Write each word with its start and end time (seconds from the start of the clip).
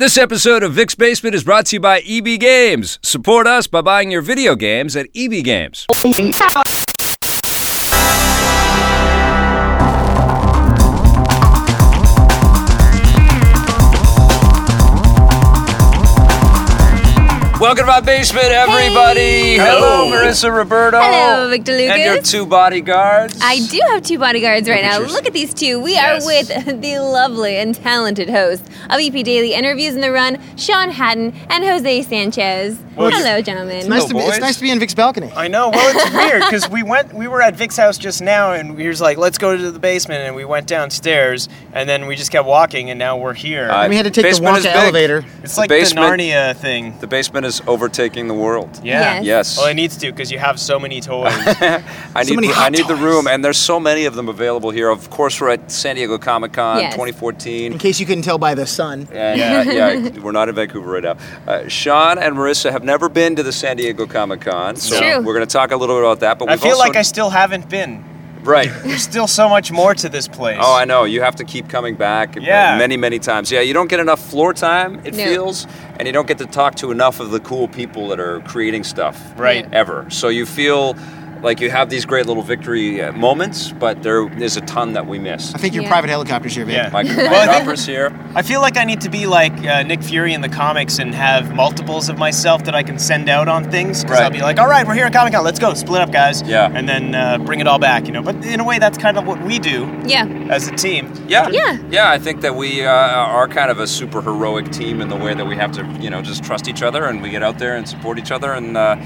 This 0.00 0.16
episode 0.16 0.62
of 0.62 0.74
Vic's 0.74 0.94
Basement 0.94 1.34
is 1.34 1.42
brought 1.42 1.66
to 1.66 1.76
you 1.76 1.80
by 1.80 2.02
EB 2.06 2.38
Games. 2.38 3.00
Support 3.02 3.48
us 3.48 3.66
by 3.66 3.80
buying 3.80 4.12
your 4.12 4.22
video 4.22 4.54
games 4.54 4.94
at 4.94 5.08
EB 5.12 5.42
Games. 5.42 5.86
Oh 5.90 6.87
Welcome 17.68 17.84
to 17.84 17.92
my 17.92 18.00
basement, 18.00 18.46
everybody. 18.46 19.56
Hello, 19.56 20.10
Marissa 20.10 20.50
Roberto. 20.50 20.98
Hello, 21.02 21.50
Victor 21.50 21.72
Lucas. 21.72 21.96
And 21.96 22.02
your 22.02 22.22
two 22.22 22.46
bodyguards. 22.46 23.38
I 23.42 23.58
do 23.58 23.78
have 23.90 24.02
two 24.02 24.18
bodyguards 24.18 24.66
right 24.70 24.80
now. 24.82 25.00
Look 25.00 25.26
at 25.26 25.34
these 25.34 25.52
two. 25.52 25.78
We 25.78 25.92
Yes. 25.92 26.24
are 26.24 26.26
with 26.26 26.80
the 26.80 26.98
lovely 27.00 27.56
and 27.56 27.74
talented 27.74 28.30
host 28.30 28.62
of 28.88 28.98
EP 28.98 29.22
Daily 29.22 29.52
Interviews 29.52 29.94
in 29.94 30.00
the 30.00 30.10
Run, 30.10 30.38
Sean 30.56 30.88
Hatton 30.92 31.34
and 31.50 31.62
Jose 31.62 32.02
Sanchez. 32.04 32.78
Well, 32.96 33.10
Hello, 33.12 33.40
gentlemen. 33.42 33.76
It's 33.76 33.86
nice, 33.86 34.04
to 34.06 34.14
be, 34.14 34.20
it's 34.20 34.40
nice 34.40 34.56
to 34.56 34.62
be 34.62 34.70
in 34.72 34.80
Vic's 34.80 34.94
balcony. 34.94 35.30
I 35.36 35.46
know. 35.46 35.68
Well, 35.68 35.96
it's 35.96 36.10
weird 36.32 36.42
because 36.42 36.68
we 36.68 36.82
went. 36.82 37.12
We 37.12 37.28
were 37.28 37.40
at 37.40 37.54
Vic's 37.54 37.76
house 37.76 37.96
just 37.96 38.20
now, 38.20 38.54
and 38.54 38.76
he 38.80 38.88
was 38.88 39.00
like, 39.00 39.18
"Let's 39.18 39.38
go 39.38 39.56
to 39.56 39.70
the 39.70 39.78
basement," 39.78 40.22
and 40.24 40.34
we 40.34 40.44
went 40.44 40.66
downstairs, 40.66 41.48
and 41.72 41.88
then 41.88 42.06
we 42.08 42.16
just 42.16 42.32
kept 42.32 42.48
walking, 42.48 42.90
and 42.90 42.98
now 42.98 43.16
we're 43.16 43.34
here. 43.34 43.70
Uh, 43.70 43.88
we 43.88 43.94
had 43.94 44.02
to 44.02 44.10
take 44.10 44.24
the 44.24 44.30
Basement 44.30 44.56
is 44.58 44.64
Wonka 44.66 44.74
elevator. 44.74 45.24
it's 45.44 45.54
the 45.54 45.60
like 45.60 45.68
basement- 45.68 46.16
the 46.18 46.24
Narnia 46.24 46.56
thing. 46.56 46.98
The 46.98 47.06
basement 47.06 47.46
is 47.46 47.57
overtaking 47.66 48.28
the 48.28 48.34
world. 48.34 48.80
Yeah. 48.82 49.14
Yes. 49.20 49.24
Yes. 49.24 49.58
Well, 49.58 49.66
it 49.68 49.74
needs 49.74 49.96
to 49.98 50.10
because 50.10 50.30
you 50.30 50.38
have 50.38 50.58
so 50.60 50.78
many 50.78 51.00
toys. 51.00 51.32
I 51.34 51.82
So 52.22 52.30
need 52.30 52.36
many 52.36 52.48
I 52.48 52.52
hot 52.52 52.72
need 52.72 52.86
the 52.86 52.96
room, 52.96 53.26
and 53.26 53.44
there's 53.44 53.58
so 53.58 53.78
many 53.80 54.04
of 54.04 54.14
them 54.14 54.28
available 54.28 54.70
here. 54.70 54.88
Of 54.88 55.10
course, 55.10 55.40
we're 55.40 55.50
at 55.50 55.70
San 55.70 55.96
Diego 55.96 56.18
Comic 56.18 56.52
Con 56.52 56.78
Yes. 56.80 56.92
2014. 56.94 57.72
In 57.72 57.78
case 57.78 57.98
you 58.00 58.06
couldn't 58.06 58.22
tell 58.24 58.38
by 58.38 58.54
the 58.54 58.66
sun. 58.66 59.08
And, 59.12 59.38
Yeah. 59.38 59.58
uh, 59.60 59.62
yeah, 60.10 60.20
we're 60.20 60.32
not 60.32 60.48
in 60.48 60.54
Vancouver 60.54 60.90
right 60.90 61.02
now. 61.02 61.16
Uh, 61.46 61.68
Sean 61.68 62.18
and 62.18 62.36
Marissa 62.36 62.70
have 62.70 62.84
never 62.84 63.08
been 63.08 63.36
to 63.36 63.42
the 63.42 63.52
San 63.52 63.76
Diego 63.76 64.06
Comic 64.06 64.42
Con, 64.42 64.76
so 64.76 64.98
True. 64.98 65.20
we're 65.24 65.34
going 65.34 65.46
to 65.46 65.52
talk 65.52 65.70
a 65.72 65.76
little 65.76 65.96
bit 65.96 66.02
about 66.04 66.20
that. 66.20 66.38
But 66.38 66.48
I 66.50 66.56
feel 66.56 66.70
also, 66.72 66.80
like 66.80 66.96
I 66.96 67.02
still 67.02 67.30
haven't 67.30 67.68
been. 67.68 68.04
Right. 68.42 68.70
There's 68.84 69.02
still 69.02 69.26
so 69.26 69.48
much 69.48 69.70
more 69.72 69.94
to 69.94 70.08
this 70.08 70.28
place. 70.28 70.58
Oh, 70.60 70.74
I 70.74 70.84
know. 70.84 71.04
You 71.04 71.20
have 71.22 71.36
to 71.36 71.44
keep 71.44 71.68
coming 71.68 71.94
back 71.96 72.36
Yeah. 72.36 72.76
many, 72.78 72.96
many 72.96 73.18
times. 73.18 73.50
Yeah, 73.50 73.60
you 73.60 73.74
don't 73.74 73.88
get 73.88 74.00
enough 74.00 74.20
floor 74.20 74.52
time, 74.54 75.00
it 75.04 75.14
No. 75.14 75.24
feels, 75.24 75.66
and 75.98 76.06
you 76.06 76.12
don't 76.12 76.26
get 76.28 76.38
to 76.38 76.46
talk 76.46 76.74
to 76.76 76.90
enough 76.90 77.20
of 77.20 77.30
the 77.30 77.40
cool 77.40 77.68
people 77.68 78.08
that 78.08 78.20
are 78.20 78.40
creating 78.40 78.84
stuff. 78.84 79.20
Right. 79.36 79.66
Ever. 79.72 80.06
So 80.08 80.28
you 80.28 80.46
feel 80.46 80.94
like 81.42 81.60
you 81.60 81.70
have 81.70 81.88
these 81.90 82.04
great 82.04 82.26
little 82.26 82.42
victory 82.42 83.00
uh, 83.02 83.12
moments, 83.12 83.72
but 83.72 84.02
there 84.02 84.26
is 84.42 84.56
a 84.56 84.60
ton 84.62 84.92
that 84.94 85.06
we 85.06 85.18
miss. 85.18 85.54
I 85.54 85.58
think 85.58 85.74
your 85.74 85.84
Yeah. 85.84 85.90
private 85.90 86.10
helicopter's 86.10 86.54
here, 86.54 86.64
Vic. 86.64 86.74
Yeah. 86.76 86.88
My, 86.90 87.02
my 87.04 87.14
Well, 87.16 87.48
I 87.50 87.58
chopper's 87.58 87.86
here. 87.86 88.12
I 88.34 88.42
feel 88.42 88.60
like 88.60 88.76
I 88.76 88.84
need 88.84 89.00
to 89.02 89.10
be 89.10 89.26
like 89.26 89.52
uh, 89.64 89.82
Nick 89.82 90.02
Fury 90.02 90.32
in 90.34 90.40
the 90.40 90.48
comics 90.48 90.98
and 90.98 91.14
have 91.14 91.54
multiples 91.54 92.08
of 92.08 92.18
myself 92.18 92.64
that 92.64 92.74
I 92.74 92.82
can 92.82 92.98
send 92.98 93.28
out 93.28 93.48
on 93.48 93.70
things. 93.70 94.02
Because 94.02 94.18
Right. 94.18 94.24
I'll 94.24 94.30
be 94.30 94.40
like, 94.40 94.58
all 94.58 94.68
right, 94.68 94.86
we're 94.86 94.94
here 94.94 95.06
at 95.06 95.12
Comic 95.12 95.32
Con, 95.34 95.44
let's 95.44 95.58
go, 95.58 95.74
split 95.74 96.00
up, 96.00 96.10
guys. 96.10 96.42
Yeah. 96.42 96.70
And 96.72 96.88
then 96.88 97.14
uh, 97.14 97.38
bring 97.38 97.60
it 97.60 97.66
all 97.68 97.78
back, 97.78 98.06
you 98.06 98.12
know. 98.12 98.22
But 98.22 98.44
in 98.44 98.60
a 98.60 98.64
way, 98.64 98.78
that's 98.78 98.98
kind 98.98 99.16
of 99.16 99.26
what 99.26 99.40
we 99.42 99.58
do 99.58 99.86
Yeah. 100.06 100.24
as 100.50 100.66
a 100.68 100.72
team. 100.76 101.12
Yeah, 101.28 101.48
Yeah. 101.50 101.78
yeah. 101.90 102.10
I 102.10 102.18
think 102.18 102.40
that 102.40 102.54
we 102.56 102.84
uh, 102.84 102.90
are 102.90 103.46
kind 103.48 103.70
of 103.70 103.78
a 103.78 103.86
super 103.86 104.20
heroic 104.22 104.70
team 104.72 105.00
in 105.00 105.08
the 105.08 105.16
way 105.16 105.34
that 105.34 105.46
we 105.46 105.56
have 105.56 105.72
to, 105.72 105.84
you 106.00 106.10
know, 106.10 106.20
just 106.22 106.42
trust 106.42 106.68
each 106.68 106.82
other 106.82 107.04
and 107.04 107.22
we 107.22 107.30
get 107.30 107.42
out 107.42 107.58
there 107.58 107.76
and 107.76 107.88
support 107.88 108.18
each 108.18 108.30
other 108.32 108.52
and 108.52 108.76
uh, 108.76 108.96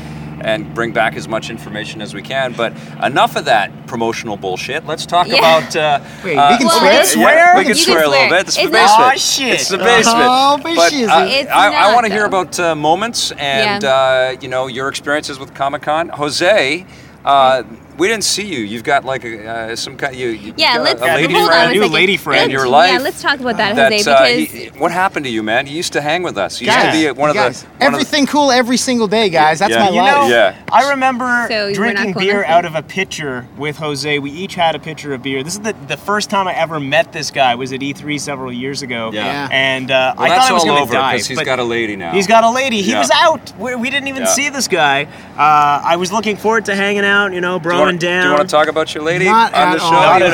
and 0.42 0.74
bring 0.74 0.92
back 0.92 1.14
as 1.16 1.28
much 1.28 1.50
information 1.50 2.02
as 2.02 2.14
we 2.14 2.22
can. 2.22 2.52
But 2.52 2.72
enough 3.02 3.36
of 3.36 3.44
that 3.46 3.86
promotional 3.86 4.36
bullshit. 4.36 4.86
Let's 4.86 5.06
talk 5.06 5.28
Yeah. 5.28 5.36
about. 5.38 5.76
Uh, 5.76 6.00
Wait, 6.24 6.36
uh, 6.36 6.50
we 6.50 6.56
can 6.58 6.66
Well, 6.66 6.78
swear? 6.78 6.92
it's- 6.92 7.12
Swear? 7.12 7.34
Yeah, 7.34 7.52
we 7.54 7.60
You 7.60 7.64
can 7.66 7.74
can 7.74 7.82
swear 7.84 8.04
a 8.04 8.08
little 8.08 8.28
bit. 8.28 8.40
It's 8.48 8.56
the 8.56 8.62
basement. 8.62 8.98
not- 8.98 9.14
Aw, 9.14 9.16
shit. 9.16 9.52
It's 9.54 9.68
the 9.68 9.78
basement. 9.78 10.26
Oh, 10.28 10.58
but 10.62 10.74
but 10.76 10.92
uh, 10.92 11.26
It's 11.28 11.50
I, 11.50 11.88
I 11.90 11.94
want 11.94 12.06
to 12.06 12.12
hear 12.12 12.24
about 12.24 12.58
uh, 12.58 12.74
moments 12.74 13.32
and 13.38 13.82
Yeah. 13.82 13.90
uh, 13.90 14.36
you 14.40 14.48
know 14.48 14.66
your 14.66 14.88
experiences 14.88 15.38
with 15.38 15.54
Comic 15.54 15.82
Con. 15.82 16.08
Jose, 16.10 16.84
uh, 17.24 17.62
we 17.98 18.08
didn't 18.08 18.24
see 18.24 18.46
you. 18.46 18.60
You've 18.60 18.84
got 18.84 19.04
like 19.04 19.25
a, 19.25 19.47
uh, 19.72 19.76
some 19.76 19.97
kind. 19.97 20.14
You, 20.16 20.28
you've 20.28 20.58
Yeah, 20.58 20.78
let's 20.78 21.00
a 21.00 21.04
lady 21.04 21.32
hold 21.34 21.48
friend. 21.48 21.62
on 21.64 21.70
a 21.70 21.72
New 21.75 21.80
second. 21.80 21.92
lady 21.92 22.16
friend. 22.16 22.36
Let's- 22.38 22.44
In 22.47 22.50
your 22.50 22.69
life. 22.69 22.92
Yeah, 22.92 22.98
let's 22.98 23.22
talk 23.22 23.41
about 23.41 23.56
that, 23.58 23.76
That, 23.76 23.92
Jose, 23.92 24.10
uh, 24.10 24.26
he- 24.47 24.66
what 24.78 24.91
happened 24.92 25.25
to 25.26 25.30
you, 25.30 25.42
man? 25.42 25.66
You 25.66 25.75
used 25.75 25.92
to 25.94 26.00
hang 26.00 26.22
with 26.22 26.38
us. 26.38 26.60
You 26.60 26.66
used 26.69 26.78
to 26.81 26.92
be 26.92 27.10
one 27.20 27.31
of 27.31 27.36
guys, 27.36 27.62
the 27.62 27.66
one 27.69 27.75
of 27.75 27.78
the- 27.81 27.84
everything 27.86 28.26
cool 28.26 28.50
every 28.50 28.76
single 28.76 29.06
day, 29.08 29.28
guys. 29.28 29.58
That's 29.58 29.72
Yeah. 29.72 29.81
my 29.81 29.88
You 29.91 29.94
You 29.97 30.00
life. 30.02 30.16
know, 30.16 30.28
Yeah. 30.28 30.54
I 30.72 30.91
remember 30.91 31.47
So 31.50 31.72
drinking 31.75 32.14
cool 32.14 32.22
beer 32.22 32.44
out 32.44 32.64
of 32.64 32.75
a 32.75 32.82
pitcher 32.82 33.47
with 33.56 33.76
Jose. 33.78 34.19
We 34.19 34.31
each 34.31 34.54
had 34.54 34.75
a 34.75 34.78
pitcher 34.78 35.12
of 35.14 35.22
beer. 35.22 35.42
This 35.42 35.54
is 35.54 35.60
the, 35.60 35.75
the 35.88 35.97
first 35.97 36.31
time 36.31 36.48
I 36.48 36.54
ever 36.54 36.81
met 36.81 37.12
this 37.12 37.31
guy. 37.31 37.54
Was 37.54 37.72
at 37.72 37.81
E3 37.82 38.19
several 38.19 38.52
years 38.52 38.82
ago. 38.82 39.10
Yeah. 39.12 39.25
Yeah. 39.25 39.48
And 39.50 39.91
uh, 39.91 40.14
Well, 40.16 40.26
I 40.32 40.36
thought 40.36 40.50
I 40.50 40.52
was 40.52 40.62
all 40.62 40.66
going 40.69 40.76
to 40.78 40.82
over 40.82 40.92
die. 40.94 41.12
because 41.12 41.26
he's 41.26 41.36
but 41.38 41.44
got 41.47 41.58
a 41.58 41.64
lady 41.64 41.97
now. 41.97 42.12
He's 42.12 42.26
got 42.26 42.44
a 42.44 42.50
lady. 42.50 42.82
He 42.82 42.92
Yeah. 42.92 42.98
was 43.00 43.10
out. 43.14 43.52
We, 43.58 43.75
we 43.76 43.91
didn't 43.91 44.08
even 44.08 44.22
Yeah. 44.22 44.28
see 44.28 44.48
this 44.48 44.66
guy. 44.69 45.06
Uh, 45.36 45.81
I 45.84 45.97
was 45.97 46.10
looking 46.12 46.36
forward 46.36 46.64
to 46.66 46.75
hanging 46.75 47.04
out. 47.04 47.32
You 47.32 47.41
know, 47.41 47.58
Do 47.58 47.69
you, 47.82 47.88
broing 47.88 47.93
want, 47.93 48.00
down. 48.00 48.22
do 48.22 48.28
you 48.31 48.34
want 48.37 48.48
to 48.48 48.53
talk 48.56 48.69
about 48.69 48.94
your 48.94 49.04
lady 49.04 49.25
Not 49.26 49.53
on 49.54 49.60
at 49.69 49.72
the 49.75 49.78
show? 49.78 49.84
all. 49.87 49.93
Not 49.93 50.22
at 50.22 50.32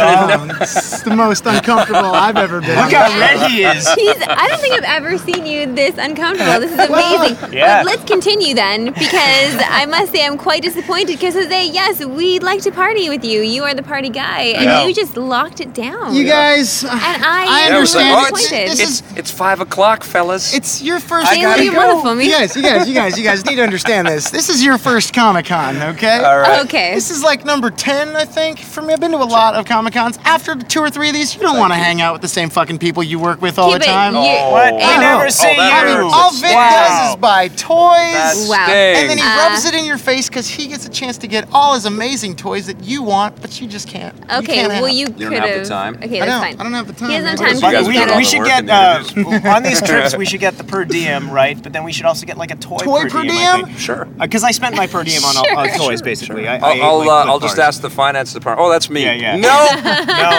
all. 0.50 0.62
It's 0.62 1.02
the 1.02 1.16
most 1.16 1.46
uncomfortable 1.46 2.12
I've 2.12 2.36
ever 2.36 2.60
been. 2.60 2.76
Look 2.78 2.92
how 2.92 3.18
red 3.18 3.50
he 3.50 3.64
is. 3.64 3.88
He's, 3.94 4.16
I 4.22 4.48
don't 4.48 4.60
think 4.60 4.74
I've 4.74 4.84
ever 5.02 5.18
seen 5.18 5.46
you 5.46 5.72
this 5.74 5.96
uncomfortable. 5.98 6.60
This 6.60 6.72
is 6.72 6.88
Well, 6.90 7.24
amazing. 7.26 7.52
yeah. 7.52 7.82
But 7.82 7.86
let's 7.86 8.04
continue 8.04 8.54
then, 8.54 8.86
because 8.86 9.56
I 9.68 9.86
must 9.88 10.12
say 10.12 10.24
I'm 10.26 10.38
quite 10.38 10.62
disappointed. 10.62 11.08
Because 11.18 11.34
Jose, 11.34 11.66
yes, 11.66 12.04
we'd 12.04 12.42
like 12.42 12.62
to 12.62 12.70
party 12.72 13.08
with 13.08 13.24
you. 13.24 13.40
You 13.40 13.64
are 13.64 13.74
the 13.74 13.82
party 13.82 14.10
guy, 14.10 14.42
and 14.42 14.64
Yeah. 14.64 14.86
you 14.86 14.94
just 14.94 15.16
locked 15.16 15.60
it 15.60 15.72
down. 15.74 16.14
You 16.14 16.24
guys, 16.24 16.82
And 16.84 16.92
I, 16.92 17.44
I 17.46 17.60
am 17.66 17.72
Yeah, 17.72 17.76
it 17.76 17.80
was 17.80 17.94
like, 17.94 18.04
understand. 18.04 18.16
oh, 18.32 18.36
disappointed. 18.36 18.70
it's, 18.70 18.78
this 18.78 19.00
It's, 19.00 19.10
is 19.12 19.18
it's 19.18 19.30
five 19.30 19.60
o'clock, 19.60 20.04
fellas. 20.04 20.54
it's 20.54 20.82
your 20.82 21.00
first. 21.00 21.28
I 21.28 21.40
gotta 21.40 21.64
you 21.64 21.72
go. 21.72 21.78
want 21.94 22.02
for 22.08 22.14
me. 22.14 22.26
You 22.26 22.32
guys, 22.32 22.56
you 22.56 22.62
guys, 22.62 22.88
you 22.88 22.94
guys, 22.94 23.18
you 23.18 23.24
guys 23.24 23.44
need 23.44 23.56
to 23.56 23.62
understand 23.62 24.06
this. 24.08 24.30
This 24.30 24.48
is 24.48 24.64
your 24.64 24.78
first 24.78 25.12
Comic 25.14 25.46
Con, 25.46 25.76
okay? 25.94 26.18
all 26.22 26.38
right. 26.38 26.64
Okay. 26.66 26.94
This 26.94 27.10
is 27.10 27.22
like 27.22 27.37
number 27.44 27.70
10, 27.70 28.16
I 28.16 28.24
think, 28.24 28.58
for 28.58 28.82
me. 28.82 28.92
I've 28.92 29.00
been 29.00 29.12
to 29.12 29.18
a 29.18 29.24
lot 29.24 29.54
of 29.54 29.64
Comic 29.66 29.94
Cons. 29.94 30.18
After 30.24 30.54
two 30.54 30.80
or 30.80 30.90
three 30.90 31.08
of 31.08 31.14
these, 31.14 31.34
you 31.34 31.40
don't 31.40 31.58
want 31.58 31.72
to 31.72 31.78
hang 31.78 32.00
out 32.00 32.12
with 32.12 32.22
the 32.22 32.28
same 32.28 32.50
fucking 32.50 32.78
people 32.78 33.02
you 33.02 33.18
work 33.18 33.40
with 33.42 33.58
all 33.58 33.70
Keep 33.72 33.80
the 33.82 33.84
it- 33.84 33.92
time. 33.92 34.14
you- 34.14 34.20
What? 34.20 34.74
We 34.74 34.82
Oh. 34.82 35.00
never 35.00 35.26
Oh, 35.26 35.28
see 35.28 35.56
that 35.56 35.86
you. 35.88 35.94
hurts. 35.96 36.14
all 36.14 36.30
Vic 36.32 36.54
Wow. 36.54 36.70
does 36.70 37.10
is 37.10 37.16
buy 37.16 37.48
toys. 37.48 37.58
That 37.68 38.46
Wow. 38.48 38.66
and 38.72 39.10
then 39.10 39.18
he 39.18 39.24
Uh, 39.24 39.36
rubs 39.48 39.64
it 39.64 39.74
in 39.74 39.84
your 39.84 39.98
face 39.98 40.28
because 40.28 40.48
he 40.48 40.66
gets 40.66 40.86
a 40.86 40.88
chance 40.88 41.18
to 41.18 41.26
get 41.26 41.46
all 41.52 41.74
his 41.74 41.84
amazing 41.86 42.36
toys 42.36 42.66
that 42.66 42.82
you 42.84 43.02
want, 43.02 43.40
but 43.40 43.60
you 43.60 43.66
just 43.66 43.88
can't. 43.88 44.14
You 44.30 44.38
Okay, 44.38 44.54
can't 44.54 44.68
well 44.68 44.84
have. 44.86 44.90
you, 44.94 45.06
You 45.16 45.30
don't 45.30 45.32
have 45.32 45.62
the 45.62 45.68
time? 45.68 45.98
Okay, 46.02 46.20
I 46.20 46.26
that's 46.26 46.32
don't. 46.32 46.40
fine. 46.42 46.56
I 46.58 46.62
don't 46.62 46.72
have 46.74 46.86
the 46.86 46.92
time. 46.92 47.10
He 47.10 47.16
doesn't 47.16 47.28
have 47.28 47.38
man. 47.40 47.46
time 47.48 47.54
You 47.56 47.60
guys 47.76 47.82
to 47.84 47.88
we, 47.88 47.94
do 47.94 48.00
all 48.10 48.16
we 48.18 48.24
the 48.24 48.28
should 48.30 48.38
work 48.40 48.48
get 48.48 48.62
in 48.64 48.70
uh, 48.70 49.50
on 49.54 49.62
these 49.62 49.80
trips. 49.82 50.16
We 50.16 50.24
should 50.26 50.40
get 50.40 50.58
the 50.58 50.64
per 50.64 50.84
diem, 50.84 51.30
right? 51.30 51.60
But 51.62 51.72
then 51.72 51.84
we 51.84 51.92
should 51.92 52.06
also 52.06 52.26
get 52.26 52.36
like 52.38 52.50
a 52.50 52.56
toy, 52.56 52.78
Toy 52.78 53.08
per 53.08 53.22
diem? 53.22 53.76
Sure. 53.76 54.06
Because 54.18 54.44
I 54.44 54.50
spent 54.52 54.76
my 54.76 54.86
per 54.86 55.04
diem 55.04 55.24
on 55.24 55.36
all, 55.36 55.44
on 55.58 55.68
toys, 55.70 56.02
basically. 56.02 56.46
I, 56.48 56.56
I 56.56 56.58
I'll, 56.78 56.82
I'll, 56.82 56.98
like, 56.98 57.08
uh, 57.08 57.22
clip 57.24 57.27
I'll 57.28 57.38
just 57.40 57.58
ask 57.58 57.80
the 57.80 57.90
finance 57.90 58.32
department. 58.32 58.66
Oh, 58.66 58.70
that's 58.70 58.88
me. 58.90 59.04
Yeah, 59.04 59.12
yeah. 59.12 59.36
No, 59.36 59.66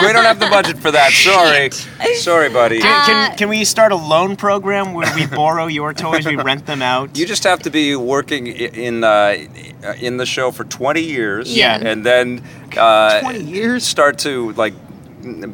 we 0.06 0.12
don't 0.12 0.24
have 0.24 0.40
the 0.40 0.48
budget 0.50 0.78
for 0.78 0.90
that. 0.90 1.12
Sorry, 1.12 1.70
sorry, 2.16 2.48
buddy. 2.50 2.80
Can, 2.80 2.90
Uh, 3.02 3.06
can, 3.06 3.36
can 3.38 3.48
we 3.48 3.64
start 3.64 3.92
a 3.92 3.96
loan 3.96 4.36
program 4.36 4.92
where 4.94 5.12
we 5.14 5.26
borrow 5.26 5.66
your 5.66 5.92
toys, 5.94 6.26
we 6.26 6.36
rent 6.36 6.66
them 6.66 6.82
out? 6.82 7.16
You 7.16 7.26
just 7.26 7.44
have 7.44 7.60
to 7.62 7.70
be 7.70 7.96
working 7.96 8.46
in 8.48 9.04
uh, 9.04 9.36
in 10.00 10.16
the 10.18 10.26
show 10.26 10.50
for 10.50 10.64
20 10.64 11.00
years, 11.00 11.56
Yeah. 11.56 11.78
and 11.80 12.04
then 12.04 12.42
uh, 12.76 13.20
20 13.20 13.40
years? 13.44 13.84
start 13.86 14.18
to 14.18 14.52
like 14.52 14.74
n- 14.74 14.89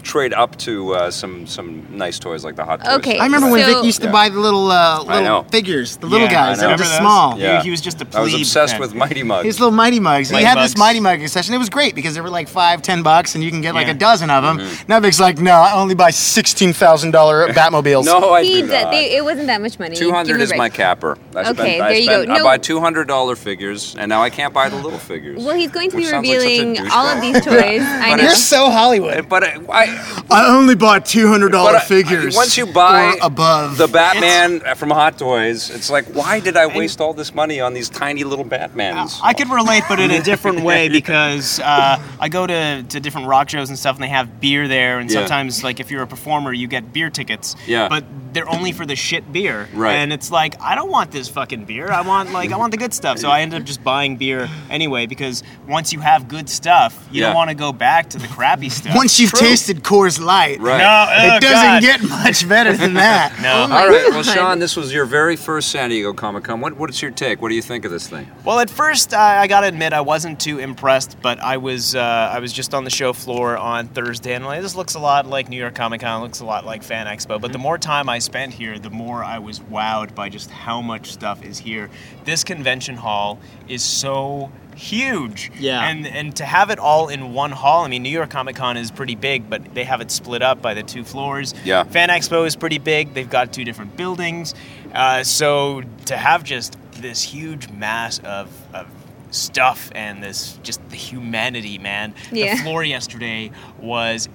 trade 0.02 0.32
up 0.34 0.56
to 0.58 0.94
uh, 0.94 1.10
some 1.10 1.46
some 1.46 1.86
nice 1.96 2.18
toys 2.18 2.44
like 2.44 2.56
the 2.56 2.64
hot 2.64 2.84
toys. 2.84 2.94
Okay, 2.98 3.18
I 3.18 3.24
remember 3.24 3.50
when 3.50 3.64
So- 3.64 3.74
Vic 3.76 3.84
used 3.84 4.00
to 4.02 4.06
Yeah. 4.06 4.12
buy 4.12 4.28
the 4.28 4.38
little 4.40 4.70
uh, 4.70 5.02
little 5.02 5.44
figures, 5.44 5.96
the 5.96 6.06
little 6.06 6.26
Yeah, 6.26 6.32
guys 6.32 6.60
that 6.60 6.70
were 6.70 6.76
just 6.76 6.90
those? 6.90 6.98
small. 7.00 7.38
Yeah. 7.38 7.62
he 7.62 7.70
was 7.70 7.80
just 7.80 8.00
a 8.02 8.06
I 8.16 8.20
was 8.20 8.34
obsessed 8.34 8.72
then. 8.74 8.80
with 8.80 8.94
Mighty 8.94 9.22
Mugs. 9.22 9.44
His 9.44 9.60
little 9.60 9.72
Mighty 9.74 10.00
Mugs. 10.00 10.30
Mighty 10.30 10.42
he 10.44 10.48
had 10.48 10.56
Mugs. 10.56 10.72
this 10.72 10.78
Mighty 10.78 11.00
Mug 11.00 11.26
session. 11.28 11.54
It 11.54 11.58
was 11.58 11.68
great 11.70 11.94
because 11.94 12.14
they 12.14 12.20
were 12.20 12.30
like 12.30 12.48
five, 12.48 12.82
ten 12.82 13.02
bucks, 13.02 13.34
and 13.34 13.42
you 13.44 13.50
can 13.50 13.60
get 13.60 13.74
like 13.74 13.86
Yeah. 13.86 13.92
a 13.94 13.96
dozen 13.96 14.30
of 14.30 14.42
them. 14.44 14.58
Mm-hmm. 14.58 14.84
Now 14.88 15.00
Vic's 15.00 15.20
like, 15.20 15.38
no, 15.38 15.52
I 15.52 15.72
only 15.74 15.94
buy 15.94 16.10
sixteen 16.10 16.72
thousand 16.72 17.10
dollar 17.12 17.48
Batmobiles. 17.48 18.04
no, 18.12 18.32
I 18.32 18.42
He 18.44 18.60
do 18.62 18.66
did- 18.68 18.82
not. 18.84 18.90
they- 18.92 19.16
it 19.16 19.24
wasn't 19.24 19.46
that 19.48 19.60
much 19.60 19.78
money. 19.78 19.96
Two 19.96 20.06
Give 20.06 20.14
hundred 20.14 20.36
me 20.36 20.40
a 20.42 20.44
is 20.44 20.54
my 20.56 20.68
capper. 20.68 21.16
I 21.34 21.42
spent, 21.44 21.58
Okay, 21.60 21.80
I 21.80 21.88
there 21.88 21.98
you 21.98 22.04
spent, 22.04 22.26
go. 22.26 22.32
I 22.34 22.38
No- 22.38 22.44
buy 22.44 22.58
two 22.58 22.80
hundred 22.80 23.08
dollar 23.08 23.36
figures, 23.36 23.94
and 23.98 24.08
now 24.08 24.22
I 24.22 24.30
can't 24.30 24.52
buy 24.54 24.68
the 24.68 24.76
little 24.76 24.98
figures. 24.98 25.42
Well, 25.42 25.56
he's 25.56 25.70
going 25.70 25.90
to 25.90 25.96
be 25.96 26.02
Which 26.02 26.10
sounds 26.10 26.26
like 26.28 26.40
such 26.40 26.46
a 26.46 26.48
revealing 26.66 26.90
all 26.92 27.06
of 27.06 27.20
these 27.20 27.40
toys. 27.44 27.82
I 27.82 28.14
know. 28.16 28.22
You're 28.24 28.32
so 28.32 28.70
Hollywood. 28.70 29.28
But 29.28 29.55
I, 29.68 29.84
I, 30.30 30.42
I 30.42 30.56
only 30.56 30.74
bought 30.74 31.06
two 31.06 31.28
hundred 31.28 31.50
dollar 31.52 31.72
But 31.72 31.82
I- 31.82 31.84
figures. 31.86 32.34
once 32.36 32.56
you 32.56 32.66
buy 32.66 33.16
above 33.22 33.78
the 33.78 33.86
Batman 33.88 34.60
from 34.76 34.90
Hot 34.90 35.18
Toys, 35.18 35.70
it's 35.70 35.90
like, 35.90 36.06
why 36.14 36.40
did 36.40 36.56
I 36.56 36.66
waste 36.66 37.00
all 37.00 37.12
this 37.14 37.34
money 37.34 37.60
on 37.60 37.74
these 37.74 37.88
tiny 37.88 38.24
little 38.24 38.44
Batmans? 38.44 39.18
I 39.22 39.32
could 39.32 39.48
relate, 39.48 39.84
but 39.88 40.00
in 40.00 40.10
a 40.10 40.22
different 40.22 40.60
way 40.60 40.88
because 41.00 41.60
uh, 41.60 42.00
I 42.20 42.28
go 42.28 42.46
to, 42.46 42.82
to 42.88 43.00
different 43.00 43.26
rock 43.28 43.48
shows 43.48 43.68
and 43.68 43.78
stuff, 43.78 43.96
and 43.96 44.02
they 44.02 44.08
have 44.08 44.40
beer 44.40 44.68
there. 44.68 44.98
And 44.98 45.10
Yeah. 45.10 45.20
sometimes, 45.20 45.62
like 45.64 45.80
if 45.80 45.90
you're 45.90 46.02
a 46.02 46.06
performer, 46.06 46.52
you 46.52 46.66
get 46.68 46.92
beer 46.92 47.10
tickets. 47.10 47.56
Yeah. 47.66 47.88
But 47.88 48.04
they're 48.36 48.48
only 48.48 48.72
for 48.72 48.84
the 48.86 48.94
shit 48.96 49.32
beer. 49.32 49.68
Right. 49.74 49.94
And 49.94 50.12
it's 50.12 50.30
like 50.30 50.60
I 50.60 50.74
don't 50.74 50.90
want 50.90 51.10
this 51.10 51.28
fucking 51.28 51.64
beer. 51.64 51.90
I 51.90 52.02
want 52.02 52.32
like 52.32 52.52
I 52.52 52.56
want 52.56 52.70
the 52.72 52.76
good 52.76 52.92
stuff. 52.94 53.18
So 53.18 53.28
I 53.30 53.40
ended 53.40 53.60
up 53.60 53.66
just 53.66 53.82
buying 53.82 54.16
beer 54.16 54.48
anyway 54.70 55.06
because 55.06 55.42
once 55.66 55.92
you 55.92 56.00
have 56.00 56.28
good 56.28 56.48
stuff, 56.48 57.08
you 57.10 57.20
Yeah. 57.22 57.28
don't 57.28 57.36
want 57.36 57.50
to 57.50 57.56
go 57.56 57.72
back 57.72 58.10
to 58.10 58.18
the 58.18 58.28
crappy 58.28 58.68
stuff. 58.68 58.94
Once 58.94 59.18
you've 59.18 59.30
True. 59.30 59.40
tasted 59.48 59.82
Coors 59.82 60.20
Light, 60.20 60.60
Right. 60.60 60.78
No, 60.78 61.06
oh, 61.08 61.36
it 61.36 61.40
doesn't 61.40 61.50
God. 61.50 61.82
get 61.82 62.02
much 62.08 62.48
better 62.48 62.76
than 62.76 62.94
that. 62.94 63.32
No. 63.46 63.64
Oh 63.64 63.68
my 63.68 63.80
All 63.82 63.88
right. 63.88 64.08
Well, 64.10 64.22
Sean, 64.22 64.58
this 64.58 64.76
was 64.76 64.92
your 64.92 65.04
very 65.04 65.36
first 65.36 65.70
San 65.70 65.90
Diego 65.90 66.12
Comic 66.12 66.44
Con. 66.44 66.60
What, 66.60 66.76
what's 66.76 67.00
your 67.00 67.10
take? 67.10 67.40
What 67.40 67.48
do 67.50 67.54
you 67.54 67.62
think 67.62 67.84
of 67.84 67.90
this 67.90 68.08
thing? 68.08 68.28
Well, 68.44 68.58
at 68.60 68.68
first, 68.70 69.14
I, 69.14 69.42
I 69.42 69.46
gotta 69.46 69.66
admit, 69.68 69.92
I 69.92 70.00
wasn't 70.00 70.40
too 70.40 70.58
impressed. 70.58 71.16
But 71.22 71.38
I 71.40 71.56
was, 71.56 71.94
uh, 71.94 72.00
I 72.00 72.38
was 72.40 72.52
just 72.52 72.74
on 72.74 72.84
the 72.84 72.90
show 72.90 73.12
floor 73.12 73.56
on 73.56 73.88
Thursday, 73.88 74.34
and 74.34 74.44
like, 74.44 74.62
this 74.62 74.74
looks 74.74 74.94
a 74.94 74.98
lot 74.98 75.26
like 75.26 75.48
New 75.48 75.56
York 75.58 75.74
Comic 75.74 76.00
Con. 76.00 76.22
Looks 76.22 76.40
a 76.40 76.44
lot 76.44 76.64
like 76.66 76.82
Fan 76.82 77.06
Expo. 77.06 77.40
But 77.40 77.52
the 77.52 77.58
more 77.58 77.78
time 77.78 78.08
I 78.08 78.18
spent 78.26 78.52
here, 78.52 78.78
the 78.78 78.90
more 78.90 79.24
I 79.24 79.38
was 79.38 79.60
wowed 79.60 80.14
by 80.14 80.28
just 80.28 80.50
how 80.50 80.82
much 80.82 81.12
stuff 81.12 81.42
is 81.42 81.58
here. 81.58 81.88
This 82.24 82.44
convention 82.44 82.96
hall 82.96 83.38
is 83.68 83.82
so 83.82 84.52
huge. 84.76 85.50
Yeah. 85.58 85.88
And 85.88 86.06
and 86.06 86.36
to 86.36 86.44
have 86.44 86.70
it 86.70 86.78
all 86.78 87.08
in 87.08 87.32
one 87.32 87.52
hall. 87.52 87.84
I 87.84 87.88
mean, 87.88 88.02
New 88.02 88.10
York 88.10 88.30
Comic 88.30 88.56
Con 88.56 88.76
is 88.76 88.90
pretty 88.90 89.14
big, 89.14 89.48
but 89.48 89.74
they 89.74 89.84
have 89.84 90.00
it 90.00 90.10
split 90.10 90.42
up 90.42 90.60
by 90.60 90.74
the 90.74 90.82
two 90.82 91.04
floors. 91.04 91.54
Yeah. 91.64 91.84
Fan 91.84 92.10
Expo 92.10 92.46
is 92.46 92.56
pretty 92.56 92.78
big. 92.78 93.14
They've 93.14 93.30
got 93.30 93.52
two 93.52 93.64
different 93.64 93.96
buildings. 93.96 94.54
Uh, 94.92 95.24
so 95.24 95.82
to 96.06 96.16
have 96.16 96.44
just 96.44 96.76
this 96.92 97.22
huge 97.22 97.70
mass 97.70 98.18
of, 98.20 98.48
of 98.74 98.86
stuff 99.30 99.90
and 99.94 100.22
this 100.22 100.58
just 100.62 100.86
the 100.90 100.96
humanity, 100.96 101.78
man. 101.78 102.14
Yeah. 102.30 102.56
The 102.56 102.62
floor 102.62 102.84
yesterday 102.84 103.50
was 103.80 104.28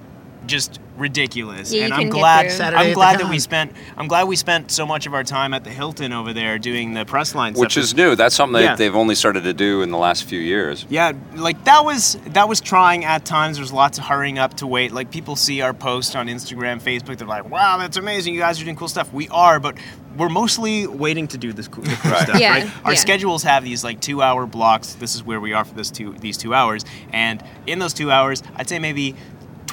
just 0.46 0.80
ridiculous. 0.96 1.72
Yeah, 1.72 1.78
you 1.80 1.84
and 1.86 1.92
I'm 1.94 1.98
couldn't 2.00 2.12
get 2.12 2.18
glad. 2.18 2.50
Saturday 2.52 2.88
I'm 2.88 2.92
glad 2.94 3.18
that 3.20 3.28
we 3.28 3.38
spent 3.38 3.72
I'm 3.96 4.08
glad 4.08 4.24
we 4.28 4.36
spent 4.36 4.70
so 4.70 4.86
much 4.86 5.06
of 5.06 5.14
our 5.14 5.24
time 5.24 5.54
at 5.54 5.64
the 5.64 5.70
Hilton 5.70 6.12
over 6.12 6.32
there 6.32 6.58
doing 6.58 6.94
the 6.94 7.04
press 7.04 7.34
line 7.34 7.54
Which 7.54 7.72
stuff. 7.72 7.84
is 7.84 7.94
new. 7.94 8.14
That's 8.14 8.34
something 8.34 8.54
that 8.54 8.62
Yeah. 8.62 8.74
they've 8.76 8.94
only 8.94 9.14
started 9.14 9.44
to 9.44 9.52
do 9.54 9.82
in 9.82 9.90
the 9.90 9.98
last 9.98 10.24
few 10.24 10.40
years. 10.40 10.86
Yeah, 10.88 11.12
like 11.34 11.64
that 11.64 11.84
was 11.84 12.18
that 12.28 12.48
was 12.48 12.60
trying 12.60 13.04
at 13.04 13.24
times. 13.24 13.56
There's 13.56 13.72
lots 13.72 13.98
of 13.98 14.04
hurrying 14.04 14.38
up 14.38 14.54
to 14.58 14.66
wait. 14.66 14.92
Like 14.92 15.10
people 15.10 15.36
see 15.36 15.60
our 15.62 15.72
post 15.74 16.14
on 16.16 16.28
Instagram, 16.28 16.80
Facebook, 16.82 17.18
they're 17.18 17.26
like, 17.28 17.48
"Wow, 17.50 17.78
that's 17.78 17.96
amazing! 17.96 18.34
You 18.34 18.40
guys 18.40 18.60
are 18.60 18.64
doing 18.64 18.76
cool 18.76 18.88
stuff." 18.88 19.12
We 19.12 19.28
are, 19.28 19.58
but 19.60 19.76
we're 20.16 20.28
mostly 20.28 20.86
waiting 20.86 21.26
to 21.28 21.38
do 21.38 21.54
this 21.54 21.68
cool, 21.68 21.84
the 21.84 21.90
cool 21.96 22.10
Right. 22.12 22.22
stuff. 22.22 22.38
Yeah, 22.38 22.50
right? 22.50 22.70
Our 22.84 22.92
yeah. 22.92 22.98
schedules 22.98 23.42
have 23.44 23.64
these 23.64 23.82
like 23.82 23.98
two-hour 24.00 24.44
blocks. 24.46 24.92
This 24.94 25.14
is 25.14 25.24
where 25.24 25.40
we 25.40 25.54
are 25.54 25.64
for 25.64 25.74
this 25.74 25.90
two 25.90 26.12
these 26.20 26.36
two 26.36 26.54
hours, 26.54 26.84
and 27.12 27.42
in 27.66 27.78
those 27.78 27.94
two 27.94 28.10
hours, 28.10 28.42
I'd 28.56 28.68
say 28.68 28.78
maybe. 28.78 29.14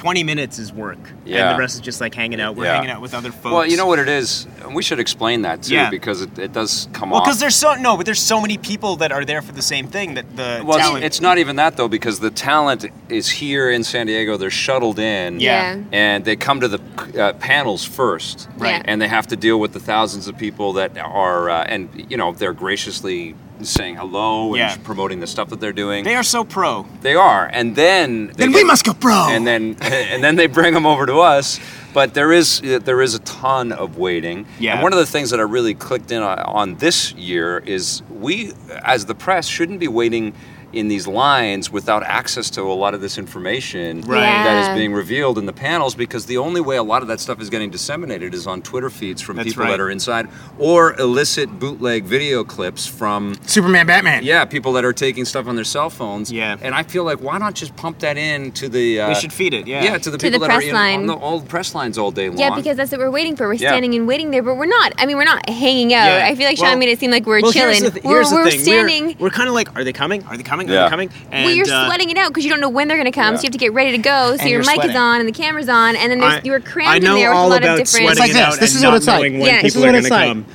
20 0.00 0.24
minutes 0.24 0.58
is 0.58 0.72
work, 0.72 0.98
Yeah. 1.26 1.50
and 1.50 1.54
the 1.56 1.58
rest 1.60 1.74
is 1.74 1.82
just 1.82 2.00
like 2.00 2.14
hanging 2.14 2.40
out. 2.40 2.56
We're 2.56 2.64
Yeah. 2.64 2.76
hanging 2.76 2.88
out 2.90 3.02
with 3.02 3.12
other 3.12 3.30
folks. 3.30 3.52
Well, 3.52 3.66
you 3.66 3.76
know 3.76 3.84
what 3.84 3.98
it 3.98 4.08
is? 4.08 4.46
We 4.72 4.82
should 4.82 4.98
explain 4.98 5.42
that 5.42 5.64
too 5.64 5.74
Yeah. 5.74 5.90
because 5.90 6.22
it, 6.22 6.38
it 6.38 6.52
does 6.54 6.88
come 6.94 7.10
Well, 7.10 7.20
off. 7.20 7.26
because 7.26 7.38
there's 7.38 7.54
so 7.54 7.74
no, 7.74 7.98
but 7.98 8.06
there's 8.06 8.18
so 8.22 8.40
many 8.40 8.56
people 8.56 8.96
that 8.96 9.12
are 9.12 9.26
there 9.26 9.42
for 9.42 9.52
the 9.52 9.60
same 9.60 9.88
thing 9.88 10.14
that 10.14 10.24
the 10.36 10.62
Well, 10.64 10.76
it's- 10.78 10.86
talent. 10.88 11.04
it's 11.04 11.20
not 11.20 11.36
even 11.36 11.56
that 11.56 11.76
though, 11.76 11.86
because 11.88 12.20
the 12.20 12.30
talent 12.30 12.86
is 13.10 13.28
here 13.28 13.68
in 13.70 13.84
San 13.84 14.06
Diego. 14.06 14.38
They're 14.38 14.48
shuttled 14.50 14.98
in, 14.98 15.38
Yeah. 15.38 15.76
and 15.92 16.24
they 16.24 16.34
come 16.34 16.60
to 16.60 16.68
the 16.68 16.80
uh, 17.18 17.34
panels 17.34 17.84
first, 17.84 18.48
Right. 18.56 18.76
Yeah. 18.76 18.82
And 18.86 19.02
they 19.02 19.08
have 19.08 19.26
to 19.26 19.36
deal 19.36 19.60
with 19.60 19.74
the 19.74 19.80
thousands 19.80 20.28
of 20.28 20.38
people 20.38 20.72
that 20.74 20.96
are, 20.96 21.50
uh, 21.50 21.64
and 21.68 21.90
you 22.08 22.16
know, 22.16 22.32
they're 22.32 22.54
graciously 22.54 23.34
saying 23.64 23.96
hello 23.96 24.48
and 24.54 24.56
Yeah. 24.58 24.76
promoting 24.84 25.20
the 25.20 25.26
stuff 25.26 25.48
that 25.50 25.60
they're 25.60 25.72
doing. 25.72 26.04
they 26.04 26.14
are 26.16 26.22
so 26.22 26.44
pro. 26.44 26.86
They 27.02 27.14
are, 27.14 27.48
and 27.52 27.74
then 27.76 28.32
Then 28.36 28.50
get- 28.50 28.56
we 28.56 28.64
must 28.64 28.84
go 28.84 28.94
pro. 28.94 29.28
and 29.30 29.46
then 29.46 29.76
and 29.82 30.22
then 30.22 30.36
they 30.36 30.46
bring 30.46 30.74
them 30.74 30.86
over 30.86 31.06
to 31.06 31.20
us. 31.20 31.58
But 31.92 32.14
there 32.14 32.32
is 32.32 32.60
there 32.62 33.02
is 33.02 33.14
a 33.14 33.18
ton 33.20 33.72
of 33.72 33.96
waiting. 33.98 34.46
Yeah. 34.60 34.74
And 34.74 34.82
one 34.82 34.92
of 34.92 34.98
the 34.98 35.06
things 35.06 35.30
that 35.30 35.40
I 35.40 35.42
really 35.42 35.74
clicked 35.74 36.12
in 36.12 36.22
on, 36.22 36.38
on 36.38 36.74
this 36.76 37.12
year 37.14 37.58
is 37.66 38.02
we, 38.10 38.52
as 38.84 39.06
the 39.06 39.14
press, 39.14 39.46
shouldn't 39.48 39.80
be 39.80 39.88
waiting 39.88 40.32
in 40.72 40.88
these 40.88 41.06
lines 41.06 41.70
without 41.70 42.02
access 42.02 42.50
to 42.50 42.62
a 42.62 42.72
lot 42.74 42.94
of 42.94 43.00
this 43.00 43.18
information 43.18 44.00
Right. 44.02 44.20
Yeah. 44.20 44.70
is 44.72 44.78
being 44.78 44.92
revealed 44.92 45.38
in 45.38 45.46
the 45.46 45.52
panels 45.52 45.94
because 45.94 46.26
the 46.26 46.38
only 46.38 46.60
way 46.60 46.76
a 46.76 46.82
lot 46.82 47.02
of 47.02 47.08
that 47.08 47.20
stuff 47.20 47.40
is 47.40 47.50
getting 47.50 47.70
disseminated 47.70 48.34
is 48.34 48.46
on 48.46 48.62
Twitter 48.62 48.90
feeds 48.90 49.20
from 49.22 49.36
That's 49.36 49.48
people 49.48 49.64
right. 49.64 49.70
that 49.72 49.80
are 49.80 49.90
inside 49.90 50.28
or 50.58 50.94
illicit 50.98 51.58
bootleg 51.58 52.04
video 52.04 52.44
clips 52.44 52.86
from 52.86 53.34
Superman, 53.46 53.86
Batman. 53.86 54.22
yeah, 54.24 54.44
people 54.44 54.72
that 54.74 54.84
are 54.84 54.92
taking 54.92 55.24
stuff 55.24 55.46
on 55.46 55.56
their 55.56 55.64
cell 55.64 55.90
phones. 55.90 56.30
Yeah. 56.30 56.56
And 56.60 56.74
I 56.74 56.82
feel 56.82 57.04
like 57.04 57.18
why 57.20 57.38
not 57.38 57.54
just 57.54 57.74
pump 57.76 57.98
that 58.00 58.16
in 58.16 58.52
to 58.52 58.68
the 58.68 59.00
uh, 59.00 59.08
They 59.08 59.14
should 59.14 59.32
feed 59.32 59.54
it. 59.54 59.66
Yeah. 59.66 59.82
yeah, 59.84 59.98
to 59.98 60.10
the 60.10 60.18
To 60.18 60.26
people 60.26 60.40
the 60.40 60.46
that 60.46 60.52
are 60.52 60.58
press 60.58 60.68
in 60.68 60.74
line. 60.74 61.00
on 61.00 61.06
the 61.06 61.16
old 61.16 61.48
press 61.48 61.74
lines 61.74 61.98
all 61.98 62.10
day 62.10 62.28
long. 62.28 62.38
Yeah, 62.38 62.54
because 62.54 62.76
that's 62.76 62.90
what 62.92 63.00
we're 63.00 63.10
waiting 63.10 63.36
for. 63.36 63.46
We're 63.48 63.54
Yeah. 63.54 63.70
standing 63.70 63.94
and 63.94 64.06
waiting 64.06 64.30
there, 64.30 64.42
but 64.42 64.56
we're 64.56 64.66
not. 64.66 64.92
I 64.98 65.06
mean, 65.06 65.16
we're 65.16 65.24
not 65.24 65.48
hanging 65.48 65.92
out. 65.94 66.06
Yeah. 66.06 66.26
I 66.26 66.34
feel 66.34 66.46
like 66.46 66.56
Sean 66.56 66.68
Well- 66.68 66.76
made 66.78 66.88
it 66.90 67.00
seem 67.00 67.10
like 67.10 67.26
we're 67.26 67.40
Well, 67.42 67.52
chilling. 67.52 67.70
Here's 67.80 67.82
the, 67.82 67.90
th- 67.90 68.04
we're 68.04 68.14
here's 68.16 68.30
the 68.30 68.36
we're 68.36 68.50
thing. 68.50 68.60
standing. 68.60 69.16
We're, 69.18 69.30
kind 69.30 69.48
of 69.48 69.54
like, 69.54 69.74
are 69.76 69.84
they 69.84 69.92
coming? 69.92 70.22
Are 70.24 70.36
they 70.36 70.42
coming? 70.42 70.59
Are 70.68 70.72
Yeah. 70.72 70.84
they 70.84 70.90
coming? 70.90 71.10
And, 71.30 71.44
well, 71.46 71.54
you're 71.54 71.66
uh, 71.72 71.86
sweating 71.86 72.10
it 72.10 72.18
out 72.18 72.28
because 72.28 72.44
you 72.44 72.50
don't 72.50 72.60
know 72.60 72.68
when 72.68 72.88
they're 72.88 72.96
going 72.98 73.10
to 73.10 73.18
come, 73.18 73.34
Yeah. 73.34 73.38
so 73.38 73.42
you 73.44 73.46
have 73.46 73.52
to 73.52 73.58
get 73.58 73.72
ready 73.72 73.92
to 73.92 73.98
go. 73.98 74.34
So 74.36 74.40
And 74.42 74.50
your 74.50 74.60
mic 74.60 74.74
sweating. 74.74 74.90
is 74.90 74.96
on 74.96 75.20
and 75.20 75.28
the 75.28 75.32
camera's 75.32 75.68
on, 75.68 75.96
and 75.96 76.10
then 76.10 76.18
there's, 76.20 76.34
I- 76.34 76.40
you 76.44 76.52
were 76.52 76.58
I 76.58 76.60
crammed 76.70 77.04
know 77.04 77.14
in 77.14 77.20
there 77.20 77.30
with 77.30 77.38
a 77.38 77.46
lot 77.46 77.58
about 77.62 77.78
of 77.80 77.84
different. 77.86 77.88
sweating 77.88 78.10
It's 78.10 78.20
like 78.20 78.30
it 78.30 78.50
this. 78.50 78.58
This 78.58 78.74
is 78.76 78.84
what 78.84 78.94
it's 78.94 79.06
like. 79.06 79.32
Yeah. 79.32 79.62
This 79.62 79.76
is 79.76 79.82
what 79.82 79.94
it's 79.94 80.10
like. 80.10 80.28
come. 80.28 80.46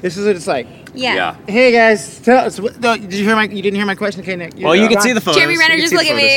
This 0.00 0.16
is 0.16 0.26
what 0.26 0.34
it's 0.36 0.46
like. 0.46 0.66
yeah. 0.94 1.14
Yeah. 1.14 1.36
Hey 1.46 1.72
guys, 1.72 2.18
tell 2.20 2.46
us. 2.46 2.58
what- 2.58 2.80
no, 2.80 2.96
Did 2.96 3.12
you 3.12 3.22
hear 3.24 3.36
my? 3.36 3.44
You 3.44 3.60
didn't 3.62 3.76
hear 3.76 3.84
my 3.86 3.94
question, 3.94 4.22
okay, 4.22 4.34
Nick? 4.34 4.54
Well, 4.58 4.74
you 4.74 4.88
can 4.88 5.00
see 5.02 5.12
the 5.12 5.20
photos. 5.20 5.36
Jeremy 5.38 5.58
Renner 5.58 5.76
just 5.76 5.90
see 5.90 5.96
look 5.96 6.06
at 6.06 6.16
me. 6.16 6.36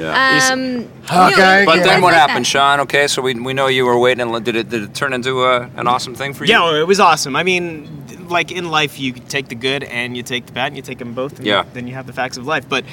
Yeah. 0.00 0.48
Um, 0.52 0.88
Hawkeye 1.06 1.60
no, 1.60 1.66
But 1.66 1.76
Yeah. 1.78 1.82
then 1.84 2.00
what 2.02 2.14
happened. 2.14 2.46
Sean? 2.46 2.80
Okay, 2.80 3.06
so 3.06 3.20
we, 3.22 3.34
we 3.34 3.52
know 3.52 3.66
you 3.66 3.84
were 3.84 3.98
waiting. 3.98 4.22
and 4.34 4.44
Did 4.44 4.56
it 4.56 4.68
did 4.70 4.82
it 4.84 4.94
turn 4.94 5.12
into 5.12 5.44
a, 5.44 5.68
an 5.76 5.86
awesome 5.86 6.14
thing 6.14 6.32
for 6.32 6.44
you? 6.44 6.52
Yeah, 6.52 6.80
it 6.80 6.86
was 6.86 6.98
awesome. 6.98 7.36
I 7.36 7.42
mean, 7.42 8.03
like 8.30 8.52
in 8.52 8.70
life, 8.70 8.98
you 8.98 9.12
take 9.12 9.48
the 9.48 9.54
good 9.54 9.84
and 9.84 10.16
you 10.16 10.22
take 10.22 10.46
the 10.46 10.52
bad, 10.52 10.68
and 10.68 10.76
you 10.76 10.82
take 10.82 10.98
them 10.98 11.14
both. 11.14 11.38
And 11.38 11.46
Yeah. 11.46 11.64
Then 11.72 11.86
you 11.86 11.94
have 11.94 12.06
the 12.06 12.12
facts 12.12 12.36
of 12.36 12.46
life. 12.46 12.68
But 12.68 12.84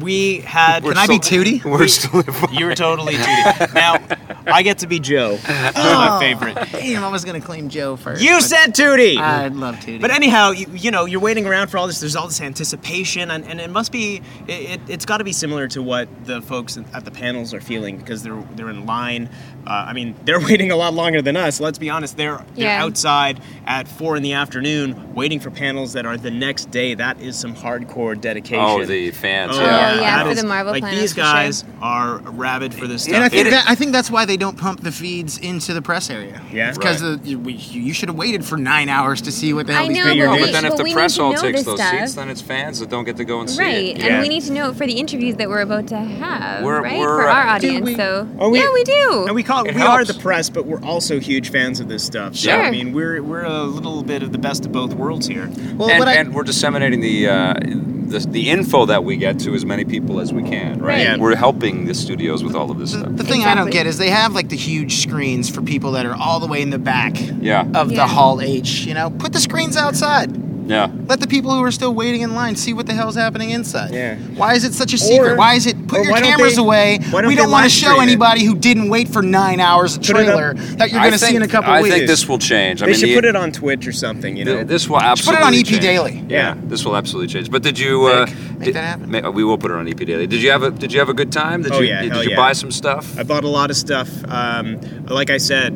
we 0.00 0.40
had. 0.40 0.84
We're 0.84 0.92
Can 0.92 0.98
I 0.98 1.06
be 1.06 1.20
still- 1.20 1.44
Tootie? 1.44 1.64
We're 1.78 1.88
still. 1.88 2.22
You 2.52 2.66
were 2.66 2.74
totally 2.74 3.14
Tootie. 3.14 3.74
Now, 3.74 3.98
I 4.46 4.62
get 4.62 4.78
to 4.78 4.86
be 4.86 5.00
Joe. 5.00 5.36
That's 5.36 5.76
my 5.76 6.16
oh. 6.16 6.18
favorite. 6.18 6.54
Damn, 6.72 7.04
I 7.04 7.08
was 7.08 7.24
gonna 7.24 7.40
claim 7.40 7.68
Joe 7.68 7.96
first. 7.96 8.22
You 8.22 8.40
said 8.40 8.74
Tootie. 8.74 9.18
I'd 9.18 9.54
love 9.54 9.76
Tootie. 9.76 10.00
But 10.00 10.10
anyhow, 10.10 10.50
you, 10.50 10.66
you 10.72 10.90
know, 10.90 11.04
you're 11.04 11.20
waiting 11.20 11.46
around 11.46 11.68
for 11.68 11.78
all 11.78 11.86
this. 11.86 12.00
There's 12.00 12.16
all 12.16 12.26
this 12.26 12.40
anticipation, 12.40 13.30
and, 13.30 13.44
and 13.44 13.60
it 13.60 13.70
must 13.70 13.92
be, 13.92 14.22
it, 14.46 14.70
it, 14.70 14.80
it's 14.88 15.04
got 15.04 15.18
to 15.18 15.24
be 15.24 15.32
similar 15.32 15.68
to 15.68 15.82
what 15.82 16.08
the 16.24 16.40
folks 16.42 16.76
at 16.76 17.04
the 17.04 17.10
panels 17.10 17.52
are 17.52 17.60
feeling 17.60 17.98
because 17.98 18.22
they're 18.22 18.42
they're 18.54 18.70
in 18.70 18.86
line. 18.86 19.28
Uh, 19.68 19.84
I 19.88 19.92
mean, 19.92 20.14
they're 20.24 20.40
waiting 20.50 20.70
a 20.70 20.76
lot 20.76 20.94
longer 20.94 21.20
than 21.20 21.36
us. 21.36 21.60
Let's 21.60 21.78
be 21.78 21.90
honest. 21.90 22.16
They're 22.16 22.38
they're 22.54 22.64
Yeah. 22.64 22.82
outside 22.84 23.40
at 23.66 23.86
four 23.86 24.16
in 24.16 24.22
the 24.22 24.32
afternoon 24.32 25.14
waiting 25.14 25.40
for 25.40 25.50
panels 25.50 25.92
that 25.92 26.06
are 26.06 26.16
the 26.16 26.30
next 26.30 26.70
day. 26.70 26.94
That 26.94 27.20
is 27.20 27.36
some 27.38 27.54
hardcore 27.54 28.18
dedication. 28.18 28.64
Oh, 28.64 28.84
the 28.86 29.10
fans. 29.10 29.52
Oh, 29.54 29.60
yeah. 29.60 29.94
yeah, 29.94 30.00
that 30.00 30.24
for 30.24 30.30
is- 30.32 30.40
the 30.40 30.46
Marvel 30.48 30.72
Like 30.72 30.84
these 30.90 31.10
for 31.12 31.16
sure. 31.16 31.24
guys 31.24 31.64
are 31.82 32.18
rabid 32.18 32.72
for 32.72 32.86
this 32.86 33.02
stuff. 33.02 33.14
and 33.16 33.24
I 33.24 33.28
think 33.28 33.50
that 33.50 33.64
I 33.68 33.74
think 33.74 33.92
that's 33.92 34.10
why 34.10 34.24
they 34.24 34.38
don't 34.38 34.56
pump 34.56 34.80
the 34.80 34.90
feeds 34.92 35.36
into 35.38 35.74
the 35.74 35.82
press 35.82 36.08
area. 36.08 36.40
Yeah. 36.50 36.70
It's 36.70 36.78
because 36.78 37.00
the- 37.02 37.20
you, 37.22 37.38
we- 37.38 37.52
you 37.52 37.92
should 37.92 38.08
have 38.08 38.16
waited 38.16 38.44
for 38.46 38.56
nine 38.56 38.88
hours 38.88 39.20
to 39.22 39.32
see 39.32 39.52
what 39.52 39.66
the 39.66 39.74
hell 39.74 39.84
I 39.84 39.88
these 39.88 39.96
know, 39.98 40.04
people 40.04 40.16
you're 40.16 40.26
but, 40.28 40.32
are 40.32 40.36
we, 40.36 40.42
But 40.46 40.52
then 40.52 40.64
if 40.64 40.76
but 40.76 40.84
the 40.84 40.92
press 40.94 41.18
all 41.18 41.34
takes 41.34 41.64
those 41.64 41.78
stuff. 41.78 41.90
seats, 41.90 42.14
then 42.14 42.30
it's 42.30 42.40
fans 42.40 42.78
that 42.80 42.88
don't 42.88 43.04
get 43.04 43.16
to 43.18 43.24
go 43.26 43.40
and 43.40 43.50
see 43.50 43.60
Right, 43.60 43.74
it. 43.88 43.94
and 43.96 44.04
Yeah. 44.04 44.20
we 44.22 44.28
need 44.28 44.44
to 44.44 44.52
know 44.52 44.70
it 44.70 44.76
for 44.76 44.86
the 44.86 44.94
interviews 44.94 45.36
that 45.36 45.48
we're 45.48 45.60
about 45.60 45.88
to 45.88 45.98
have, 45.98 46.64
We're- 46.64 46.80
right, 46.80 46.98
we're, 46.98 47.22
for 47.22 47.28
our 47.28 47.46
audience. 47.48 47.84
we- 47.84 47.96
so 47.96 48.26
Oh, 48.38 48.48
we- 48.48 48.60
yeah, 48.60 48.72
we 48.72 48.84
do. 48.84 49.24
And 49.26 49.34
we 49.34 49.42
call 49.42 49.57
It 49.64 49.74
we 49.74 49.82
are 49.82 50.04
the 50.04 50.14
press, 50.14 50.48
but 50.50 50.66
we're 50.66 50.82
also 50.82 51.18
huge 51.20 51.50
fans 51.50 51.80
of 51.80 51.88
this 51.88 52.04
stuff. 52.04 52.34
So 52.36 52.50
Sure. 52.50 52.60
I 52.62 52.70
mean, 52.70 52.92
we're 52.92 53.22
we're 53.22 53.44
a 53.44 53.62
little 53.64 54.02
bit 54.02 54.22
of 54.22 54.32
the 54.32 54.38
best 54.38 54.64
of 54.66 54.72
both 54.72 54.94
worlds 54.94 55.26
here. 55.26 55.50
Well, 55.76 55.90
and, 55.90 56.04
I, 56.04 56.14
and 56.14 56.34
we're 56.34 56.42
disseminating 56.44 57.00
the, 57.00 57.28
uh, 57.28 57.54
the 57.60 58.26
the 58.28 58.48
info 58.50 58.86
that 58.86 59.04
we 59.04 59.16
get 59.16 59.38
to 59.40 59.54
as 59.54 59.64
many 59.66 59.84
people 59.84 60.20
as 60.20 60.32
we 60.32 60.42
can, 60.42 60.78
right? 60.78 60.88
Right. 60.88 61.00
Yeah. 61.02 61.16
We're 61.18 61.36
helping 61.36 61.84
the 61.86 61.94
studios 61.94 62.42
with 62.42 62.54
all 62.54 62.70
of 62.70 62.78
this 62.78 62.92
the, 62.92 63.00
stuff. 63.00 63.16
the 63.16 63.24
thing 63.24 63.44
I 63.44 63.54
don't 63.54 63.70
get 63.70 63.86
is 63.86 63.98
they 63.98 64.10
have 64.10 64.34
like 64.34 64.48
the 64.48 64.56
huge 64.56 65.02
screens 65.02 65.50
for 65.50 65.60
people 65.62 65.92
that 65.92 66.06
are 66.06 66.14
all 66.16 66.40
the 66.40 66.46
way 66.46 66.62
in 66.62 66.70
the 66.70 66.78
back 66.78 67.12
Yeah, 67.40 67.66
of 67.74 67.90
Yeah. 67.90 67.96
the 67.98 68.06
Hall 68.06 68.40
H. 68.40 68.86
You 68.86 68.94
know, 68.94 69.10
put 69.10 69.32
the 69.32 69.40
screens 69.40 69.76
outside. 69.76 70.30
Yeah. 70.68 70.90
Let 71.06 71.20
the 71.20 71.26
people 71.26 71.50
who 71.52 71.62
are 71.64 71.72
still 71.72 71.94
waiting 71.94 72.20
in 72.20 72.34
line 72.34 72.54
see 72.56 72.72
what 72.72 72.86
the 72.86 72.92
hell's 72.94 73.16
happening 73.16 73.50
inside. 73.50 73.92
Yeah. 73.92 74.16
Why 74.36 74.54
is 74.54 74.64
it 74.64 74.74
such 74.74 74.92
a 74.92 74.98
secret? 74.98 75.32
Or- 75.32 75.36
why 75.36 75.54
is 75.54 75.66
it 75.66 75.88
put 75.88 75.98
or 76.00 76.02
your 76.04 76.12
why 76.12 76.20
don't 76.20 76.28
cameras 76.30 76.56
they- 76.56 76.62
away? 76.62 76.98
why 77.10 77.22
don't 77.22 77.28
we 77.28 77.34
don't 77.34 77.50
want 77.50 77.64
to 77.64 77.70
show 77.70 77.88
stream 77.88 78.00
it? 78.00 78.02
anybody 78.04 78.44
who 78.44 78.54
didn't 78.54 78.88
wait 78.90 79.08
for 79.08 79.22
nine 79.22 79.58
hours 79.60 79.96
a 79.96 80.00
Put 80.00 80.10
it 80.10 80.10
up- 80.10 80.24
trailer 80.26 80.54
that 80.76 80.90
you're 80.90 81.00
going 81.00 81.12
to 81.12 81.18
see 81.18 81.34
in 81.34 81.42
a 81.42 81.48
couple 81.48 81.72
I 81.72 81.82
weeks. 81.82 81.94
I 81.94 81.98
think 81.98 82.08
this 82.08 82.28
will 82.28 82.38
change. 82.38 82.82
I 82.82 82.86
They 82.86 82.92
mean, 82.92 83.00
should 83.00 83.08
the- 83.10 83.14
put 83.16 83.24
it 83.24 83.36
on 83.36 83.50
Twitch 83.52 83.86
or 83.86 83.92
something. 83.92 84.36
You 84.36 84.44
know. 84.44 84.54
th- 84.56 84.66
This 84.68 84.88
will 84.88 85.00
absolutely 85.00 85.42
put 85.42 85.42
it 85.42 85.46
absolutely 85.46 85.58
on 85.58 85.60
EP 85.60 85.66
change. 85.66 85.82
Daily. 85.82 86.24
Yeah, 86.28 86.54
this 86.64 86.84
will 86.84 86.96
absolutely 86.96 87.32
change. 87.32 87.50
But 87.50 87.62
did 87.62 87.78
you? 87.78 88.06
Uh, 88.06 88.26
Make- 88.26 88.36
make 88.58 88.64
did- 88.66 88.74
that 88.74 88.84
happen. 88.84 89.10
ma- 89.10 89.30
we 89.30 89.44
will 89.44 89.58
put 89.58 89.70
it 89.70 89.76
on 89.76 89.88
EP 89.88 90.04
Daily. 90.04 90.26
Did 90.26 90.42
you 90.42 90.50
have 90.50 90.62
a 90.62 90.70
Did 90.70 90.92
you 90.92 90.98
have 91.00 91.08
a 91.08 91.14
good 91.14 91.32
time? 91.32 91.62
Did 91.62 91.72
Oh, 91.72 91.80
you? 91.80 91.88
yeah, 91.88 92.02
Did 92.02 92.24
you 92.30 92.36
buy 92.36 92.52
some 92.52 92.70
stuff? 92.70 93.18
I 93.18 93.22
bought 93.22 93.44
a 93.44 93.48
lot 93.48 93.70
of 93.70 93.76
stuff. 93.76 94.08
Um, 94.28 94.78
like 95.06 95.30
I 95.30 95.38
said, 95.38 95.72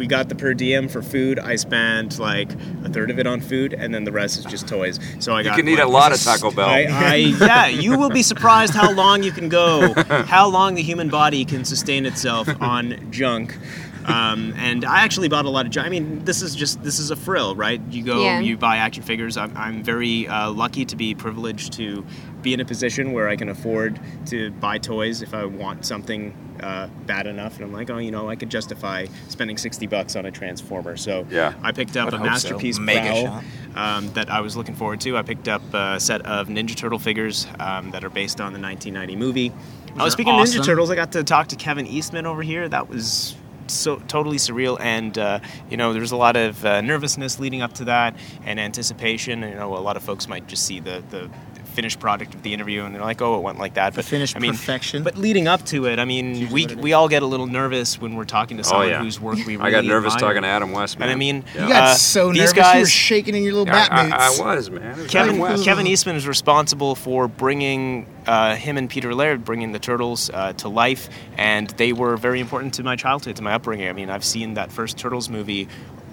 we 0.00 0.06
got 0.06 0.30
the 0.30 0.34
per 0.34 0.54
diem 0.54 0.88
for 0.88 1.02
food. 1.02 1.38
I 1.38 1.56
spent 1.56 2.18
like 2.18 2.50
a 2.84 2.88
third 2.88 3.10
of 3.10 3.18
it 3.18 3.26
on 3.26 3.42
food, 3.42 3.74
and 3.74 3.94
then 3.94 4.04
the 4.04 4.10
rest 4.12 4.38
is 4.38 4.46
just 4.46 4.66
toys. 4.66 4.98
So 5.18 5.34
I 5.34 5.40
You 5.40 5.44
got. 5.44 5.56
can 5.58 5.68
eat 5.68 5.78
a 5.78 5.86
lot 5.86 6.10
of 6.12 6.20
Taco 6.22 6.50
Bell. 6.50 6.66
I, 6.66 6.86
I 6.88 7.14
yeah, 7.40 7.66
you 7.66 7.98
will 7.98 8.08
be 8.08 8.22
surprised 8.22 8.72
how 8.74 8.90
long 8.92 9.22
you 9.22 9.30
can 9.30 9.50
go, 9.50 9.92
how 10.24 10.48
long 10.48 10.74
the 10.74 10.82
human 10.82 11.10
body 11.10 11.44
can 11.44 11.66
sustain 11.66 12.06
itself 12.06 12.48
on 12.62 13.10
junk. 13.12 13.58
Um, 14.06 14.54
and 14.56 14.86
I 14.86 15.00
actually 15.04 15.28
bought 15.28 15.44
a 15.44 15.50
lot 15.50 15.66
of. 15.66 15.84
I 15.84 15.90
mean, 15.90 16.24
this 16.24 16.40
is 16.40 16.56
just 16.56 16.82
this 16.82 16.98
is 16.98 17.10
a 17.10 17.16
frill, 17.16 17.54
right? 17.54 17.80
You 17.90 18.02
go, 18.02 18.24
Yeah. 18.24 18.40
you 18.40 18.56
buy 18.56 18.78
action 18.78 19.02
figures. 19.02 19.36
I'm, 19.36 19.54
I'm 19.54 19.82
very 19.84 20.26
uh, 20.26 20.50
lucky 20.50 20.86
to 20.86 20.96
be 20.96 21.14
privileged 21.14 21.74
to 21.74 22.04
be 22.42 22.54
in 22.54 22.60
a 22.60 22.64
position 22.64 23.12
where 23.12 23.28
I 23.28 23.36
can 23.36 23.48
afford 23.48 24.00
to 24.26 24.50
buy 24.52 24.78
toys 24.78 25.22
if 25.22 25.34
I 25.34 25.44
want 25.44 25.84
something 25.84 26.34
uh, 26.62 26.88
bad 27.06 27.26
enough. 27.26 27.56
And 27.56 27.64
I'm 27.64 27.72
like, 27.72 27.90
oh, 27.90 27.98
you 27.98 28.10
know, 28.10 28.28
I 28.28 28.36
could 28.36 28.50
justify 28.50 29.06
spending 29.28 29.56
60 29.56 29.86
bucks 29.86 30.16
on 30.16 30.26
a 30.26 30.30
Transformer. 30.30 30.96
So 30.96 31.26
Yeah. 31.30 31.54
I 31.62 31.72
picked 31.72 31.96
up 31.96 32.06
Would 32.06 32.14
a 32.14 32.18
so. 32.18 32.24
masterpiece 32.24 32.78
Mega 32.78 33.28
Prowl, 33.28 33.42
um, 33.74 34.12
that 34.12 34.30
I 34.30 34.40
was 34.40 34.56
looking 34.56 34.74
forward 34.74 35.00
to. 35.02 35.16
I 35.16 35.22
picked 35.22 35.48
up 35.48 35.62
a 35.72 35.98
set 35.98 36.24
of 36.26 36.48
Ninja 36.48 36.76
Turtle 36.76 36.98
figures 36.98 37.46
um, 37.58 37.90
that 37.92 38.04
are 38.04 38.10
based 38.10 38.40
on 38.40 38.52
the 38.52 38.60
1990 38.60 39.16
movie. 39.16 39.52
I 39.98 40.04
was 40.04 40.12
are 40.12 40.16
speaking 40.16 40.34
of 40.34 40.40
awesome. 40.40 40.60
Ninja 40.60 40.66
Turtles. 40.66 40.90
I 40.90 40.94
got 40.94 41.12
to 41.12 41.24
talk 41.24 41.48
to 41.48 41.56
Kevin 41.56 41.86
Eastman 41.86 42.26
over 42.26 42.42
here. 42.42 42.68
That 42.68 42.88
was 42.88 43.34
so 43.66 43.96
totally 44.08 44.36
surreal, 44.36 44.78
and 44.80 45.16
uh, 45.16 45.40
you 45.68 45.76
know, 45.76 45.92
there's 45.92 46.12
a 46.12 46.16
lot 46.16 46.36
of 46.36 46.64
uh, 46.64 46.80
nervousness 46.80 47.38
leading 47.38 47.62
up 47.62 47.72
to 47.74 47.84
that 47.84 48.16
and 48.44 48.58
anticipation. 48.60 49.42
And, 49.42 49.52
you 49.52 49.58
know, 49.58 49.76
a 49.76 49.78
lot 49.78 49.96
of 49.96 50.02
folks 50.02 50.28
might 50.28 50.46
just 50.46 50.64
see 50.64 50.80
the 50.80 51.02
the 51.10 51.30
finished 51.70 52.00
product 52.00 52.34
of 52.34 52.42
the 52.42 52.52
interview 52.52 52.84
and 52.84 52.94
they're 52.94 53.02
like, 53.02 53.22
"Oh, 53.22 53.36
it 53.38 53.42
went 53.42 53.58
like 53.58 53.74
that." 53.74 53.94
But 53.94 54.04
finished 54.04 54.36
I 54.36 54.40
mean, 54.40 54.52
perfection. 54.52 55.02
But 55.02 55.16
leading 55.16 55.48
up 55.48 55.64
to 55.66 55.86
it, 55.86 55.98
I 55.98 56.04
mean, 56.04 56.50
we 56.50 56.66
we 56.66 56.92
all 56.92 57.08
get 57.08 57.22
a 57.22 57.26
little 57.26 57.46
nervous 57.46 58.00
when 58.00 58.14
we're 58.16 58.24
talking 58.24 58.56
to 58.58 58.64
someone 58.64 58.86
Oh, 58.88 58.90
yeah. 58.90 59.02
whose 59.02 59.20
work 59.20 59.36
we 59.46 59.56
really 59.56 59.58
I 59.68 59.70
got 59.70 59.84
nervous 59.84 60.14
admire. 60.14 60.30
talking 60.30 60.42
to 60.42 60.48
Adam 60.48 60.72
West, 60.72 60.98
man. 60.98 61.08
And 61.08 61.16
I 61.16 61.18
mean, 61.18 61.44
Yeah. 61.54 61.62
You 61.62 61.68
got 61.68 61.82
uh, 61.82 61.94
so 61.94 62.28
these 62.32 62.38
nervous. 62.38 62.52
you 62.54 62.58
were 62.58 62.62
guys- 62.62 62.90
shaking 62.90 63.34
in 63.34 63.42
your 63.42 63.52
little 63.54 63.68
I, 63.68 63.72
bat 63.72 63.92
I, 63.92 64.02
boots. 64.04 64.40
I 64.40 64.44
was, 64.54 64.70
man. 64.70 64.96
Was 64.98 65.06
Kevin 65.10 65.28
Adam 65.30 65.38
West. 65.40 65.64
Kevin 65.64 65.86
Eastman 65.86 66.16
is 66.16 66.26
responsible 66.26 66.94
for 66.94 67.28
bringing 67.28 68.06
uh, 68.26 68.54
him 68.56 68.76
and 68.76 68.88
Peter 68.90 69.14
Laird 69.14 69.44
bringing 69.44 69.72
the 69.72 69.78
turtles 69.78 70.30
uh, 70.32 70.52
to 70.54 70.68
life, 70.68 71.08
and 71.38 71.70
they 71.70 71.92
were 71.92 72.16
very 72.16 72.40
important 72.40 72.74
to 72.74 72.82
my 72.82 72.94
childhood, 72.96 73.36
to 73.36 73.42
my 73.42 73.54
upbringing. 73.54 73.88
I 73.88 73.92
mean, 73.92 74.10
I've 74.10 74.24
seen 74.24 74.54
that 74.54 74.70
first 74.70 74.98
Turtles 74.98 75.28
movie 75.30 75.68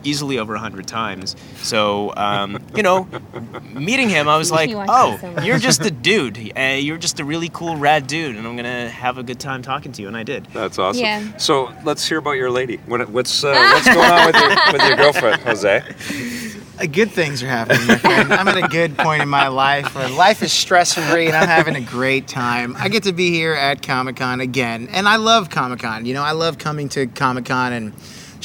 easily 0.07 0.39
over 0.39 0.55
a 0.55 0.59
hundred 0.59 0.87
times. 0.87 1.35
So 1.57 2.13
um, 2.15 2.63
you 2.75 2.83
know, 2.83 3.07
meeting 3.73 4.09
him, 4.09 4.27
I 4.27 4.37
was 4.37 4.51
like, 4.51 4.69
"Oh, 4.73 5.17
so 5.19 5.41
you're 5.41 5.59
just 5.59 5.85
a 5.85 5.91
dude. 5.91 6.37
Uh, 6.57 6.61
you're 6.79 6.97
just 6.97 7.19
a 7.19 7.25
really 7.25 7.49
cool, 7.49 7.75
rad 7.75 8.07
dude, 8.07 8.35
and 8.35 8.47
I'm 8.47 8.55
gonna 8.55 8.89
have 8.89 9.17
a 9.17 9.23
good 9.23 9.39
time 9.39 9.61
talking 9.61 9.91
to 9.93 10.01
you." 10.01 10.07
And 10.07 10.17
I 10.17 10.23
did. 10.23 10.45
That's 10.53 10.79
awesome. 10.79 11.01
Yeah. 11.01 11.37
So 11.37 11.73
let's 11.83 12.07
hear 12.07 12.17
about 12.19 12.33
your 12.33 12.49
lady. 12.51 12.77
What, 12.85 13.09
what's 13.09 13.43
uh, 13.43 13.53
what's 13.73 13.87
going 13.87 14.11
on 14.11 14.25
with 14.27 14.35
your 14.35 14.73
with 14.73 14.81
your 14.87 14.97
girlfriend, 14.97 15.41
Jose? 15.41 15.83
Uh, 16.79 16.85
good 16.85 17.09
things 17.09 17.41
are 17.41 17.47
happening, 17.47 17.87
my 17.87 17.97
friend. 17.97 18.31
I'm 18.31 18.47
at 18.47 18.63
a 18.63 18.67
good 18.67 18.95
point 18.97 19.23
in 19.23 19.29
my 19.29 19.47
life 19.47 19.95
where 19.95 20.07
life 20.09 20.43
is 20.43 20.53
stress 20.53 20.93
free 20.93 21.25
and 21.25 21.35
I'm 21.35 21.47
having 21.47 21.75
a 21.75 21.81
great 21.81 22.27
time. 22.27 22.75
I 22.77 22.87
get 22.87 23.03
to 23.03 23.13
be 23.13 23.31
here 23.31 23.53
at 23.53 23.81
Comic 23.81 24.17
Con 24.17 24.41
again, 24.41 24.87
and 24.91 25.07
I 25.07 25.15
love 25.15 25.49
Comic 25.49 25.79
Con. 25.79 26.05
You 26.05 26.13
know, 26.13 26.21
I 26.21 26.33
love 26.33 26.59
coming 26.59 26.87
to 26.89 27.07
Comic 27.07 27.45
Con 27.45 27.73
and 27.73 27.93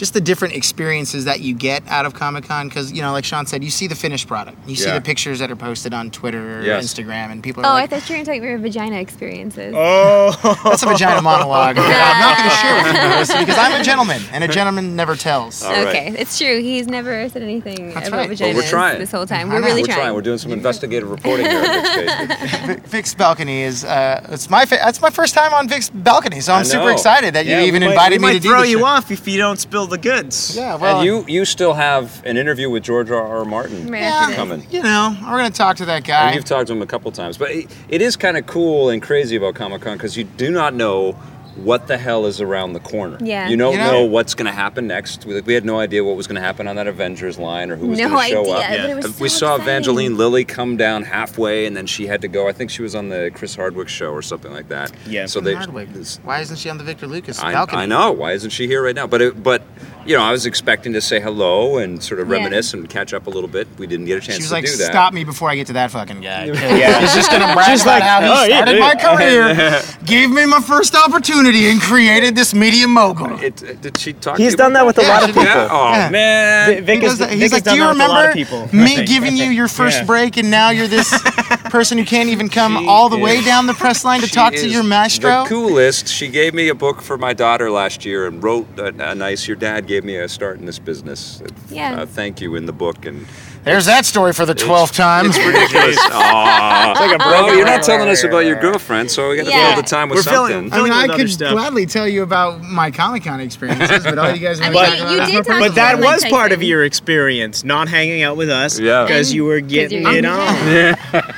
just 0.02 0.14
the 0.14 0.20
different 0.20 0.52
experiences 0.52 1.26
that 1.26 1.38
you 1.42 1.54
get 1.54 1.80
out 1.86 2.04
of 2.04 2.12
Comic 2.12 2.42
Con. 2.42 2.66
Because, 2.68 2.90
you 2.90 3.00
know, 3.02 3.12
like 3.12 3.24
Sean 3.24 3.46
said, 3.46 3.62
you 3.62 3.70
see 3.70 3.86
the 3.86 3.94
finished 3.94 4.26
product, 4.26 4.58
you 4.68 4.74
see 4.74 4.88
Yeah. 4.88 4.94
the 4.94 5.00
pictures 5.00 5.38
that 5.38 5.48
are 5.48 5.54
posted 5.54 5.94
on 5.94 6.10
Twitter 6.10 6.58
or 6.58 6.62
Yes. 6.64 6.84
Instagram, 6.92 7.30
and 7.30 7.40
people 7.40 7.62
Are 7.62 7.66
Oh, 7.66 7.68
are 7.68 7.72
I 7.72 7.80
like, 7.82 7.90
thought 7.90 8.08
you 8.10 8.16
were 8.18 8.24
going 8.24 8.24
to 8.24 8.30
talk 8.32 8.38
about 8.38 8.48
your 8.48 8.58
vagina 8.58 8.96
experiences. 8.96 9.74
Oh, 9.76 10.32
that's 10.64 10.82
a 10.82 10.86
vagina 10.86 11.22
monologue 11.30 11.76
that 11.76 11.84
I'm 12.10 12.18
not 12.18 12.36
going 12.36 12.50
to 12.50 12.56
share 12.56 12.74
with 12.82 12.86
you, 13.00 13.08
Melissa, 13.10 13.38
because 13.38 13.56
I'm 13.58 13.80
a 13.80 13.84
gentleman, 13.84 14.22
and 14.32 14.42
a 14.42 14.48
gentleman 14.48 14.96
never 14.96 15.14
tells. 15.14 15.62
All 15.62 15.70
right. 15.70 15.86
okay, 15.86 16.14
it's 16.18 16.36
true. 16.36 16.60
He's 16.60 16.88
never 16.88 17.28
said 17.28 17.42
anything 17.42 17.94
That's 17.94 18.08
about 18.08 18.16
right. 18.26 18.30
vaginas 18.30 18.40
Well, 18.40 18.54
we're 18.56 18.68
trying. 18.68 18.98
this 18.98 19.12
whole 19.12 19.26
time. 19.26 19.50
We're 19.50 19.60
know. 19.60 19.66
really 19.68 19.82
We're 19.82 19.86
trying. 19.86 19.98
trying. 19.98 20.14
We're 20.14 20.22
doing 20.22 20.38
some 20.38 20.50
investigative 20.50 21.08
reporting 21.12 21.46
here 21.46 21.60
at 21.62 21.96
Nick's 21.96 22.50
Basement. 22.50 22.86
Vic's 22.92 23.14
balcony 23.14 23.62
is 23.62 23.84
uh, 23.84 24.26
it's 24.32 24.50
my 24.50 24.64
fa- 24.64 24.80
that's 24.82 25.00
my 25.00 25.10
first 25.10 25.32
time 25.34 25.54
on 25.54 25.68
Vic's 25.68 25.90
balcony, 25.90 26.40
so 26.40 26.54
I'm 26.54 26.64
super 26.64 26.90
excited 26.90 27.34
that 27.34 27.46
Yeah, 27.46 27.60
you 27.60 27.66
even 27.68 27.82
might- 27.84 27.90
invited 27.90 28.20
me 28.20 28.26
might 28.28 28.32
to 28.34 28.40
do 28.40 28.48
throw 28.48 28.62
you 28.62 28.84
off 28.84 29.12
if 29.12 29.28
you 29.28 29.38
don't 29.38 29.60
spill 29.60 29.86
the 29.92 29.98
goods. 29.98 30.56
Yeah, 30.56 30.74
well, 30.76 30.96
and 30.98 31.06
you 31.06 31.24
you 31.28 31.44
still 31.44 31.74
have 31.74 32.22
an 32.26 32.36
interview 32.36 32.68
with 32.68 32.82
George 32.82 33.10
R. 33.10 33.22
R. 33.38 33.44
Martin 33.44 33.88
Right 33.90 34.00
yeah, 34.00 34.06
after 34.24 34.34
coming. 34.34 34.66
you 34.70 34.82
know, 34.82 35.16
we're 35.22 35.36
gonna 35.38 35.50
talk 35.50 35.76
to 35.76 35.84
that 35.86 35.96
And 35.98 36.04
guy. 36.06 36.32
you've 36.34 36.44
talked 36.44 36.66
to 36.68 36.72
him 36.72 36.82
a 36.82 36.86
couple 36.86 37.10
times, 37.12 37.38
but 37.38 37.50
it, 37.50 37.66
it 37.88 38.02
is 38.02 38.16
kind 38.16 38.36
of 38.36 38.46
cool 38.46 38.90
and 38.90 39.00
crazy 39.02 39.36
about 39.36 39.54
Comic 39.54 39.82
Con 39.82 39.96
because 39.96 40.16
you 40.16 40.24
do 40.24 40.50
not 40.50 40.74
know 40.74 41.16
what 41.56 41.86
the 41.86 41.98
hell 41.98 42.26
is 42.26 42.40
around 42.40 42.72
the 42.72 42.80
corner. 42.80 43.18
Yeah. 43.20 43.48
You 43.48 43.56
don't 43.56 43.72
You 43.72 43.78
know- 43.78 43.92
know 43.92 44.04
what's 44.04 44.34
going 44.34 44.46
to 44.46 44.52
happen 44.52 44.86
next. 44.86 45.26
We, 45.26 45.40
we 45.42 45.54
had 45.54 45.64
no 45.64 45.78
idea 45.78 46.02
what 46.02 46.16
was 46.16 46.26
going 46.26 46.36
to 46.36 46.40
happen 46.42 46.66
on 46.66 46.76
that 46.76 46.86
Avengers 46.86 47.38
line 47.38 47.70
or 47.70 47.76
who 47.76 47.88
was 47.88 47.98
No 47.98 48.08
going 48.08 48.22
to 48.28 48.30
show 48.30 48.40
idea, 48.52 48.54
up. 48.56 48.80
but 48.82 48.90
it 48.90 48.96
was 49.10 49.20
we 49.20 49.28
saw 49.28 49.54
exciting. 49.56 49.62
Evangeline 49.62 50.16
Lilly 50.16 50.44
come 50.44 50.76
down 50.76 51.02
halfway, 51.04 51.66
and 51.66 51.76
then 51.76 51.86
she 51.86 52.06
had 52.06 52.22
to 52.22 52.28
go. 52.28 52.48
I 52.48 52.52
think 52.52 52.70
she 52.70 52.82
was 52.82 52.94
on 52.94 53.08
the 53.10 53.30
Chris 53.34 53.54
Hardwick 53.54 53.88
show 53.88 54.12
or 54.12 54.22
something 54.22 54.52
like 54.52 54.68
that. 54.68 54.92
Yeah. 55.06 55.26
So 55.26 55.40
they. 55.40 55.54
Hardwick. 55.54 55.92
this- 55.92 56.18
Why 56.24 56.40
isn't 56.40 56.56
she 56.56 56.70
on 56.70 56.78
the 56.78 56.84
Victor 56.84 57.06
Lucas 57.06 57.38
I, 57.42 57.52
balcony? 57.52 57.82
I 57.82 57.86
know. 57.86 58.12
Why 58.12 58.32
isn't 58.32 58.50
she 58.50 58.66
here 58.66 58.82
right 58.82 58.94
now? 58.94 59.06
But 59.06 59.20
it, 59.22 59.42
but 59.42 59.62
you 60.06 60.16
know, 60.16 60.22
I 60.22 60.32
was 60.32 60.46
expecting 60.46 60.92
to 60.94 61.00
say 61.00 61.20
hello 61.20 61.78
and 61.78 62.02
sort 62.02 62.18
of 62.20 62.28
Yeah. 62.28 62.36
reminisce 62.36 62.72
and 62.74 62.88
catch 62.88 63.12
up 63.12 63.26
a 63.26 63.30
little 63.30 63.48
bit. 63.48 63.68
We 63.78 63.86
didn't 63.86 64.06
get 64.06 64.18
a 64.18 64.20
chance 64.20 64.36
She 64.36 64.42
was 64.42 64.48
to 64.48 64.54
like, 64.54 64.64
do 64.64 64.76
that. 64.76 64.90
"Stop 64.90 65.12
me 65.12 65.24
before 65.24 65.50
I 65.50 65.54
get 65.56 65.66
to 65.68 65.72
that 65.74 65.90
fucking 65.90 66.20
guy." 66.22 66.46
Yeah. 66.52 67.00
He's 67.00 67.14
just 67.14 67.30
gonna 67.30 67.52
brag 67.54 67.70
She's 67.70 67.82
about 67.82 68.00
like, 68.00 68.02
how 68.02 68.20
he 68.20 68.28
"Oh, 68.28 68.46
started 68.56 68.78
yeah." 68.78 68.80
my 68.80 68.94
career, 68.94 69.82
gave 70.06 70.30
me 70.30 70.46
my 70.46 70.60
first 70.60 70.94
opportunity, 70.94 71.41
and 71.46 71.80
created 71.80 72.34
this 72.36 72.54
media 72.54 72.86
mogul. 72.88 73.38
It, 73.42 73.62
it- 73.62 73.80
did 73.82 73.98
she 73.98 74.12
talk? 74.12 74.38
He's 74.38 74.52
to 74.52 74.56
done 74.58 74.72
that 74.74 74.86
with 74.86 74.98
a 74.98 75.02
Yeah, 75.02 75.08
lot 75.08 75.22
of 75.22 75.26
people. 75.28 75.42
Yeah. 75.44 75.68
Oh 75.70 75.90
Yeah. 75.92 76.08
man. 76.10 76.68
Vi- 76.74 76.80
Vic 76.80 77.00
He 77.00 77.06
has- 77.06 77.18
that- 77.18 77.30
he's 77.30 77.42
has 77.42 77.52
like, 77.52 77.64
"Do 77.64 77.74
you 77.74 77.82
that 77.82 77.88
with 77.88 77.96
a 77.96 78.08
lot 78.08 78.24
of 78.28 78.34
remember 78.34 78.68
people." 78.68 78.78
me 78.78 79.04
giving 79.04 79.36
you 79.36 79.44
your 79.50 79.68
first 79.68 79.98
Yeah. 79.98 80.04
break, 80.04 80.36
and 80.36 80.50
now 80.50 80.70
you're 80.70 80.86
this 80.88 81.10
person 81.70 81.98
who 81.98 82.04
can't 82.04 82.28
even 82.28 82.48
come 82.48 82.76
She 82.78 82.86
all 82.88 83.08
the 83.08 83.18
way 83.18 83.42
down 83.42 83.66
the 83.66 83.74
press 83.74 84.04
line 84.04 84.20
to 84.20 84.28
talk 84.28 84.52
to 84.54 84.68
your 84.68 84.82
maestro?" 84.84 85.42
The 85.42 85.48
coolest. 85.48 86.08
She 86.08 86.28
gave 86.28 86.54
me 86.54 86.68
a 86.68 86.74
book 86.74 87.02
for 87.02 87.18
my 87.18 87.32
daughter 87.32 87.70
last 87.70 88.04
year 88.04 88.26
and 88.26 88.42
wrote 88.42 88.66
a, 88.78 88.92
a 89.10 89.14
nice. 89.14 89.46
Your 89.48 89.56
dad 89.56 89.86
gave 89.86 90.04
me 90.04 90.16
a 90.16 90.28
start 90.28 90.58
in 90.60 90.66
this 90.66 90.78
business. 90.78 91.42
Yeah. 91.70 92.02
Uh, 92.02 92.06
thank 92.06 92.40
you 92.40 92.54
in 92.54 92.66
the 92.66 92.72
book 92.72 93.04
and. 93.06 93.26
There's 93.64 93.86
that 93.86 94.04
story 94.04 94.32
for 94.32 94.44
the 94.44 94.54
twelfth 94.54 94.94
time. 94.96 95.26
It's 95.26 95.38
ridiculous. 95.38 95.96
Aw. 96.10 96.94
like 96.98 97.20
a 97.20 97.22
oh, 97.24 97.30
well, 97.46 97.56
you're 97.56 97.64
not 97.64 97.82
telling 97.84 98.08
us 98.08 98.24
about 98.24 98.40
your 98.40 98.56
girlfriend, 98.60 99.08
so 99.10 99.30
we 99.30 99.36
got 99.36 99.44
to 99.44 99.50
Yeah. 99.50 99.74
fill 99.74 99.82
the 99.82 99.88
time 99.88 100.08
with 100.08 100.18
We're 100.18 100.22
filling- 100.32 100.70
something. 100.70 100.80
I 100.80 100.82
mean, 100.82 100.92
I 100.92 101.02
with 101.02 101.10
other 101.12 101.22
could 101.22 101.30
stuff. 101.32 101.52
gladly 101.52 101.86
tell 101.86 102.08
you 102.08 102.22
about 102.24 102.62
my 102.62 102.90
Comic 102.90 103.22
Con 103.24 103.38
experiences, 103.40 104.02
but 104.04 104.18
all 104.18 104.32
you 104.32 104.38
guys 104.40 104.60
I 104.60 104.70
want 104.70 104.90
mean, 104.90 104.98
to 104.98 104.98
talk 104.98 105.10
you 105.12 105.16
did 105.26 105.32
talk 105.36 105.46
personal 105.46 105.68
But 105.68 105.74
that 105.76 106.00
was 106.00 106.24
part 106.24 106.50
of 106.52 106.62
your 106.62 106.82
experience, 106.84 107.62
not 107.62 107.88
hanging 107.88 108.22
out 108.22 108.36
with 108.36 108.50
us. 108.50 108.80
Yeah. 108.80 109.04
Because 109.04 109.32
you 109.32 109.44
were 109.44 109.58
you're 109.58 109.60
getting 109.60 110.02
getting 110.02 110.24
it 110.24 110.24
it 110.24 111.24
on. 111.24 111.34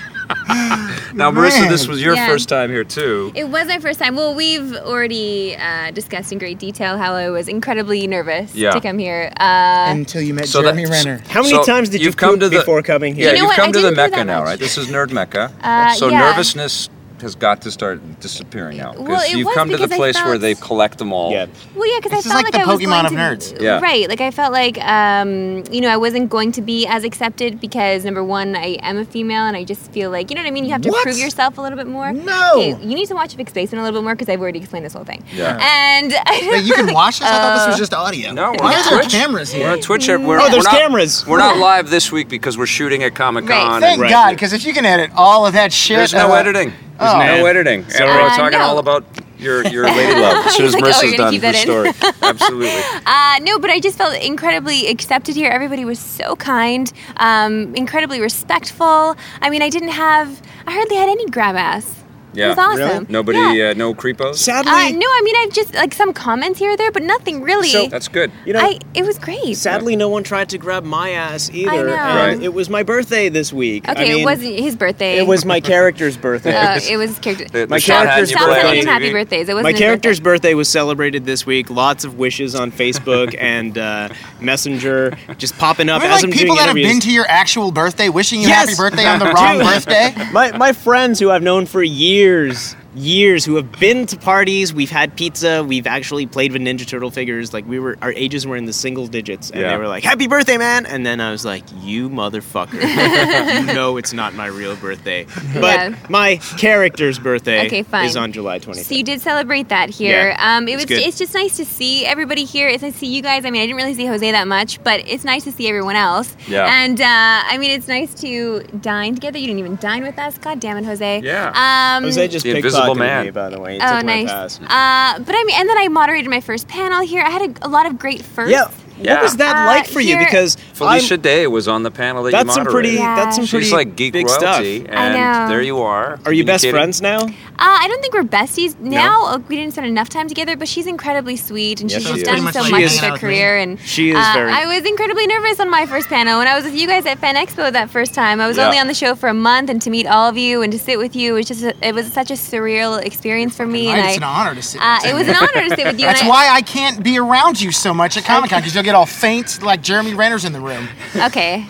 now, 1.14 1.30
Marissa, 1.30 1.68
this 1.68 1.86
was 1.86 2.02
your 2.02 2.14
Yeah. 2.14 2.26
first 2.28 2.48
time 2.48 2.70
here 2.70 2.84
too. 2.84 3.32
It 3.34 3.48
was 3.48 3.66
my 3.68 3.78
first 3.78 3.98
time. 3.98 4.16
Well, 4.16 4.34
we've 4.34 4.74
already 4.74 5.56
uh, 5.56 5.90
discussed 5.92 6.32
in 6.32 6.38
great 6.38 6.58
detail 6.58 6.98
how 6.98 7.14
I 7.14 7.30
was 7.30 7.48
incredibly 7.48 8.06
nervous 8.06 8.54
Yeah. 8.54 8.72
to 8.72 8.80
come 8.80 8.98
here. 8.98 9.30
Uh, 9.40 9.86
Until 9.90 10.22
you 10.22 10.34
met 10.34 10.48
So 10.48 10.62
Jeremy 10.62 10.84
that- 10.84 10.90
Renner. 10.90 11.22
How 11.28 11.42
many 11.42 11.54
So 11.54 11.62
times 11.64 11.88
did 11.88 12.00
you 12.00 12.06
you've 12.06 12.16
come 12.16 12.38
to 12.40 12.48
the- 12.48 12.58
before 12.58 12.82
coming 12.82 13.14
Yeah, 13.16 13.24
here? 13.24 13.30
You 13.30 13.32
know 13.36 13.42
you've 13.42 13.48
what? 13.48 13.56
come 13.56 13.68
I 13.68 13.72
to 13.72 13.80
the 13.80 13.92
Mecca 13.92 14.24
now, 14.24 14.42
right? 14.42 14.58
This 14.58 14.76
is 14.76 14.88
Nerd 14.88 15.10
Mecca. 15.12 15.52
Uh, 15.62 15.92
so 15.94 16.08
yeah. 16.08 16.20
nervousness 16.20 16.88
has 17.20 17.34
got 17.34 17.62
to 17.62 17.70
start 17.70 18.00
disappearing 18.20 18.76
now 18.78 18.92
Well, 18.92 19.04
because 19.04 19.24
it 19.30 19.36
you've 19.36 19.46
was 19.46 19.54
come 19.54 19.68
to 19.70 19.76
the 19.76 19.84
because 19.84 19.92
I 19.92 19.96
place 19.96 20.16
where 20.24 20.36
they 20.38 20.54
collect 20.54 20.98
them 20.98 21.12
all. 21.12 21.30
Yeah. 21.32 21.46
Well, 21.74 21.86
yeah, 21.90 21.98
because 22.02 22.12
I 22.12 22.20
felt 22.22 22.34
like 22.34 22.44
like, 22.44 22.52
the 22.52 22.60
I 22.60 22.66
was 22.74 22.80
Pokemon 22.80 22.86
going 22.86 23.06
of 23.06 23.12
to, 23.48 23.54
nerds. 23.54 23.60
Yeah. 23.62 23.80
Right, 23.80 24.08
like 24.08 24.20
I 24.20 24.30
felt 24.30 24.52
like 24.52 24.78
um, 24.84 25.62
you 25.70 25.80
know 25.80 25.88
I 25.90 25.96
wasn't 25.96 26.28
going 26.30 26.52
to 26.52 26.62
be 26.62 26.86
as 26.86 27.04
accepted 27.04 27.60
because 27.60 28.04
number 28.04 28.22
one 28.24 28.56
I 28.56 28.78
am 28.82 28.98
a 28.98 29.04
female 29.04 29.42
and 29.42 29.56
I 29.56 29.64
just 29.64 29.90
feel 29.92 30.10
like 30.10 30.30
you 30.30 30.36
know 30.36 30.42
what 30.42 30.48
I 30.48 30.50
mean. 30.50 30.64
You 30.64 30.72
have 30.72 30.82
to 30.82 30.90
What? 30.90 31.02
prove 31.04 31.18
yourself 31.18 31.56
a 31.58 31.60
little 31.60 31.78
bit 31.78 31.86
more. 31.86 32.12
No. 32.12 32.52
Okay, 32.56 32.70
you 32.82 32.94
need 32.94 33.06
to 33.08 33.14
watch 33.14 33.34
Vic's 33.34 33.52
Basement 33.52 33.80
a 33.80 33.84
little 33.84 34.00
bit 34.00 34.04
more 34.04 34.14
because 34.14 34.28
I've 34.28 34.40
already 34.40 34.58
explained 34.58 34.84
this 34.84 34.92
whole 34.94 35.04
thing. 35.04 35.22
Yeah. 35.32 35.58
And 35.94 36.12
Wait, 36.50 36.64
you 36.64 36.74
can 36.74 36.92
watch 36.92 37.20
this? 37.20 37.28
I 37.28 37.32
thought 37.38 37.56
this 37.58 37.66
was 37.68 37.78
just 37.78 37.94
audio. 37.94 38.32
No, 38.32 38.50
we're 38.52 38.56
Why 38.58 38.74
on 38.74 38.80
are 38.80 38.90
there 38.90 38.98
Twitch. 39.00 39.12
cameras 39.12 39.52
here. 39.52 39.66
We're 39.66 39.72
on 39.72 39.80
Twitch. 39.80 40.08
We're, 40.08 40.16
Oh, 40.16 40.26
we're 40.26 40.50
there's 40.50 40.64
not, 40.64 40.72
cameras. 40.74 41.26
We're 41.26 41.38
not 41.38 41.58
live 41.58 41.88
this 41.90 42.10
week 42.10 42.28
because 42.28 42.58
we're 42.58 42.66
shooting 42.66 43.02
at 43.04 43.14
Comic 43.14 43.46
Con. 43.46 43.72
Right. 43.74 43.80
Thank 43.80 44.00
Right. 44.02 44.10
God, 44.10 44.30
because 44.32 44.52
if 44.52 44.64
you 44.66 44.72
can 44.74 44.84
edit 44.84 45.10
all 45.14 45.46
of 45.46 45.52
that 45.54 45.72
shit, 45.72 45.96
There's 45.98 46.12
no 46.14 46.32
uh, 46.32 46.36
editing. 46.36 46.72
There's 46.98 47.12
Oh. 47.12 47.18
no 47.18 47.46
editing. 47.46 47.84
And 47.98 48.04
we're 48.08 48.20
Uh, 48.20 48.36
talking 48.36 48.58
no. 48.58 48.64
all 48.64 48.78
about 48.78 49.04
your 49.38 49.66
your 49.66 49.84
lady 49.98 50.20
love 50.20 50.46
as 50.46 50.54
soon 50.54 50.66
as 50.66 50.74
He's 50.74 50.82
like, 50.82 50.94
oh, 50.94 50.98
Marissa's 51.00 51.02
you're 51.10 51.16
gonna 51.18 51.38
done 51.40 51.54
her 51.54 51.60
story. 51.60 51.90
Absolutely. 52.22 52.82
Uh, 53.04 53.38
no, 53.42 53.58
but 53.58 53.70
I 53.70 53.80
just 53.80 53.98
felt 53.98 54.14
incredibly 54.22 54.86
accepted 54.88 55.34
here. 55.34 55.50
Everybody 55.50 55.84
was 55.84 55.98
so 55.98 56.36
kind, 56.36 56.92
um, 57.16 57.74
incredibly 57.74 58.20
respectful. 58.20 59.16
I 59.42 59.50
mean, 59.50 59.60
I 59.62 59.70
didn't 59.70 59.88
have, 59.90 60.40
I 60.66 60.72
hardly 60.72 60.96
had 60.96 61.08
any 61.08 61.26
grab 61.26 61.56
ass. 61.56 62.03
Yeah. 62.34 62.46
It 62.46 62.48
was 62.50 62.58
awesome. 62.58 62.78
Really? 62.78 63.06
Nobody, 63.08 63.38
Yeah. 63.38 63.70
uh, 63.70 63.74
no 63.74 63.94
creepos. 63.94 64.36
Sadly, 64.36 64.70
Uh, 64.72 64.90
no, 64.90 65.06
I 65.06 65.20
mean, 65.24 65.34
I've 65.40 65.52
just 65.52 65.74
like 65.74 65.94
some 65.94 66.12
comments 66.12 66.58
here 66.58 66.70
or 66.72 66.76
there, 66.76 66.90
but 66.90 67.02
nothing 67.02 67.42
really. 67.42 67.68
So- 67.68 67.86
That's 67.86 68.08
good. 68.08 68.30
you 68.44 68.52
know, 68.52 68.60
I, 68.60 68.78
it 68.94 69.04
was 69.04 69.18
great. 69.18 69.56
sadly, 69.56 69.96
no 69.96 70.08
one 70.08 70.22
tried 70.24 70.48
to 70.50 70.58
grab 70.58 70.84
my 70.84 71.10
ass 71.10 71.50
either. 71.52 71.70
know. 71.88 71.94
And 71.94 72.38
Right. 72.38 72.42
it 72.42 72.52
was 72.54 72.68
my 72.70 72.82
birthday 72.82 73.28
this 73.28 73.52
week. 73.52 73.88
okay, 73.88 74.00
I 74.00 74.04
mean, 74.14 74.20
it 74.20 74.24
wasn't 74.24 74.58
his 74.58 74.76
birthday. 74.76 75.18
It 75.18 75.26
was 75.26 75.44
my 75.44 75.60
character's 75.60 76.16
birthday. 76.16 76.54
Uh, 76.64 76.78
it 76.88 76.96
was 76.96 77.18
character. 77.18 77.44
The- 77.44 77.60
the 77.60 77.66
My 77.66 77.80
character's 77.80 78.30
you 78.30 78.36
Stop 78.36 78.48
playing 78.48 78.62
sending 78.62 78.80
on 78.80 78.86
him 78.86 79.02
happy 79.02 79.12
birthdays. 79.12 79.48
It 79.48 79.54
wasn't 79.54 79.72
My 79.74 79.78
character's 79.78 80.20
birthday. 80.20 80.48
birthday 80.50 80.54
was 80.54 80.68
celebrated 80.68 81.24
this 81.26 81.44
week. 81.46 81.68
Lots 81.70 82.04
of 82.04 82.18
wishes 82.18 82.54
on 82.54 82.70
Facebook 82.72 83.34
and 83.40 83.76
uh, 83.76 84.08
Messenger, 84.40 85.16
just 85.38 85.56
popping 85.58 85.88
up 85.88 86.02
Are 86.02 86.06
as 86.06 86.10
like 86.22 86.24
I'm 86.24 86.30
people 86.30 86.46
doing 86.54 86.58
that 86.58 86.66
have 86.68 86.74
been 86.74 87.00
to 87.00 87.10
your 87.10 87.26
actual 87.28 87.70
birthday 87.72 88.08
wishing 88.08 88.40
you 88.40 88.48
Yes. 88.48 88.68
happy 88.70 88.76
birthday 88.76 89.06
on 89.06 89.18
the 89.18 89.26
wrong 89.26 89.58
birthday? 89.68 90.14
my 90.32 90.56
my 90.56 90.72
friends 90.72 91.18
who 91.18 91.30
I've 91.30 91.42
known 91.42 91.66
for 91.66 91.82
years 91.82 92.23
years 92.24 92.74
who 92.94 93.56
have 93.56 93.70
been 93.72 94.06
to 94.06 94.16
parties. 94.16 94.72
We've 94.72 94.90
had 94.90 95.16
pizza. 95.16 95.64
We've 95.64 95.86
actually 95.86 96.26
played 96.26 96.52
with 96.52 96.62
Ninja 96.62 96.86
Turtle 96.86 97.10
figures. 97.10 97.52
Like 97.52 97.66
we 97.66 97.78
were, 97.78 97.96
our 98.02 98.12
ages 98.12 98.46
were 98.46 98.56
in 98.56 98.64
the 98.66 98.72
single 98.72 99.06
digits, 99.06 99.50
and 99.50 99.60
Yeah. 99.60 99.70
they 99.70 99.76
were 99.76 99.88
like, 99.88 100.04
"Happy 100.04 100.26
birthday, 100.28 100.56
man!" 100.56 100.86
And 100.86 101.04
then 101.04 101.20
I 101.20 101.30
was 101.30 101.44
like, 101.44 101.64
"You 101.82 102.08
motherfucker! 102.08 102.80
you 103.68 103.74
know 103.74 103.96
it's 103.96 104.12
not 104.12 104.34
my 104.34 104.46
real 104.46 104.76
birthday, 104.76 105.26
but 105.54 105.62
Yeah. 105.90 105.94
my 106.08 106.36
character's 106.58 107.18
birthday 107.18 107.66
Okay, 107.66 107.82
fine. 107.82 108.06
is 108.06 108.16
on 108.16 108.32
July 108.32 108.58
20th." 108.58 108.84
So 108.86 108.94
you 108.94 109.02
did 109.02 109.20
celebrate 109.20 109.68
that 109.68 109.90
here. 109.90 110.28
Yeah, 110.28 110.56
um, 110.56 110.68
it 110.68 110.72
it's 110.72 110.82
was. 110.82 110.84
good. 110.86 110.98
It's 111.06 111.18
just 111.18 111.34
nice 111.34 111.56
to 111.56 111.64
see 111.64 112.06
everybody 112.06 112.44
here. 112.44 112.68
It's 112.68 112.82
nice 112.82 112.92
to 112.94 112.98
see 113.00 113.06
you 113.14 113.22
guys. 113.22 113.44
I 113.44 113.50
mean, 113.50 113.62
I 113.62 113.66
didn't 113.66 113.76
really 113.76 113.94
see 113.94 114.06
Jose 114.06 114.30
that 114.30 114.48
much, 114.48 114.82
but 114.84 115.00
it's 115.08 115.24
nice 115.24 115.44
to 115.44 115.52
see 115.52 115.68
everyone 115.68 115.96
else. 115.96 116.36
Yeah. 116.48 116.66
And 116.82 117.00
uh, 117.00 117.04
I 117.06 117.58
mean, 117.58 117.70
it's 117.70 117.88
nice 117.88 118.14
to 118.20 118.62
dine 118.80 119.14
together. 119.14 119.38
You 119.38 119.46
didn't 119.46 119.58
even 119.60 119.76
dine 119.76 120.02
with 120.02 120.18
us. 120.18 120.38
God 120.38 120.60
damn 120.60 120.76
it, 120.76 120.84
Jose. 120.84 121.20
Yeah. 121.24 121.96
Um, 121.96 122.04
Jose 122.04 122.28
just 122.28 122.44
The 122.44 122.52
pickpocketed 122.54 122.62
Invisible 122.92 123.06
Man. 123.06 123.24
me, 123.26 123.30
by 123.30 123.50
the 123.50 123.60
way. 123.60 123.74
He 123.74 123.80
Oh, 123.80 123.96
took 123.96 124.06
my 124.06 124.22
nice. 124.22 124.58
pass. 124.58 124.60
Uh, 124.60 125.18
but 125.22 125.34
I 125.34 125.44
mean, 125.44 125.56
and 125.60 125.68
then 125.68 125.78
I 125.78 125.88
moderated 125.88 126.30
my 126.30 126.40
first 126.40 126.68
panel 126.68 127.00
here. 127.00 127.22
I 127.22 127.30
had 127.30 127.42
a, 127.62 127.66
a 127.66 127.68
lot 127.68 127.86
of 127.86 127.98
great 127.98 128.22
firsts. 128.22 128.52
Yeah. 128.52 128.68
Yeah. 129.00 129.14
What 129.14 129.22
was 129.24 129.36
that 129.36 129.56
Uh, 129.56 129.66
like 129.66 129.86
for 129.88 130.00
you? 130.00 130.18
Because 130.18 130.56
Felicia 130.74 131.14
I'm- 131.14 131.20
Day 131.20 131.46
was 131.46 131.66
on 131.68 131.82
the 131.82 131.90
panel 131.90 132.22
that 132.24 132.32
that's 132.32 132.48
you 132.48 132.52
some 132.54 132.64
pretty. 132.66 132.90
Yeah. 132.90 133.16
That's 133.16 133.36
some 133.36 133.46
pretty. 133.46 133.64
She's 133.66 133.72
like 133.72 133.96
geek 133.96 134.12
big 134.12 134.26
royalty, 134.26 134.80
stuff. 134.84 134.94
and 134.96 135.14
know. 135.14 135.48
there 135.48 135.62
you 135.62 135.82
are. 135.82 136.18
Are 136.24 136.32
you 136.32 136.44
best 136.44 136.66
friends 136.68 137.02
now? 137.02 137.20
Uh, 137.56 137.58
I 137.58 137.86
don't 137.86 138.00
think 138.00 138.14
we're 138.14 138.22
besties 138.24 138.78
now. 138.80 139.26
Uh, 139.26 139.38
We 139.48 139.56
didn't 139.56 139.72
spend 139.72 139.86
enough 139.86 140.08
time 140.08 140.26
together, 140.28 140.56
but 140.56 140.66
she's 140.68 140.86
incredibly 140.86 141.36
sweet, 141.36 141.80
and 141.80 141.90
Yes, 141.90 142.02
she's 142.02 142.08
she 142.10 142.14
just 142.22 142.24
done 142.26 142.52
so 142.52 142.62
much 142.62 142.70
hanging 142.70 142.82
with 142.84 142.98
her 143.00 143.16
career. 143.18 143.58
And 143.58 143.78
She 143.80 144.10
is 144.10 144.16
uh, 144.16 144.30
very- 144.34 144.52
I 144.52 144.66
was 144.66 144.84
incredibly 144.84 145.26
nervous 145.28 145.60
on 145.60 145.70
my 145.70 145.86
first 145.86 146.08
panel 146.08 146.38
when 146.38 146.48
I 146.48 146.54
was 146.56 146.64
with 146.64 146.74
you 146.74 146.86
guys 146.88 147.06
at 147.06 147.18
Fan 147.20 147.36
Expo 147.36 147.72
that 147.72 147.90
first 147.90 148.12
time. 148.14 148.40
I 148.40 148.48
was 148.48 148.56
Yeah. 148.56 148.66
only 148.66 148.78
on 148.78 148.88
the 148.88 148.94
show 148.94 149.14
for 149.14 149.28
a 149.28 149.34
month, 149.34 149.70
and 149.70 149.80
to 149.82 149.90
meet 149.90 150.06
all 150.06 150.28
of 150.28 150.36
you 150.36 150.62
and 150.62 150.72
to 150.72 150.78
sit 150.78 150.98
with 150.98 151.14
you 151.14 151.34
was 151.34 151.46
just 151.46 151.62
a, 151.62 151.74
it 151.80 151.94
was 151.94 152.12
such 152.12 152.30
a 152.30 152.34
surreal 152.34 153.00
experience 153.04 153.56
for 153.56 153.66
me. 153.66 153.88
Right, 153.88 153.98
and 153.98 154.08
it's 154.08 154.16
an 154.16 154.22
honor 154.24 154.54
to 154.54 154.62
sit. 154.62 154.80
uh, 154.80 154.98
it 155.06 155.14
was 155.14 155.28
an 155.28 155.36
honor 155.36 155.68
to 155.68 155.76
sit 155.76 155.86
with 155.86 156.00
you. 156.00 156.06
That's 156.06 156.24
why 156.24 156.48
I 156.50 156.60
can't 156.62 157.02
be 157.04 157.18
around 157.18 157.60
you 157.60 157.70
so 157.70 157.94
much 157.94 158.16
at 158.16 158.24
Comic 158.24 158.50
Con 158.50 158.60
because 158.60 158.74
you'll 158.74 158.83
get 158.84 158.94
all 158.94 159.06
faint 159.06 159.62
like 159.62 159.82
Jeremy 159.82 160.14
Renner's 160.14 160.44
in 160.44 160.52
the 160.52 160.60
room. 160.60 160.88
Okay, 161.16 161.66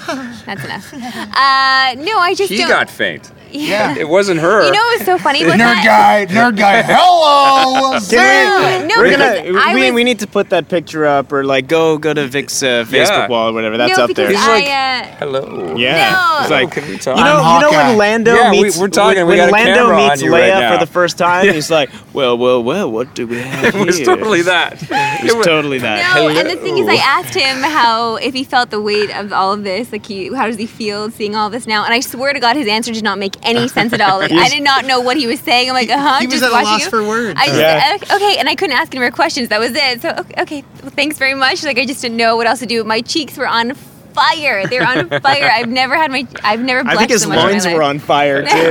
that's 0.47 0.64
enough. 0.64 0.92
Uh, 0.92 1.94
no, 1.99 2.18
I 2.18 2.35
just 2.37 2.50
He 2.50 2.59
don't. 2.59 2.68
got 2.68 2.90
faint. 2.90 3.30
Yeah. 3.54 3.96
It 3.96 4.08
wasn't 4.08 4.40
her. 4.40 4.64
You 4.66 4.73
know 4.73 4.90
it 4.90 4.99
was 4.99 5.06
so 5.06 5.18
funny 5.18 5.42
about 5.42 5.54
Nerd 5.61 5.82
that? 5.84 6.26
guy, 6.28 6.34
nerd 6.34 6.56
guy. 6.56 6.82
Hello, 6.87 7.99
No, 8.12 8.87
no, 8.87 8.94
We're 8.99 9.11
gonna. 9.11 9.58
I 9.58 9.75
we, 9.75 9.82
was, 9.87 9.92
we 9.94 10.04
need 10.04 10.18
to 10.20 10.26
put 10.26 10.50
that 10.50 10.68
picture 10.68 11.06
up, 11.06 11.32
or 11.32 11.44
like 11.44 11.68
go 11.68 11.99
go 11.99 12.12
to 12.12 12.26
Vic's 12.26 12.62
uh, 12.62 12.84
Facebook 12.84 13.08
Yeah. 13.08 13.28
wall 13.28 13.50
or 13.50 13.52
whatever. 13.52 13.76
That's 13.76 13.96
no, 13.96 14.04
up 14.04 14.11
there. 14.14 14.28
because 14.28 14.42
He's 14.44 14.49
like- 14.49 14.64
I, 14.68 15.00
uh, 15.02 15.16
Hello. 15.16 15.76
yeah. 15.76 16.11
No. 16.12 16.38
It's 16.42 16.50
like 16.50 16.70
Can 16.73 16.88
we 16.88 16.99
talk? 16.99 17.16
you 17.16 17.25
know, 17.25 17.54
you 17.54 17.61
know 17.61 17.70
when 17.70 17.96
Lando 17.99 18.34
Yeah, 18.34 18.50
meets 18.50 18.76
we're 18.78 18.88
talking, 18.88 19.18
when, 19.26 19.26
we 19.28 19.40
when 19.40 19.50
got 19.50 19.61
a 19.61 19.64
Lando 19.64 19.75
camera 19.75 19.96
on 20.02 20.08
meets 20.11 20.23
you 20.23 20.30
Leia 20.30 20.40
right 20.40 20.61
now. 20.61 20.73
for 20.78 20.84
the 20.84 20.90
first 20.90 21.18
time. 21.18 21.49
He's 21.52 21.70
like, 21.70 21.90
well, 22.12 22.37
well, 22.37 22.62
well, 22.62 22.90
what 22.90 23.14
do 23.14 23.26
we 23.26 23.38
have 23.38 23.75
It 23.75 23.87
was 23.87 24.00
totally 24.00 24.42
that. 24.42 24.82
It 25.25 25.37
was 25.37 25.46
totally 25.46 25.78
that. 25.78 26.16
No, 26.16 26.28
and 26.28 26.49
the 26.50 26.56
thing 26.56 26.78
is, 26.78 26.88
I 26.88 26.96
asked 26.96 27.34
him 27.34 27.62
how 27.62 28.16
if 28.16 28.34
he 28.34 28.44
felt 28.44 28.70
the 28.70 28.80
weight 28.80 29.11
of 29.16 29.32
all 29.32 29.52
of 29.52 29.64
this, 29.64 29.92
like 29.92 30.04
he, 30.06 30.34
how 30.34 30.46
does 30.46 30.56
he 30.56 30.66
feel 30.66 31.11
seeing 31.11 31.34
all 31.37 31.50
this 31.50 31.66
now? 31.66 31.84
And 31.84 31.92
I 31.94 32.00
swear 32.00 32.32
to 32.32 32.40
God, 32.40 32.56
his 32.56 32.66
answer 32.68 32.92
did 32.92 33.04
not 33.04 33.18
make 33.18 33.37
any 33.44 33.68
sense 33.76 33.92
at 33.92 34.00
all. 34.00 34.18
Like 34.18 34.32
I 34.32 34.48
did 34.48 34.62
not 34.62 34.84
know 34.84 35.00
what 35.00 35.16
he 35.16 35.26
was 35.26 35.40
saying. 35.40 35.68
I'm 35.68 35.74
like, 35.74 35.90
uh 35.90 35.98
huh. 35.98 36.20
He 36.20 36.26
was 36.26 36.34
just 36.40 36.44
at 36.44 36.50
a 36.50 36.52
watching 36.52 36.68
loss 36.70 36.84
you. 36.84 36.90
for 36.90 37.02
words. 37.06 37.38
I 37.40 37.46
just, 37.46 37.58
Yeah. 37.58 37.98
uh, 38.10 38.16
okay, 38.16 38.36
and 38.38 38.48
I 38.48 38.54
couldn't 38.54 38.76
ask 38.76 38.92
any 38.94 39.00
more 39.00 39.10
questions. 39.10 39.48
That 39.48 39.60
was 39.60 39.72
it. 39.74 40.02
So 40.02 40.10
okay, 40.10 40.42
okay, 40.42 40.64
well, 40.82 40.90
thanks 40.90 41.18
very 41.18 41.34
much. 41.34 41.62
Like 41.64 41.78
I 41.78 41.86
just 41.86 42.00
didn't 42.02 42.16
know 42.16 42.36
what 42.36 42.46
else 42.46 42.60
to 42.60 42.66
do. 42.66 42.82
My 42.84 43.00
cheeks 43.00 43.36
were 43.36 43.46
on 43.48 43.74
fire. 44.14 44.66
They 44.66 44.78
were 44.78 44.87
on 44.87 45.09
fire. 45.21 45.50
I've 45.52 45.68
never 45.68 45.97
had 45.97 46.11
my, 46.11 46.26
I've 46.42 46.61
never 46.62 46.80
I 46.80 46.83
blushed 46.94 46.99
think 46.99 47.11
his 47.11 47.23
so 47.23 47.28
much 47.28 47.38
in 47.38 47.44
my 47.44 47.50
loins 47.50 47.66
were 47.66 47.83
on 47.83 47.99
fire 47.99 48.42
too. 48.47 48.71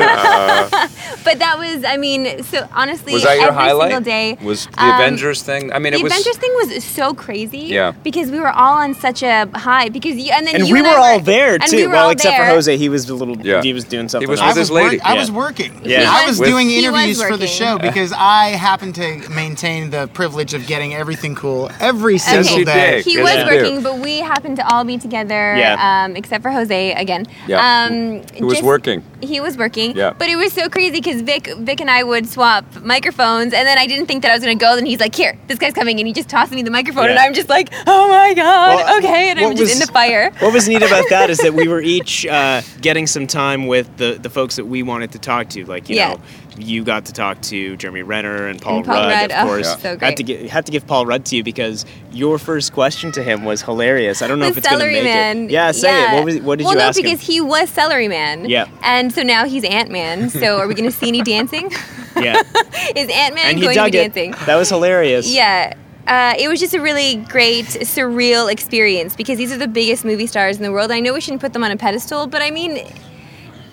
But 1.24 1.40
that 1.40 1.58
was, 1.58 1.84
I 1.86 1.98
mean, 1.98 2.44
so 2.44 2.68
honestly, 2.74 3.14
Was 3.14 3.24
that 3.24 3.36
your 3.38 3.48
every 3.50 3.56
highlight? 3.56 3.92
single 3.92 4.04
day 4.04 4.38
Was 4.42 4.66
the 4.68 4.84
um, 4.84 4.96
Avengers 5.02 5.42
thing? 5.44 5.72
I 5.72 5.80
mean, 5.80 5.94
the 5.94 6.00
it 6.00 6.04
was. 6.04 6.12
Avengers 6.12 6.38
thing 6.38 6.52
was 6.56 6.84
so 6.84 7.14
crazy. 7.14 7.60
Yeah. 7.60 7.92
Because 8.04 8.30
we 8.32 8.40
were 8.40 8.52
all 8.52 8.76
on 8.76 8.94
such 8.96 9.24
a 9.24 9.48
high. 9.54 9.90
Because 9.90 10.18
you 10.18 10.32
and 10.34 10.46
then 10.46 10.56
and 10.56 10.68
you 10.68 10.74
we 10.74 10.80
and 10.80 10.88
were 10.88 10.94
I 10.94 11.14
all 11.14 11.20
there 11.20 11.58
too. 11.60 11.76
we 11.76 11.88
well, 11.88 12.10
except 12.10 12.38
there. 12.38 12.46
for 12.48 12.54
Jose, 12.56 12.76
he 12.78 12.90
was 12.90 13.10
a 13.10 13.16
little. 13.16 13.38
Yeah. 13.38 13.62
He 13.62 13.74
was 13.74 13.84
doing 13.86 14.10
something. 14.10 14.28
He 14.28 14.32
was 14.32 14.42
with 14.42 14.58
his 14.58 14.72
lady. 14.72 15.00
I 15.02 15.16
was 15.16 15.32
working. 15.32 15.82
Yeah. 15.84 16.06
I 16.08 16.26
was 16.28 16.40
doing 16.40 16.70
interviews 16.70 17.22
for 17.22 17.38
the 17.38 17.44
working. 17.46 17.48
show 17.48 17.78
because 17.78 18.12
I 18.14 18.50
happened 18.50 18.96
to 18.96 19.30
maintain 19.30 19.90
the 19.90 20.08
privilege 20.14 20.54
of 20.54 20.68
getting 20.68 20.94
everything 20.94 21.36
cool 21.36 21.72
every 21.80 22.18
single 22.18 22.64
day. 22.66 22.96
did. 22.98 23.06
He 23.06 23.18
was 23.22 23.36
working, 23.46 23.82
but 23.82 24.00
we 24.00 24.20
happened 24.20 24.58
to 24.58 24.68
all 24.74 24.84
be 24.84 24.98
together, 24.98 25.33
Yeah. 25.34 26.04
um, 26.06 26.16
except 26.16 26.42
for 26.44 26.52
Jose 26.52 26.94
again. 26.94 27.26
Yeah. 27.48 27.60
Um, 27.86 28.22
Who 28.38 28.46
was 28.46 28.56
just- 28.56 28.64
working. 28.66 29.04
He 29.22 29.40
was 29.40 29.58
working. 29.58 29.96
Yeah. 29.96 30.12
But 30.18 30.28
it 30.28 30.36
was 30.36 30.52
so 30.52 30.68
crazy 30.70 31.00
because 31.00 31.22
Vic, 31.22 31.48
Vic 31.60 31.80
and 31.80 31.90
I 31.90 32.04
would 32.04 32.28
swap 32.28 32.66
microphones, 32.82 33.54
and 33.54 33.66
then 33.66 33.78
I 33.78 33.88
didn't 33.88 34.08
think 34.08 34.22
that 34.24 34.32
I 34.32 34.34
was 34.36 34.44
gonna 34.44 34.56
go. 34.56 34.76
Then 34.76 34.86
he's 34.86 35.00
like, 35.00 35.16
"Here, 35.16 35.38
this 35.48 35.58
guy's 35.60 35.74
coming," 35.74 35.98
and 36.00 36.06
he 36.08 36.14
just 36.14 36.28
tossed 36.30 36.52
me 36.52 36.62
the 36.62 36.72
microphone, 36.72 37.10
and 37.10 37.18
I'm 37.20 37.34
just 37.34 37.48
like, 37.50 37.70
"Oh 37.88 38.08
my 38.10 38.34
god, 38.34 38.76
Well, 38.76 38.98
okay," 39.00 39.30
and 39.30 39.40
I'm 39.40 39.52
just 39.52 39.62
was- 39.62 39.74
in 39.74 39.80
the 39.80 39.88
fire. 39.92 40.32
What 40.40 40.52
was 40.54 40.68
neat 40.68 40.82
about 40.84 41.06
that 41.10 41.30
is 41.30 41.38
that 41.40 41.54
we 41.54 41.68
were 41.70 41.82
each 41.96 42.26
uh, 42.26 42.62
getting 42.82 43.08
some 43.08 43.26
time 43.28 43.68
with 43.68 43.96
the, 43.98 44.20
the 44.22 44.30
folks 44.30 44.58
that 44.58 44.66
we 44.66 44.84
wanted 44.84 45.12
to 45.14 45.20
talk 45.20 45.48
to. 45.50 45.66
Like 45.66 45.90
you 45.90 45.96
Yeah. 45.96 46.14
know, 46.14 46.20
you 46.58 46.84
got 46.84 47.06
to 47.06 47.14
talk 47.14 47.42
to 47.44 47.76
Jeremy 47.78 48.04
Renner 48.04 48.48
and 48.48 48.62
Paul, 48.62 48.78
And 48.78 48.86
Paul 48.86 48.96
Rudd, 48.96 49.12
Rudd, 49.12 49.32
of 49.32 49.38
oh, 49.40 49.46
course. 49.46 49.82
so 49.82 49.98
Had 49.98 50.18
to 50.18 50.24
get 50.24 50.50
had 50.50 50.66
to 50.68 50.72
give 50.72 50.86
Paul 50.86 51.06
Rudd 51.06 51.26
to 51.26 51.36
you 51.36 51.44
because 51.44 51.86
your 52.12 52.38
first 52.38 52.74
question 52.74 53.12
to 53.14 53.24
him 53.24 53.44
was 53.44 53.62
hilarious. 53.62 54.22
I 54.22 54.28
don't 54.28 54.40
know 54.40 54.46
The 54.46 54.52
if 54.52 54.58
it's 54.60 54.68
gonna 54.68 54.80
Celery 54.80 54.94
make 54.96 55.04
Man. 55.06 55.46
it. 55.46 55.52
Yeah, 55.52 55.72
say 55.72 56.04
it. 56.12 56.14
What 56.14 56.26
was 56.26 56.40
what 56.42 56.58
did 56.60 56.66
well, 56.66 56.74
you 56.74 56.80
no, 56.80 56.86
ask 56.86 56.98
because 57.02 57.20
him? 57.22 57.34
he 57.34 57.42
was 57.42 57.70
Celery 57.70 58.08
Man. 58.08 58.50
Yeah. 58.50 58.68
And 58.84 59.14
so 59.14 59.24
now 59.24 59.46
he's 59.46 59.64
Ant 59.64 59.90
Man. 59.92 60.30
So 60.44 60.58
are 60.58 60.68
we 60.68 60.74
going 60.74 60.90
to 60.90 60.96
see 60.96 61.08
any 61.08 61.22
dancing? 61.22 61.72
Yeah, 62.18 62.42
Is 62.96 63.10
Ant 63.10 63.34
Man 63.36 63.60
going 63.60 63.74
to 63.76 63.84
be 63.84 63.98
it. 63.98 64.14
dancing? 64.14 64.32
That 64.46 64.56
was 64.56 64.70
hilarious. 64.70 65.34
Yeah. 65.34 65.74
Uh, 66.06 66.34
it 66.38 66.50
was 66.50 66.60
just 66.60 66.74
a 66.74 66.82
really 66.82 67.16
great, 67.16 67.66
surreal 67.66 68.52
experience 68.52 69.16
because 69.16 69.38
these 69.38 69.54
are 69.54 69.58
the 69.58 69.70
biggest 69.70 70.04
movie 70.04 70.28
stars 70.28 70.58
in 70.58 70.64
the 70.64 70.72
world. 70.72 70.92
I 70.92 71.00
know 71.00 71.14
we 71.14 71.22
shouldn't 71.22 71.42
put 71.42 71.54
them 71.54 71.64
on 71.64 71.72
a 71.72 71.78
pedestal, 71.78 72.28
but 72.28 72.42
I 72.42 72.52
mean, 72.52 72.86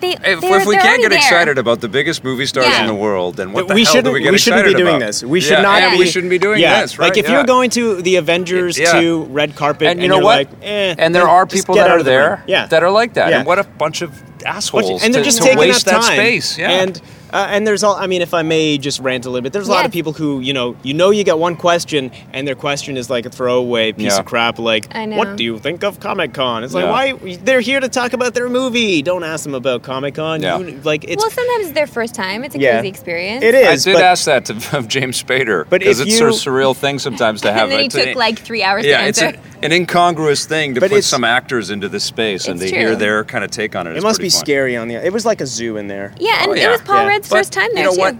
they. 0.01 0.11
If, 0.13 0.41
they're, 0.41 0.59
if 0.61 0.65
we 0.67 0.75
they're 0.75 0.81
can't 0.81 1.01
get 1.01 1.09
there. 1.09 1.17
excited 1.19 1.57
about 1.57 1.79
the 1.81 1.87
biggest 1.87 2.23
movie 2.23 2.45
stars 2.45 2.67
Yeah. 2.67 2.81
in 2.81 2.87
the 2.87 2.93
world, 2.95 3.35
then 3.37 3.53
what 3.53 3.61
But 3.61 3.67
the 3.69 3.75
we 3.75 3.83
hell 3.83 3.93
shouldn't. 3.93 4.05
do 4.07 4.11
we 4.13 4.21
get 4.21 4.31
we 4.31 4.37
shouldn't 4.37 4.65
be 4.65 4.73
doing 4.73 4.95
about? 4.97 5.05
this. 5.07 5.23
We 5.23 5.39
Yeah, 5.39 5.47
should 5.47 5.61
not. 5.63 5.81
and 5.81 5.91
be, 5.93 5.99
we 5.99 6.07
shouldn't 6.07 6.29
be 6.29 6.39
doing 6.39 6.59
yeah, 6.59 6.81
this. 6.81 6.99
Right? 6.99 7.09
Like 7.09 7.17
if 7.17 7.25
yeah. 7.27 7.35
you're 7.35 7.43
going 7.45 7.69
to 7.71 8.01
the 8.01 8.15
Avengers 8.17 8.77
Yeah. 8.77 8.99
to 8.99 9.23
red 9.25 9.55
carpet, 9.55 9.87
and 9.87 10.01
you 10.01 10.07
know 10.09 10.15
you're 10.15 10.23
what? 10.23 10.37
Like, 10.49 10.49
eh, 10.63 10.95
and 10.97 11.15
there 11.15 11.27
are 11.27 11.45
people 11.45 11.75
that 11.75 11.89
are 11.89 11.99
of 11.99 12.05
the 12.05 12.11
ring. 12.11 12.19
there 12.19 12.43
Yeah. 12.47 12.65
that 12.67 12.83
are 12.83 12.91
like 12.91 13.13
that. 13.13 13.29
Yeah. 13.29 13.37
And 13.39 13.45
what 13.47 13.59
a 13.59 13.63
bunch 13.63 14.01
of 14.01 14.11
assholes 14.45 15.03
and 15.03 15.13
they're 15.13 15.23
just 15.23 15.37
to 15.37 15.43
taking 15.43 15.69
up 15.71 15.81
that 15.81 16.01
time. 16.01 16.03
space. 16.17 16.57
Yeah. 16.57 16.71
And 16.81 16.99
uh, 17.33 17.47
and 17.49 17.65
there's 17.65 17.83
all. 17.83 17.95
I 17.95 18.07
mean, 18.07 18.21
if 18.21 18.33
I 18.33 18.41
may 18.41 18.77
just 18.77 18.99
rant 18.99 19.25
a 19.25 19.29
little 19.29 19.41
bit, 19.43 19.53
there's 19.53 19.67
a 19.67 19.71
lot 19.71 19.85
of 19.85 19.91
people 19.91 20.13
who 20.13 20.39
you 20.39 20.53
know 20.53 20.75
you 20.83 20.93
know 20.93 21.09
you 21.11 21.23
get 21.23 21.37
one 21.37 21.55
question 21.55 22.11
and 22.33 22.47
their 22.47 22.55
question 22.55 22.97
is 22.97 23.09
like 23.09 23.25
a 23.25 23.29
throwaway 23.29 23.91
piece 23.91 24.13
Yeah. 24.13 24.19
of 24.19 24.25
crap. 24.25 24.59
Like, 24.59 24.93
I 24.95 25.05
know. 25.05 25.17
what 25.17 25.35
do 25.37 25.43
you 25.43 25.59
think 25.59 25.83
of 25.83 25.99
Comic 25.99 26.33
Con? 26.33 26.63
It's 26.63 26.73
like 26.73 26.85
Yeah. 26.85 26.91
why 26.91 27.37
they're 27.37 27.61
here 27.61 27.79
to 27.79 27.89
talk 27.89 28.13
about 28.13 28.33
their 28.33 28.49
movie. 28.49 29.01
Don't 29.01 29.23
ask 29.23 29.43
them 29.43 29.53
about 29.55 29.83
Comic 29.83 30.15
Con. 30.15 30.41
Yeah. 30.41 30.57
Like 30.83 31.05
it's. 31.07 31.21
Well, 31.23 31.31
sometimes 31.31 31.65
it's 31.67 31.75
their 31.75 31.87
first 31.87 32.15
time. 32.15 32.43
It's 32.43 32.55
a 32.55 32.59
Yeah. 32.59 32.79
crazy 32.79 32.89
experience. 32.89 33.43
it 33.43 33.55
I 33.55 33.75
did 33.75 33.93
but, 33.93 34.03
ask 34.03 34.25
that 34.25 34.45
to, 34.45 34.53
of 34.77 34.87
James 34.87 35.21
Spader 35.21 35.65
But 35.69 35.79
because 35.81 35.99
if 35.99 36.07
it's 36.07 36.17
sort 36.17 36.31
of 36.31 36.35
surreal 36.37 36.75
thing 36.75 36.99
sometimes 36.99 37.41
to 37.41 37.51
have. 37.53 37.63
and 37.63 37.71
then 37.71 37.79
he 37.79 37.85
it 37.87 37.91
to- 37.91 38.05
took 38.05 38.15
like 38.15 38.39
three 38.39 38.63
hours 38.63 38.85
yeah, 38.85 39.01
to 39.03 39.07
it's 39.07 39.21
answer. 39.21 39.37
an, 39.37 39.43
an 39.63 39.71
incongruous 39.71 40.45
thing 40.45 40.73
to 40.75 40.79
But 40.81 40.89
put 40.91 41.03
some 41.03 41.23
actors 41.23 41.69
into 41.69 41.87
this 41.89 42.03
space 42.03 42.47
and 42.47 42.59
to 42.59 42.65
It's 42.65 42.73
hear 42.73 42.95
their 42.95 43.23
kind 43.23 43.43
of 43.43 43.51
take 43.51 43.75
on 43.75 43.87
it. 43.87 43.91
It 43.91 43.97
is 43.97 44.03
must 44.03 44.19
be 44.19 44.29
fun. 44.29 44.39
scary 44.39 44.75
on 44.75 44.87
the. 44.87 44.95
It 44.95 45.13
was 45.13 45.25
like 45.25 45.41
a 45.41 45.45
zoo 45.45 45.77
in 45.77 45.87
there. 45.87 46.13
yeah, 46.19 46.43
and 46.43 46.51
Oh, 46.51 46.53
it 46.53 46.69
was 46.69 46.81
Paul 46.81 47.05
Yeah. 47.05 47.15
Rudd's 47.21 47.29
But 47.29 47.37
first 47.37 47.53
time 47.53 47.69
there 47.73 47.83
you 47.83 47.89
know 47.89 47.95
too. 47.95 47.99
what? 48.01 48.15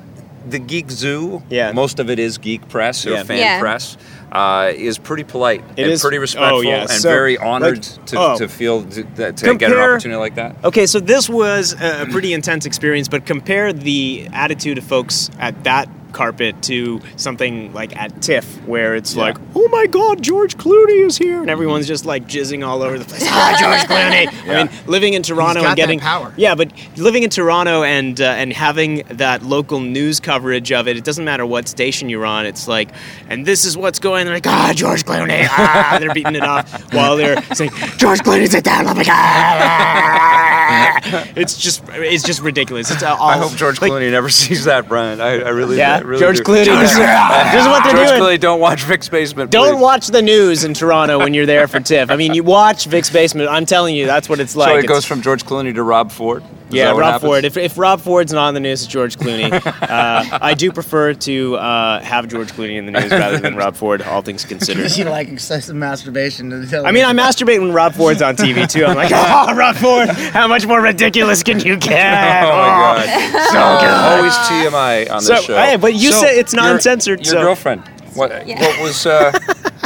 The 0.49 0.57
Geek 0.59 0.89
Zoo, 0.89 1.43
Yeah. 1.49 1.71
most 1.71 1.99
of 1.99 2.09
it 2.09 2.17
is 2.17 2.37
geek 2.39 2.67
press 2.67 3.05
or 3.05 3.11
Yeah. 3.11 3.23
fan 3.23 3.37
Yeah. 3.37 3.59
press, 3.59 3.95
uh, 4.31 4.71
is 4.75 4.97
pretty 4.97 5.23
polite 5.23 5.63
It 5.77 5.83
and 5.83 5.91
is- 5.91 6.01
pretty 6.01 6.17
oh, 6.17 6.21
respectful 6.21 6.63
yeah. 6.63 6.81
and 6.81 6.89
So, 6.89 7.09
very 7.09 7.37
honored 7.37 7.77
like- 7.85 8.05
to, 8.07 8.19
oh. 8.19 8.37
to 8.37 8.47
feel 8.47 8.81
to, 8.83 9.03
that, 9.17 9.37
to 9.37 9.53
get 9.55 9.71
an 9.71 9.77
opportunity 9.79 10.19
like 10.19 10.35
that. 10.35 10.55
Okay, 10.63 10.87
so 10.87 10.99
this 10.99 11.29
was 11.29 11.75
a 11.79 12.01
a 12.01 12.05
pretty 12.07 12.33
intense 12.33 12.65
experience, 12.65 13.07
but 13.07 13.25
compare 13.27 13.71
the 13.71 14.27
attitude 14.33 14.79
of 14.79 14.83
folks 14.83 15.29
at 15.39 15.63
that 15.63 15.87
carpet 16.13 16.61
to 16.63 17.01
something 17.17 17.73
like 17.73 17.95
at 17.95 18.21
TIFF, 18.21 18.45
where 18.67 18.95
it's 18.95 19.15
Yeah. 19.15 19.23
like, 19.23 19.37
oh 19.55 19.67
my 19.69 19.87
god, 19.87 20.21
George 20.21 20.57
Clooney 20.57 21.05
is 21.05 21.17
here, 21.17 21.41
and 21.41 21.49
everyone's 21.49 21.87
just 21.87 22.05
like 22.05 22.27
jizzing 22.27 22.65
all 22.65 22.81
over 22.83 22.97
the 22.99 23.05
place. 23.05 23.21
Ah, 23.25 23.55
George 23.59 23.81
Clooney. 23.89 24.45
Yeah. 24.45 24.53
I 24.53 24.63
mean, 24.63 24.69
living 24.87 25.13
in 25.13 25.23
Toronto 25.23 25.63
and 25.63 25.75
getting 25.75 25.99
power. 25.99 26.33
yeah, 26.37 26.55
but 26.55 26.71
living 26.97 27.23
in 27.23 27.29
Toronto 27.29 27.83
and 27.83 28.19
uh, 28.19 28.25
and 28.25 28.53
having 28.53 29.03
that 29.09 29.43
local 29.43 29.79
news 29.79 30.19
coverage 30.19 30.71
of 30.71 30.87
it, 30.87 30.97
it 30.97 31.03
doesn't 31.03 31.25
matter 31.25 31.45
what 31.45 31.67
station 31.67 32.09
you're 32.09 32.25
on. 32.25 32.45
It's 32.45 32.67
like, 32.67 32.89
and 33.29 33.45
this 33.45 33.65
is 33.65 33.77
what's 33.77 33.99
going. 33.99 34.25
They're 34.25 34.35
like, 34.35 34.47
ah, 34.47 34.73
George 34.75 35.03
Clooney, 35.05 35.45
ah, 35.49 35.97
they're 35.99 36.13
beating 36.13 36.35
it 36.35 36.43
off 36.43 36.69
while 36.93 37.15
they're 37.17 37.41
saying, 37.55 37.71
George 37.97 38.19
Clooney, 38.19 38.47
sit 38.49 38.63
down. 38.63 38.87
Oh 38.87 38.93
my 38.93 39.03
god. 39.03 40.40
it's 41.35 41.57
just 41.57 41.83
it's 41.89 42.23
just 42.23 42.41
ridiculous. 42.41 42.91
It's 42.91 43.03
uh, 43.03 43.15
all, 43.15 43.29
I 43.29 43.37
hope 43.37 43.53
George 43.53 43.81
like, 43.81 43.91
Clooney 43.91 44.11
never 44.11 44.29
sees 44.29 44.65
that, 44.65 44.87
Brian. 44.87 45.21
I, 45.21 45.41
I 45.41 45.49
really, 45.49 45.77
Yeah, 45.77 45.95
I 45.95 45.99
really 45.99 46.19
George 46.21 46.37
do. 46.37 46.43
Clooney. 46.43 46.65
This 46.65 46.91
is, 46.91 46.97
this 46.97 47.61
is 47.61 47.67
what 47.67 47.83
they're 47.83 47.93
George 47.93 48.09
doing. 48.09 48.21
Clooney, 48.21 48.39
don't 48.39 48.59
watch 48.59 48.83
Vic's 48.83 49.09
Basement. 49.09 49.51
Don't 49.51 49.75
please. 49.75 49.81
watch 49.81 50.07
the 50.07 50.21
news 50.21 50.63
in 50.63 50.73
Toronto 50.73 51.19
when 51.19 51.33
you're 51.33 51.45
there 51.45 51.67
for 51.67 51.79
TIFF. 51.79 52.09
I 52.11 52.15
mean, 52.15 52.33
you 52.33 52.43
watch 52.43 52.85
Vic's 52.85 53.09
Basement. 53.09 53.49
I'm 53.49 53.65
telling 53.65 53.95
you, 53.95 54.05
that's 54.05 54.27
what 54.29 54.39
it's 54.39 54.55
like. 54.55 54.69
So 54.69 54.75
it 54.75 54.79
It's- 54.85 54.89
goes 54.95 55.05
from 55.05 55.21
George 55.21 55.45
Clooney 55.45 55.73
to 55.75 55.83
Rob 55.83 56.11
Ford. 56.11 56.43
Yeah, 56.73 56.91
Rob 56.91 56.99
happens? 57.13 57.21
Ford. 57.29 57.45
If, 57.45 57.57
if 57.57 57.77
Rob 57.77 58.01
Ford's 58.01 58.33
not 58.33 58.47
on 58.47 58.53
the 58.53 58.59
news, 58.59 58.83
it's 58.83 58.91
George 58.91 59.17
Clooney. 59.17 59.51
uh, 59.89 60.39
I 60.41 60.53
do 60.53 60.71
prefer 60.71 61.13
to 61.13 61.55
uh, 61.57 61.99
have 62.01 62.27
George 62.27 62.51
Clooney 62.51 62.77
in 62.77 62.85
the 62.85 62.91
news 62.91 63.11
rather 63.11 63.37
than 63.37 63.55
Rob 63.55 63.75
Ford, 63.75 64.01
all 64.01 64.21
things 64.21 64.45
considered. 64.45 64.95
you 64.95 65.05
like 65.05 65.27
excessive 65.29 65.75
masturbation 65.75 66.49
to 66.49 66.59
the. 66.59 66.81
I 66.83 66.91
mean, 66.91 67.05
I 67.05 67.13
masturbate 67.13 67.59
when 67.59 67.71
Rob 67.73 67.93
Ford's 67.93 68.21
on 68.21 68.35
TV 68.35 68.69
too. 68.69 68.85
I'm 68.85 68.95
like, 68.95 69.11
oh, 69.13 69.53
Rob 69.55 69.75
Ford, 69.75 70.09
how 70.09 70.47
much 70.47 70.65
more 70.65 70.81
ridiculous 70.81 71.43
can 71.43 71.59
you 71.59 71.77
get? 71.77 72.01
Oh 72.51 72.57
my 72.57 73.05
god! 73.05 73.51
so 73.51 74.17
Always 74.17 74.33
TMI 74.33 75.09
on 75.11 75.17
this 75.17 75.27
So, 75.27 75.35
show. 75.41 75.55
hey, 75.55 75.75
but 75.77 75.93
you 75.93 76.11
said 76.11 76.35
it's 76.35 76.53
your- 76.53 76.63
non-censored, 76.63 77.19
Your, 77.19 77.25
so- 77.25 77.41
girlfriend. 77.41 77.83
What? 78.13 78.45
Yeah. 78.47 78.59
What 78.59 78.81
was? 78.81 79.05
Uh, 79.05 79.31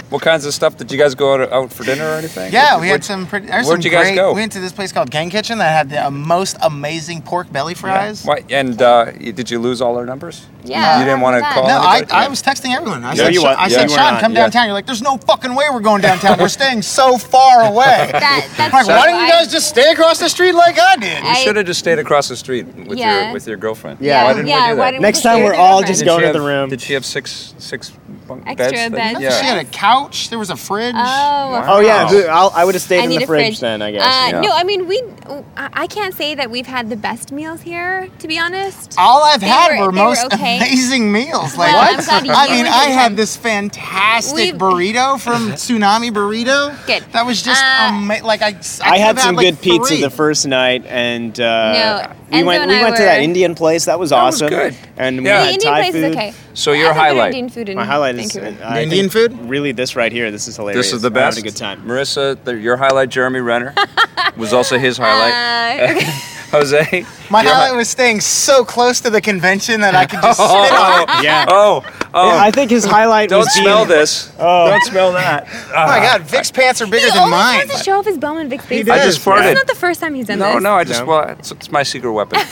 what 0.09 0.21
kinds 0.21 0.45
of 0.45 0.53
stuff 0.53 0.77
did 0.77 0.91
you 0.91 0.97
guys 0.97 1.15
go 1.15 1.33
out, 1.33 1.51
out 1.51 1.73
for 1.73 1.83
dinner 1.83 2.05
or 2.05 2.13
anything? 2.15 2.51
Yeah, 2.53 2.79
we 2.79 2.87
had 2.89 3.03
some 3.03 3.25
pretty. 3.27 3.47
Where'd 3.47 3.65
some 3.65 3.81
you 3.81 3.89
guys 3.89 4.07
great, 4.07 4.15
go? 4.15 4.33
We 4.33 4.41
went 4.41 4.51
to 4.53 4.59
this 4.59 4.71
place 4.71 4.91
called 4.91 5.09
Gang 5.11 5.29
Kitchen 5.29 5.57
that 5.59 5.71
had 5.71 5.89
the 5.89 6.05
uh, 6.07 6.11
most 6.11 6.57
amazing 6.61 7.21
pork 7.21 7.51
belly 7.51 7.73
fries. 7.73 8.23
Why, 8.25 8.43
and 8.49 8.81
uh, 8.81 9.11
did 9.11 9.49
you 9.49 9.59
lose 9.59 9.81
all 9.81 9.97
our 9.97 10.05
numbers? 10.05 10.45
Yeah. 10.63 10.99
You 10.99 11.05
didn't 11.05 11.21
want 11.21 11.43
to 11.43 11.49
call. 11.51 11.67
No, 11.67 11.77
I. 11.79 12.03
I 12.11 12.27
was 12.27 12.41
texting 12.41 12.75
everyone. 12.75 13.03
I 13.03 13.11
No, 13.13 13.23
said, 13.25 13.33
you 13.33 13.41
Sean- 13.41 13.49
weren't. 13.49 13.59
I 13.59 13.63
Yeah, 13.63 13.69
said, 13.69 13.83
you 13.83 13.95
Sean, 13.95 14.05
weren't. 14.13 14.19
come 14.21 14.33
Yeah. 14.33 14.41
downtown. 14.41 14.65
You're 14.65 14.73
like, 14.73 14.85
there's 14.87 15.01
no 15.01 15.17
fucking 15.17 15.53
way 15.53 15.65
we're 15.71 15.79
going 15.79 16.01
downtown. 16.01 16.39
We're 16.39 16.47
staying 16.49 16.81
so 16.81 17.17
far 17.17 17.61
away. 17.71 18.09
That, 18.11 18.49
that's 18.57 18.73
like, 18.73 18.73
why 18.73 18.83
true. 18.83 19.11
don't 19.11 19.21
you 19.21 19.29
guys 19.29 19.51
just 19.51 19.67
stay 19.69 19.91
across 19.91 20.19
the 20.19 20.29
street 20.29 20.53
like 20.53 20.79
I 20.79 20.95
did? 20.97 21.23
You 21.23 21.35
should 21.35 21.55
have 21.55 21.65
just 21.67 21.79
stayed 21.79 21.99
across 21.99 22.29
the 22.29 22.35
street 22.35 22.65
with 22.87 22.97
Yeah. 22.97 23.25
your 23.25 23.33
with 23.33 23.47
your 23.47 23.57
girlfriend. 23.57 23.99
Yeah. 24.01 24.23
Why 24.23 24.33
didn't 24.33 24.47
yeah, 24.47 24.69
we 24.69 24.75
do 24.75 24.77
that? 24.77 25.01
Next 25.01 25.21
time 25.21 25.43
we're 25.43 25.53
all 25.53 25.83
just 25.83 26.03
going 26.03 26.23
to 26.25 26.33
the 26.33 26.41
room. 26.41 26.69
Did 26.69 26.81
she 26.81 26.93
have 26.93 27.05
six 27.05 27.53
six 27.59 27.91
bunk 28.27 28.43
Extra 28.47 28.71
beds? 28.71 28.95
that- 28.95 29.13
beds. 29.13 29.19
Yeah. 29.21 29.39
She 29.39 29.45
had 29.45 29.57
a 29.57 29.65
couch. 29.65 30.29
There 30.29 30.39
was 30.39 30.49
a 30.49 30.55
fridge. 30.55 30.95
Oh, 30.97 31.63
Oh 31.67 31.79
yeah, 31.79 32.07
I'll, 32.31 32.51
I 32.55 32.63
would 32.65 32.75
have 32.75 32.81
stayed 32.81 32.99
I 33.01 33.03
in 33.03 33.09
the 33.09 33.25
fridge, 33.25 33.27
fridge 33.27 33.59
then. 33.59 33.81
I 33.81 33.91
guess. 33.91 34.03
Uh, 34.05 34.29
Yeah. 34.35 34.41
No, 34.41 34.51
I 34.51 34.63
mean 34.63 34.87
we. 34.87 35.01
I 35.57 35.69
I 35.73 35.87
can't 35.87 36.13
say 36.13 36.35
that 36.35 36.49
we've 36.49 36.67
had 36.67 36.89
the 36.89 36.95
best 36.95 37.31
meals 37.31 37.61
here, 37.61 38.07
to 38.19 38.27
be 38.27 38.37
honest. 38.39 38.95
All 38.97 39.23
I've 39.23 39.41
They 39.41 39.47
had 39.47 39.79
were- 39.79 39.87
were, 39.87 39.91
they 39.91 40.01
were 40.01 40.07
most 40.09 40.25
okay. 40.33 40.57
amazing 40.61 41.11
meals. 41.11 41.55
Like, 41.57 41.71
Well, 41.73 41.93
I'm 41.99 42.03
glad 42.03 42.27
I 42.29 42.45
had 42.47 42.49
mean, 42.55 42.65
a 42.65 42.69
I 42.69 42.85
good 42.87 42.93
had 42.93 43.17
this 43.17 43.35
fantastic 43.37 44.35
We've- 44.35 44.57
burrito 44.57 45.19
from 45.19 45.51
Tsunami 45.53 46.11
Burrito. 46.11 46.75
Good. 46.87 47.03
That 47.11 47.25
was 47.25 47.41
just 47.41 47.61
Uh, 47.61 47.67
ama- 47.93 48.23
like 48.23 48.41
I. 48.41 48.47
I, 48.47 48.49
I 48.49 48.51
could've 48.51 48.99
had 49.01 49.19
some 49.19 49.35
like 49.35 49.45
good 49.47 49.61
pizza 49.61 49.87
three. 49.95 50.01
the 50.01 50.09
first 50.09 50.47
night, 50.47 50.85
and 50.87 51.37
uh, 51.39 51.73
No, 51.73 52.11
we 52.31 52.37
Enzo 52.39 52.45
went. 52.45 52.67
We 52.67 52.75
I 52.77 52.83
went 52.83 52.95
to 52.97 53.03
that 53.03 53.21
Indian 53.21 53.55
place. 53.55 53.85
That 53.85 53.99
was 53.99 54.09
That 54.09 54.23
was 54.23 54.35
awesome. 54.41 54.49
good. 54.49 54.75
And 54.97 55.19
we 55.19 55.25
Yeah. 55.25 55.39
the 55.39 55.45
had 55.45 55.53
Indian 55.53 55.73
Thai 55.73 55.81
place 55.81 55.93
food. 55.93 56.03
is 56.03 56.15
okay. 56.15 56.33
So 56.53 56.71
I 56.71 56.75
your 56.75 56.93
had 56.93 57.01
highlight. 57.01 57.27
Indian 57.33 57.49
food 57.49 57.69
in 57.69 57.75
My 57.77 57.85
highlight 57.85 58.15
is 58.15 58.33
Vancouver. 58.33 58.63
uh, 58.63 58.67
I 58.67 58.81
Indian 58.83 59.09
think 59.09 59.31
food? 59.33 59.49
Really, 59.49 59.71
this 59.71 59.95
right 59.95 60.11
here. 60.11 60.31
This 60.31 60.47
is 60.47 60.55
hilarious. 60.57 60.85
This 60.87 60.93
is 60.93 61.01
the 61.01 61.11
best. 61.11 61.37
I'm 61.37 61.43
best. 61.43 61.45
having 61.45 61.47
a 61.47 61.51
good 61.51 61.57
time. 61.57 61.81
Marissa, 61.87 62.37
the, 62.43 62.55
your 62.57 62.77
highlight, 62.77 63.09
Jeremy 63.09 63.39
Renner, 63.41 63.73
was 64.37 64.53
also 64.53 64.77
his 64.77 64.97
highlight. 64.97 65.33
Uh, 65.89 65.91
okay. 65.97 66.09
Jose. 66.51 67.05
My 67.29 67.43
highlight 67.43 67.71
hi- 67.71 67.75
was 67.75 67.89
staying 67.89 68.21
so 68.21 68.63
close 68.63 69.01
to 69.01 69.09
the 69.09 69.19
convention 69.19 69.81
that 69.81 69.93
I 69.95 70.05
could 70.05 70.21
just 70.21 70.39
spit 70.39 70.71
on 70.71 71.01
it. 71.19 71.23
Yeah. 71.23 71.45
Oh, 71.49 71.83
oh! 72.15 72.37
I 72.37 72.51
think 72.51 72.71
his 72.71 72.83
highlight 72.85 73.29
don't 73.29 73.39
was 73.39 73.53
being- 73.53 73.65
smell 73.65 73.85
this. 73.85 74.31
Oh. 74.39 74.69
Don't 74.69 74.83
smell 74.83 75.11
that. 75.13 75.47
Oh 75.51 75.85
my 75.87 75.99
god, 75.99 76.21
Vic's 76.23 76.49
pants 76.51 76.81
are 76.81 76.85
bigger 76.85 77.05
he 77.05 77.11
than 77.11 77.19
always 77.19 77.31
mine. 77.31 77.57
wants 77.67 77.77
to 77.77 77.83
show 77.83 77.99
off 77.99 78.05
his 78.05 78.17
Bowman 78.17 78.49
Vicks 78.49 78.61
face. 78.63 78.85
does. 78.85 78.99
I 78.99 79.03
just 79.05 79.17
This 79.17 79.25
farted. 79.25 79.49
is 79.49 79.55
not 79.55 79.67
the 79.67 79.75
first 79.75 79.99
time 79.99 80.15
he's 80.15 80.27
done 80.27 80.39
No, 80.39 80.53
this. 80.55 80.63
no, 80.63 80.73
I 80.73 80.83
just 80.83 80.99
No? 81.01 81.05
well, 81.05 81.29
it's, 81.29 81.51
it's 81.51 81.71
my 81.71 81.83
secret 81.83 82.11
weapon. 82.11 82.39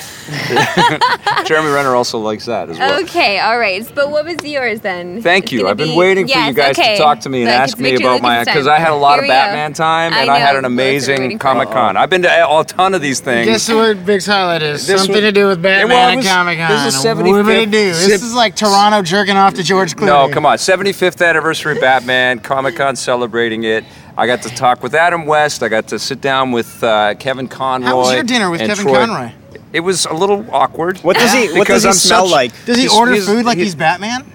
Jeremy 1.46 1.72
Renner 1.72 1.96
also 1.96 2.20
likes 2.20 2.46
that 2.46 2.70
as 2.70 2.78
well. 2.80 3.02
Okay, 3.04 3.40
all 3.40 3.58
right. 3.60 3.84
But 3.96 4.10
what 4.12 4.26
was 4.26 4.38
yours 4.44 4.82
then? 4.82 5.22
Thank 5.22 5.52
you. 5.52 5.60
gonna 5.60 5.72
I've 5.72 5.78
been 5.78 5.90
be- 5.90 5.96
waiting 5.98 6.26
for 6.26 6.30
Yes, 6.30 6.48
you 6.50 6.54
guys 6.54 6.78
okay. 6.80 6.96
to 6.96 7.02
talk 7.02 7.20
to 7.22 7.30
me 7.30 7.42
and 7.44 7.52
Like, 7.52 7.60
ask 7.60 7.74
it's 7.74 7.82
me 7.82 7.92
Victor 7.92 8.08
about 8.08 8.22
my 8.22 8.40
Lucas 8.40 8.54
because. 8.54 8.68
I 8.68 8.80
had 8.80 8.92
a 8.92 8.96
lot 8.96 9.14
Here 9.16 9.20
of 9.20 9.24
we 9.24 9.28
go. 9.28 9.34
Batman 9.34 9.74
time 9.74 10.14
and 10.14 10.30
I 10.30 10.36
I, 10.36 10.40
had 10.40 10.56
an 10.56 10.64
that's 10.64 10.64
what 10.64 10.64
we're 10.64 10.68
amazing 10.68 11.22
waiting 11.22 11.38
for. 11.38 11.42
Comic 11.44 11.70
Con. 11.70 11.98
I've 11.98 12.10
been 12.10 12.22
to 12.24 12.30
a, 12.30 12.60
a 12.60 12.64
ton 12.64 12.94
of 12.94 13.02
these 13.02 13.20
things. 13.20 13.46
Guess 13.48 13.70
what 13.70 13.98
Vic's 13.98 14.26
highlight 14.26 14.62
is? 14.64 14.88
This 14.88 15.02
Something 15.02 15.16
was- 15.16 15.22
to 15.24 15.32
do 15.32 15.48
with 15.48 15.64
Yeah, 15.64 15.86
well, 15.86 15.88
Batman 15.88 15.98
it 16.10 16.12
and 16.14 16.18
was- 16.18 16.28
Comic 16.28 16.58
Con. 16.60 16.70
this 16.86 16.96
is 16.96 17.06
What 17.06 17.18
75th 17.18 17.46
did 17.46 17.58
it 17.68 17.72
do? 17.72 17.86
This 17.94 18.24
is 18.24 18.34
like 18.34 18.56
Toronto 18.56 19.02
jerking 19.02 19.36
off 19.38 19.53
to 19.56 19.64
George 19.64 19.96
Clooney. 19.96 20.08
No, 20.08 20.30
come 20.30 20.46
on. 20.46 20.58
75th 20.58 21.26
anniversary 21.26 21.80
Batman, 21.80 22.40
Comic 22.40 22.76
Con 22.76 22.96
celebrating 22.96 23.64
it. 23.64 23.84
I 24.18 24.28
got 24.28 24.42
to 24.44 24.50
talk 24.50 24.84
with 24.84 24.94
Adam 24.94 25.26
West. 25.26 25.64
I 25.64 25.70
got 25.70 25.88
to 25.90 26.00
sit 26.00 26.22
down 26.22 26.52
with 26.52 26.84
uh, 26.84 27.16
Kevin 27.16 27.48
Conroy. 27.48 27.88
How 27.88 27.98
was 27.98 28.14
your 28.14 28.24
dinner 28.24 28.50
with 28.50 28.60
Kevin 28.62 28.86
Troy. 28.86 29.06
Conroy? 29.06 29.32
It 29.72 29.80
was 29.80 30.06
a 30.06 30.14
little 30.14 30.46
awkward. 30.52 31.00
What 31.00 31.18
does 31.18 31.34
he? 31.34 31.48
What 31.48 31.62
Because 31.68 31.84
does 31.84 31.84
he 31.84 31.90
I'm 31.90 31.94
smell 31.96 32.26
such- 32.26 32.32
like? 32.32 32.66
Does 32.66 32.76
he 32.78 32.84
He's- 32.84 32.96
order 32.96 33.14
he's- 33.14 33.26
food 33.26 33.46
like 33.46 33.58
he- 33.58 33.64
he's 33.64 33.76
Batman? 33.76 34.32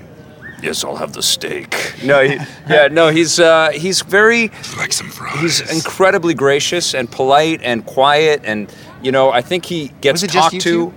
Yes, 0.60 0.82
I'll 0.82 0.96
have 0.96 1.12
the 1.12 1.22
steak. 1.22 1.94
No, 2.02 2.20
he, 2.24 2.34
yeah, 2.68 2.88
no, 2.90 3.10
he's 3.10 3.38
uh, 3.38 3.70
he's 3.72 4.00
very 4.02 4.50
Like 4.76 4.92
some 4.92 5.08
fries. 5.08 5.38
he's 5.60 5.72
incredibly 5.72 6.34
gracious 6.34 6.94
and 6.94 7.08
polite 7.08 7.60
and 7.62 7.86
quiet 7.86 8.40
and 8.44 8.68
you 9.00 9.12
know 9.12 9.30
I 9.30 9.40
think 9.40 9.64
he 9.66 9.92
gets 10.00 10.14
Was 10.14 10.22
it 10.24 10.30
just 10.32 10.42
talked 10.42 10.54
you 10.54 10.60
to. 10.62 10.68
two? 10.90 10.92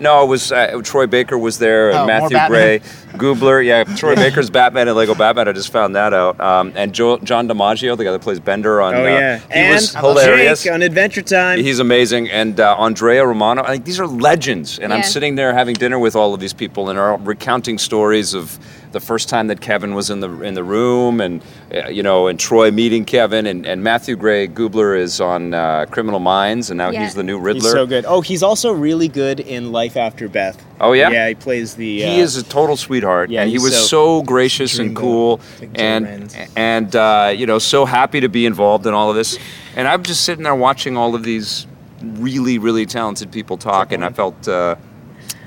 No, 0.00 0.22
it 0.24 0.26
was 0.26 0.52
uh, 0.52 0.82
Troy 0.84 1.06
Baker 1.06 1.38
was 1.38 1.58
there, 1.58 1.86
Oh, 1.92 1.96
and 1.96 2.06
more 2.20 2.28
Matthew 2.28 2.48
Gray, 2.48 2.80
Gubler. 3.16 3.64
Yeah, 3.64 3.84
Troy 3.84 4.14
Baker's 4.14 4.50
Batman 4.50 4.88
and 4.88 4.96
Lego 4.96 5.14
Batman. 5.14 5.48
I 5.48 5.52
just 5.52 5.72
found 5.72 5.94
that 5.96 6.12
out. 6.12 6.40
Um, 6.40 6.72
and 6.74 6.94
jo- 6.94 7.18
John 7.18 7.48
DiMaggio, 7.48 7.96
the 7.96 8.04
guy 8.04 8.12
that 8.12 8.22
plays 8.22 8.40
Bender 8.40 8.80
on. 8.80 8.94
Oh 8.94 9.02
uh, 9.02 9.08
yeah, 9.08 9.38
he 9.38 9.44
and 9.52 9.74
was 9.74 9.94
hilarious. 9.94 10.62
Jake 10.62 10.72
on 10.72 10.82
Adventure 10.82 11.22
Time. 11.22 11.58
He's 11.58 11.78
amazing, 11.78 12.30
and 12.30 12.58
uh, 12.60 12.76
Andrea 12.78 13.26
Romano. 13.26 13.62
I 13.62 13.72
think 13.72 13.84
these 13.84 14.00
are 14.00 14.06
legends, 14.06 14.78
and 14.78 14.92
I'm 14.92 15.02
sitting 15.02 15.34
there 15.34 15.52
having 15.52 15.74
dinner 15.74 15.98
with 15.98 16.16
all 16.16 16.34
of 16.34 16.40
these 16.40 16.52
people, 16.52 16.88
and 16.90 16.98
are 16.98 17.16
recounting 17.18 17.78
stories 17.78 18.34
of 18.34 18.58
the 18.96 19.06
first 19.06 19.28
time 19.28 19.48
that 19.48 19.60
Kevin 19.60 19.94
was 19.94 20.08
in 20.08 20.20
the 20.20 20.30
in 20.40 20.54
the 20.54 20.64
room, 20.64 21.20
and 21.20 21.42
uh, 21.74 21.88
you 21.88 22.02
know, 22.02 22.28
and 22.28 22.40
Troy 22.40 22.70
meeting 22.70 23.04
Kevin, 23.04 23.46
and, 23.46 23.66
and 23.66 23.84
Matthew 23.84 24.16
Gray 24.16 24.48
Gubler 24.48 24.98
is 24.98 25.20
on 25.20 25.52
uh, 25.52 25.84
Criminal 25.90 26.18
Minds, 26.18 26.70
and 26.70 26.78
now 26.78 26.88
Yeah. 26.90 27.04
he's 27.04 27.14
the 27.14 27.22
new 27.22 27.38
Riddler. 27.38 27.60
He's 27.62 27.72
so 27.72 27.86
good. 27.86 28.06
Oh, 28.06 28.22
he's 28.22 28.42
also 28.42 28.72
really 28.72 29.08
good 29.08 29.38
in 29.40 29.70
Life 29.70 29.98
After 29.98 30.28
Beth. 30.28 30.56
Oh, 30.80 30.92
yeah? 30.94 31.10
Yeah, 31.10 31.28
he 31.28 31.34
plays 31.34 31.74
the. 31.74 32.04
Uh, 32.04 32.08
He 32.08 32.20
is 32.20 32.36
a 32.36 32.42
total 32.42 32.76
sweetheart, 32.76 33.28
yeah, 33.30 33.42
and 33.42 33.50
he 33.50 33.58
was 33.58 33.74
so- 33.76 33.86
so, 33.96 34.22
gracious 34.22 34.78
and 34.78 34.96
cool, 34.96 35.40
and 35.74 36.06
Renz. 36.06 36.48
and 36.56 36.96
uh, 36.96 37.32
you 37.36 37.46
know, 37.46 37.58
so 37.58 37.84
happy 37.84 38.20
to 38.20 38.28
be 38.30 38.46
involved 38.46 38.86
in 38.86 38.94
all 38.94 39.10
of 39.10 39.16
this. 39.16 39.38
And 39.76 39.86
I'm 39.86 40.02
just 40.02 40.22
sitting 40.24 40.44
there 40.44 40.54
watching 40.54 40.96
all 40.96 41.14
of 41.14 41.22
these 41.22 41.66
really, 42.02 42.56
really 42.58 42.86
talented 42.86 43.30
people 43.30 43.56
talk, 43.58 43.92
and 43.92 44.02
I 44.04 44.10
felt 44.10 44.48
uh, 44.48 44.76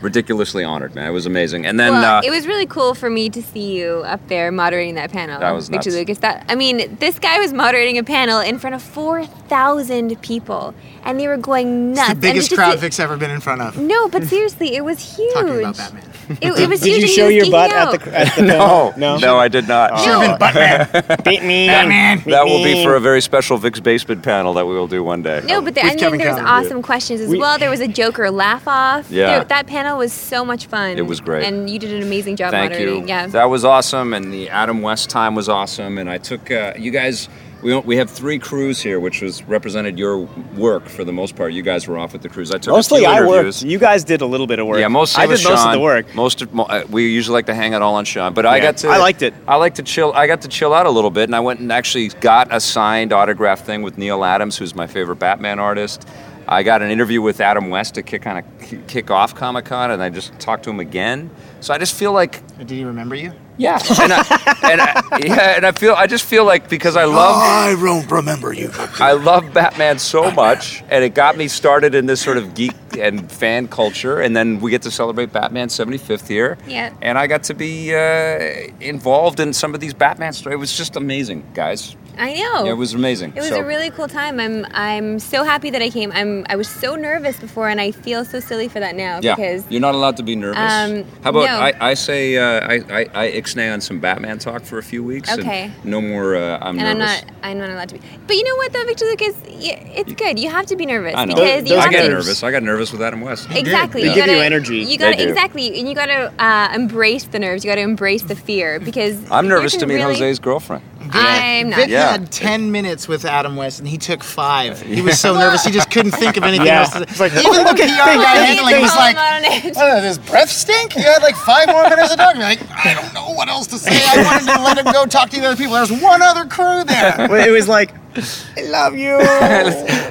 ridiculously 0.01 0.63
honored, 0.63 0.95
man. 0.95 1.07
It 1.07 1.12
was 1.12 1.25
amazing. 1.25 1.65
And 1.65 1.79
then 1.79 1.93
well, 1.93 2.17
uh, 2.17 2.21
it 2.23 2.29
was 2.29 2.47
really 2.47 2.65
cool 2.65 2.93
for 2.93 3.09
me 3.09 3.29
to 3.29 3.41
see 3.41 3.77
you 3.77 4.03
up 4.05 4.27
there 4.27 4.51
moderating 4.51 4.95
that 4.95 5.12
panel. 5.12 5.39
That 5.39 5.51
was 5.51 5.69
Victor 5.69 5.89
nuts. 5.89 5.97
Lucas. 5.97 6.17
That 6.19 6.45
I 6.49 6.55
mean, 6.55 6.97
this 6.97 7.19
guy 7.19 7.39
was 7.39 7.53
moderating 7.53 7.97
a 7.97 8.03
panel 8.03 8.39
in 8.39 8.59
front 8.59 8.75
of 8.75 8.81
four 8.81 9.25
thousand 9.25 10.21
people, 10.21 10.73
and 11.03 11.19
they 11.19 11.27
were 11.27 11.38
going 11.38 11.93
nuts. 11.93 12.12
It's 12.12 12.19
the 12.19 12.21
biggest 12.21 12.53
crowd 12.53 12.79
Vic's 12.79 12.99
ever 12.99 13.17
been 13.17 13.31
in 13.31 13.41
front 13.41 13.62
of. 13.62 13.77
No, 13.77 14.07
but 14.09 14.23
seriously, 14.25 14.75
it 14.75 14.83
was 14.83 15.15
huge. 15.17 15.33
Talking 15.33 15.59
about 15.59 15.77
Batman. 15.77 16.09
It, 16.29 16.59
it 16.59 16.69
was 16.69 16.79
Did 16.81 17.01
you 17.01 17.07
show 17.07 17.27
your 17.27 17.49
butt 17.49 17.71
out. 17.71 17.93
at 17.95 18.01
the 18.01 18.17
at 18.19 18.35
the 18.37 18.41
no, 18.43 18.93
no 18.97 19.17
no, 19.17 19.37
I 19.37 19.47
did 19.47 19.67
not. 19.67 19.97
Should 19.99 20.07
have 20.13 20.39
been 20.39 20.53
Batman. 20.53 21.17
Beat 21.25 21.43
me, 21.43 21.67
Batman. 21.67 22.23
That 22.29 22.45
will 22.45 22.63
be 22.63 22.83
for 22.83 22.95
a 22.95 22.99
very 22.99 23.21
special 23.21 23.57
Vic's 23.57 23.79
Basement 23.79 24.23
panel 24.23 24.53
that 24.53 24.65
we 24.67 24.73
will 24.73 24.87
do 24.87 25.03
one 25.03 25.21
day. 25.23 25.41
No, 25.45 25.61
but 25.61 25.75
the, 25.75 25.81
With 25.81 25.85
I 25.85 25.89
mean, 25.89 25.97
Kevin 25.99 26.19
there 26.19 26.31
was 26.33 26.39
awesome 26.41 26.81
questions 26.81 27.21
as 27.21 27.29
We- 27.29 27.39
well. 27.39 27.57
There 27.57 27.69
was 27.69 27.79
a 27.79 27.87
Joker 27.87 28.29
laugh 28.31 28.67
off. 28.67 29.09
Yeah. 29.09 29.37
There- 29.39 29.45
that 29.45 29.67
panel 29.67 29.97
was 29.97 30.13
so 30.13 30.45
much 30.45 30.67
fun. 30.67 30.97
It 30.97 31.05
was 31.07 31.19
great. 31.19 31.43
and 31.45 31.69
you 31.69 31.79
did 31.79 31.91
an 31.93 32.03
amazing 32.03 32.35
job 32.35 32.51
Thank 32.51 32.71
moderating. 32.73 33.01
you. 33.03 33.07
Yeah. 33.07 33.27
That 33.27 33.45
was 33.49 33.65
awesome, 33.65 34.13
and 34.13 34.31
the 34.31 34.49
Adam 34.49 34.81
West 34.81 35.09
time 35.09 35.33
was 35.35 35.49
awesome. 35.49 35.97
And 35.97 36.09
I 36.09 36.17
took 36.19 36.51
uh, 36.51 36.73
you 36.77 36.91
guys. 36.91 37.27
We 37.62 37.78
we 37.80 37.98
have 37.98 38.10
three 38.10 38.39
crews 38.39 38.80
here, 38.80 39.00
which 39.00 39.22
was 39.22 39.43
represented 39.43 40.00
your 40.00 40.19
work 40.56 40.88
for 40.88 41.04
the 41.04 41.12
most 41.12 41.36
part. 41.36 41.52
You 41.52 41.62
guys 41.62 41.88
were 41.88 41.98
off 41.98 42.13
with 42.13 42.22
the 42.22 42.30
crews. 42.30 42.52
I 42.52 42.58
took 42.58 42.67
a 42.72 42.78
Mostly, 42.78 43.00
few 43.02 43.10
I 43.10 43.17
interviews. 43.17 43.62
worked. 43.63 43.72
You 43.72 43.80
guys 43.80 44.04
did 44.06 44.22
a 44.22 44.26
little 44.26 44.48
bit 44.48 44.60
of 44.60 44.67
work. 44.67 44.80
Yeah, 44.80 44.88
mostly 44.88 45.24
I 45.24 45.28
with 45.28 45.41
did 45.41 45.50
most 45.50 45.65
of 45.65 45.74
the 45.74 45.80
work. 45.80 46.15
Most 46.15 46.41
of 46.41 46.58
uh, 46.58 46.84
we 46.89 47.10
usually 47.10 47.34
like 47.34 47.48
to 47.48 47.54
hang 47.54 47.74
it 47.74 47.82
all 47.82 47.95
on 47.95 48.06
Sean, 48.06 48.34
but 48.34 48.45
I 48.45 48.60
got 48.62 48.78
to. 48.78 48.88
I 48.88 48.98
liked 48.98 49.22
it. 49.24 49.34
I 49.48 49.58
like 49.58 49.76
to 49.76 49.84
chill. 49.84 50.13
I 50.13 50.26
got 50.28 50.41
to 50.43 50.48
chill 50.48 50.74
out 50.74 50.86
a 50.86 50.89
little 50.89 51.10
bit, 51.12 51.24
and 51.24 51.36
I 51.36 51.41
went 51.41 51.60
and 51.60 51.72
actually 51.72 52.08
got 52.08 52.48
a 52.54 52.60
signed 52.62 53.12
autograph 53.12 53.65
thing 53.65 53.82
with 53.82 53.98
Neal 53.98 54.24
Adams, 54.24 54.58
who's 54.58 54.74
my 54.74 54.88
favorite 54.88 55.17
Batman 55.17 55.60
artist. 55.60 56.08
I 56.48 56.63
got 56.63 56.82
an 56.82 56.89
interview 56.89 57.22
with 57.22 57.41
Adam 57.41 57.69
West 57.69 57.93
to 57.95 58.02
kick 58.04 58.22
kind 58.24 58.39
of 58.39 58.88
kick 58.88 59.12
off 59.12 59.36
Comic 59.36 59.65
Con, 59.65 59.91
and 59.91 60.02
I 60.02 60.10
just 60.10 60.38
talked 60.39 60.63
to 60.63 60.69
him 60.69 60.80
again. 60.80 61.30
So 61.60 61.74
I 61.74 61.78
just 61.78 61.93
feel 61.93 62.13
like 62.13 62.41
Did 62.58 62.69
he 62.69 62.84
remember 62.86 63.15
you? 63.15 63.34
Yeah, 63.60 63.78
and 64.02 64.13
I, 64.13 64.69
and 64.72 64.82
I, 64.82 65.19
yeah, 65.24 65.56
and 65.58 65.65
I 65.65 65.72
feel 65.74 65.93
I 65.93 66.08
just 66.08 66.26
feel 66.26 66.45
like 66.45 66.69
because 66.69 66.95
I 66.95 67.06
love 67.06 67.36
I 67.38 67.76
don't 67.76 68.10
remember 68.10 68.54
you. 68.54 68.72
I 69.00 69.12
love 69.12 69.54
Batman 69.54 70.00
so 70.00 70.32
much, 70.32 70.82
and 70.89 71.04
it 71.04 71.13
got 71.13 71.38
me 71.38 71.48
started 71.48 71.93
in 71.93 72.06
this 72.06 72.22
sort 72.22 72.38
of 72.38 72.56
geek 72.56 72.74
and 72.98 73.32
fan 73.32 73.67
culture. 73.67 74.19
And 74.22 74.36
then 74.36 74.60
we 74.60 74.72
get 74.72 74.82
to 74.84 74.91
celebrate 74.91 75.32
Batman's 75.32 75.78
75th 75.78 76.30
year. 76.30 76.58
Yeah. 76.67 76.93
And 77.02 77.17
I 77.17 77.28
got 77.28 77.43
to 77.43 77.54
be 77.54 77.93
uh, 77.93 78.72
involved 78.80 79.39
in 79.39 79.54
some 79.54 79.74
of 79.74 79.80
these 79.80 79.93
Batman 79.93 80.34
stories. 80.34 80.56
It 80.56 80.60
was 80.60 80.76
just 80.76 80.95
amazing, 80.95 81.43
guys. 81.54 81.95
I 82.19 82.34
know. 82.34 82.65
Yeah, 82.65 82.71
it 82.71 82.75
was 82.75 82.93
amazing. 82.93 83.34
It 83.36 83.39
was 83.39 83.49
So- 83.49 83.62
a 83.62 83.63
really 83.63 83.89
cool 83.91 84.08
time. 84.08 84.39
I'm 84.39 84.65
I'm 84.71 85.19
so 85.19 85.43
happy 85.43 85.69
that 85.69 85.82
I 85.82 85.89
came. 85.89 86.12
I'm 86.12 86.45
I 86.49 86.55
was 86.58 86.67
so 86.67 86.95
nervous 86.95 87.39
before, 87.39 87.69
and 87.69 87.79
I 87.79 87.91
feel 87.91 88.25
so 88.25 88.39
silly 88.39 88.67
for 88.67 88.79
that 88.82 88.95
now 88.95 89.19
Yeah, 89.23 89.36
because 89.36 89.63
you're 89.69 89.79
not 89.82 89.95
allowed 89.95 90.17
to 90.17 90.23
be 90.23 90.36
nervous. 90.36 90.58
Um, 90.60 91.05
How 91.23 91.29
about 91.32 91.45
no. 91.45 91.55
I, 91.58 91.73
I 91.91 91.93
say 91.93 92.38
uh, 92.38 92.43
I, 92.67 92.73
I, 92.89 93.01
I 93.25 93.32
ixnay 93.32 93.71
on 93.73 93.82
some 93.82 93.99
Batman 93.99 94.38
talk 94.39 94.63
for 94.63 94.77
a 94.77 94.84
few 94.84 95.03
weeks. 95.03 95.29
and 95.32 95.39
Okay. 95.41 95.71
no 95.84 96.01
more. 96.01 96.36
Uh, 96.36 96.60
I'm 96.62 96.77
and 96.77 96.88
I'm 96.88 96.97
not 96.97 97.23
I'm 97.41 97.58
not 97.58 97.69
allowed 97.69 97.89
to 97.89 97.95
be. 97.95 98.01
But 98.27 98.36
you 98.36 98.43
know 98.43 98.55
what 98.58 98.73
though, 98.73 98.84
Victor 98.86 99.05
Lucas, 99.05 99.36
y- 99.47 99.93
it's 99.95 100.13
good. 100.13 100.38
You 100.38 100.49
have 100.49 100.65
to 100.67 100.75
be 100.75 100.86
nervous 100.86 101.13
I 101.15 101.25
know. 101.25 101.36
because 101.36 101.69
you 101.69 101.77
I 101.77 101.82
have 101.84 101.91
get 101.91 102.03
to, 102.03 102.10
nervous. 102.10 102.43
I 102.43 102.51
got 102.51 102.63
nervous 102.63 102.91
with 102.91 103.01
Adam 103.01 103.21
West. 103.21 103.47
Exactly. 103.51 104.01
They 104.03 104.10
you 104.10 104.15
give 104.15 104.27
you 104.27 104.34
gotta- 104.34 104.45
energy. 104.45 104.77
You 104.79 104.97
got 104.97 105.15
to 105.17 105.23
exactly, 105.29 105.79
and 105.79 105.88
you 105.88 105.95
got 105.95 106.08
to 106.08 106.34
uh, 106.43 106.69
embrace 106.75 107.23
the 107.25 107.39
nerves. 107.39 107.63
You 107.63 107.71
got 107.71 107.75
to 107.75 107.82
embrace 107.82 108.23
the 108.23 108.36
fear 108.36 108.79
because 108.79 109.17
I'm 109.32 109.47
nervous 109.47 109.75
to 109.77 109.86
meet 109.88 109.95
really- 109.95 110.15
Jose's 110.15 110.39
girlfriend. 110.39 110.84
I'm 111.13 111.69
not. 111.69 111.78
Vic 111.78 111.89
Yeah. 111.89 112.12
had 112.12 112.32
10 112.32 112.72
minutes 112.72 113.08
with 113.08 113.26
Adam 113.26 113.56
West 113.56 113.80
and 113.80 113.88
he 113.88 113.98
took 113.98 114.24
five. 114.24 114.82
He 114.82 115.02
was 115.02 115.19
so 115.19 115.34
nervous 115.34 115.63
he 115.63 115.72
just 115.72 115.89
couldn't 115.91 116.12
think 116.12 116.38
of 116.38 116.43
anything 116.43 116.67
Yeah. 116.67 116.82
else. 116.82 116.89
To 116.91 117.02
It's 117.04 117.19
like, 117.19 117.32
Even 117.34 117.63
the 117.65 117.74
PR 117.74 117.78
guy 117.78 118.36
handling 118.36 118.74
Call 118.76 118.82
was 118.82 118.95
like, 118.95 119.15
out 119.15 119.36
on 119.38 119.45
it. 119.45 119.78
I 119.78 119.86
don't 119.86 119.95
know, 119.95 120.02
does 120.02 120.17
breath 120.19 120.50
stink? 120.50 120.95
You 120.95 121.04
had 121.04 121.22
like 121.22 121.36
five 121.36 121.67
more 121.67 121.84
minutes 121.89 122.10
to 122.12 122.17
talk. 122.17 122.36
You're 122.36 122.43
like, 122.43 122.60
I 122.86 122.93
don't 122.93 123.13
know 123.13 123.32
what 123.32 123.50
else 123.50 123.67
to 123.67 123.78
say. 123.78 123.91
I 123.91 124.24
wanted 124.24 124.54
to 124.54 124.62
let 124.62 124.78
him 124.78 124.91
go 124.91 125.06
talk 125.06 125.30
to 125.32 125.39
the 125.39 125.45
other 125.48 125.56
people. 125.58 125.74
There's 125.74 125.91
one 125.91 126.22
other 126.22 126.45
crew 126.45 126.84
there. 126.84 127.15
It 127.48 127.52
was 127.52 127.67
like, 127.67 127.93
I 128.15 128.62
love 128.63 128.95
you. 128.95 129.17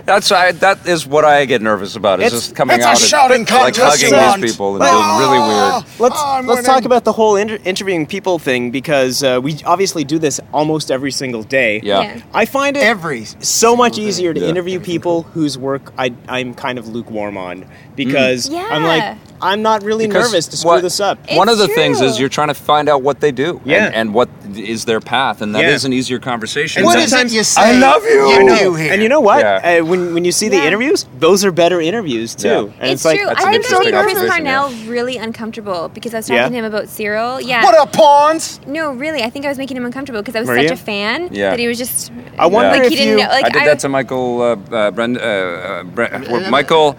That's 0.09 0.31
I, 0.33 0.53
that 0.53 0.87
is 0.87 1.07
what 1.07 1.25
I 1.25 1.45
get 1.45 1.61
nervous 1.61 1.97
about. 1.97 2.21
Is 2.21 2.27
It's- 2.27 2.43
just 2.45 2.57
coming 2.57 2.77
it's 2.81 3.13
a 3.13 3.17
out 3.17 3.33
and 3.33 3.49
like 3.51 3.77
hugging 3.77 4.11
son. 4.11 4.41
these 4.41 4.53
people 4.53 4.77
and 4.77 4.83
being 4.83 5.19
really 5.19 5.39
weird. 5.39 5.85
Let's 5.99 6.17
Oh, 6.19 6.35
let's 6.45 6.47
winning. 6.49 6.65
talk 6.65 6.85
about 6.85 7.05
the 7.05 7.13
whole 7.13 7.37
inter- 7.37 7.59
interviewing 7.65 8.07
people 8.07 8.39
thing 8.39 8.71
because 8.71 9.23
uh, 9.23 9.41
we 9.43 9.57
obviously 9.65 10.05
do 10.05 10.19
this 10.19 10.41
almost 10.53 10.91
every 10.91 11.11
single 11.13 11.43
day. 11.43 11.81
Yeah. 11.83 12.01
Yeah. 12.03 12.23
I 12.33 12.45
find 12.47 12.77
it 12.77 12.83
Every 12.85 13.25
so 13.41 13.77
much 13.77 13.99
easier 13.99 14.33
to 14.33 14.41
Yeah. 14.41 14.47
interview 14.49 14.81
people 14.81 15.23
whose 15.23 15.59
work 15.59 15.93
I, 15.99 16.15
I'm 16.29 16.55
kind 16.55 16.79
of 16.79 16.89
lukewarm 16.89 17.37
on 17.37 17.67
because 17.97 18.49
Yeah. 18.49 18.67
I'm 18.71 18.85
like 18.85 19.19
I'm 19.41 19.63
not 19.63 19.83
really 19.83 20.07
Because 20.07 20.31
nervous 20.33 20.47
to 20.49 20.57
screw 20.57 20.71
what- 20.73 20.83
this 20.83 21.01
up. 21.01 21.19
One 21.33 21.49
of 21.49 21.59
the 21.59 21.65
It's 21.65 21.75
things 21.75 22.01
is 22.01 22.19
you're 22.19 22.29
trying 22.29 22.49
to 22.49 22.55
find 22.55 22.89
out 22.89 23.03
what 23.03 23.21
they 23.21 23.33
do 23.33 23.61
Yeah. 23.65 23.87
and, 23.87 23.95
and 23.95 24.15
what 24.15 24.29
is 24.57 24.85
their 24.85 25.01
path, 25.01 25.41
and 25.43 25.55
that 25.55 25.65
is 25.65 25.85
Yeah. 25.85 25.89
an 25.89 25.93
easier 25.93 26.19
conversation. 26.19 26.81
And 26.81 26.87
What 26.87 26.95
than- 26.95 27.05
is 27.05 27.13
it 27.13 27.37
you 27.37 27.45
say? 27.45 27.61
I 27.61 27.73
love 27.73 28.05
you. 28.05 28.29
You 28.29 28.45
know. 28.45 28.77
And 28.77 29.03
you 29.03 29.09
know 29.09 29.21
what? 29.21 29.41
Yeah. 29.41 29.79
Uh, 29.81 29.85
when 29.85 30.15
when 30.15 30.25
you 30.25 30.33
see 30.33 30.49
the 30.49 30.57
Yeah. 30.57 30.65
interviews, 30.67 31.07
those 31.19 31.45
are 31.45 31.53
better 31.53 31.81
interviews 31.81 32.35
too. 32.35 32.49
Yeah. 32.49 32.59
And 32.59 32.91
It's, 32.93 32.93
it's, 32.93 33.05
like 33.05 33.19
true. 33.19 33.27
That's 33.29 33.45
I 33.45 33.51
think 33.53 33.65
that 33.65 33.71
made 33.79 33.87
interesting 33.89 34.03
Chris 34.03 34.17
observation, 34.17 34.45
Parnell 34.47 34.91
really 34.91 35.17
uncomfortable 35.19 35.91
because 35.93 36.15
I 36.15 36.19
was 36.19 36.27
talking 36.27 36.37
Yeah? 36.43 36.49
to 36.49 36.55
him 36.55 36.65
about 36.65 36.89
Cyril. 36.89 37.41
Yeah. 37.41 37.63
What 37.65 37.77
up, 37.77 37.93
pawns? 37.93 38.61
No, 38.67 38.91
really. 38.93 39.23
I 39.23 39.31
think 39.31 39.45
I 39.45 39.49
was 39.49 39.59
making 39.59 39.77
him 39.77 39.85
uncomfortable 39.85 40.21
because 40.23 40.35
I 40.37 40.41
was 40.41 40.49
Were 40.49 40.57
such 40.57 40.65
you? 40.67 40.73
a 40.73 40.77
fan 40.77 41.29
Yeah. 41.33 41.51
that 41.51 41.59
he 41.59 41.69
was 41.69 41.79
just. 41.79 42.11
I 42.39 42.47
wonder 42.47 42.71
like 42.71 42.83
if 42.85 42.89
he 42.91 42.97
didn't 42.97 43.19
you- 43.19 43.25
know. 43.25 43.31
Like 43.31 43.47
I 43.47 43.51
did 43.51 43.67
that 43.69 43.79
to 43.81 43.89
Michael 43.89 44.43
uh, 44.43 44.75
uh, 44.75 44.91
Brend, 44.91 45.19
uh, 45.19 45.21
uh, 45.21 45.83
Bre- 45.85 46.49
Michael, 46.51 46.97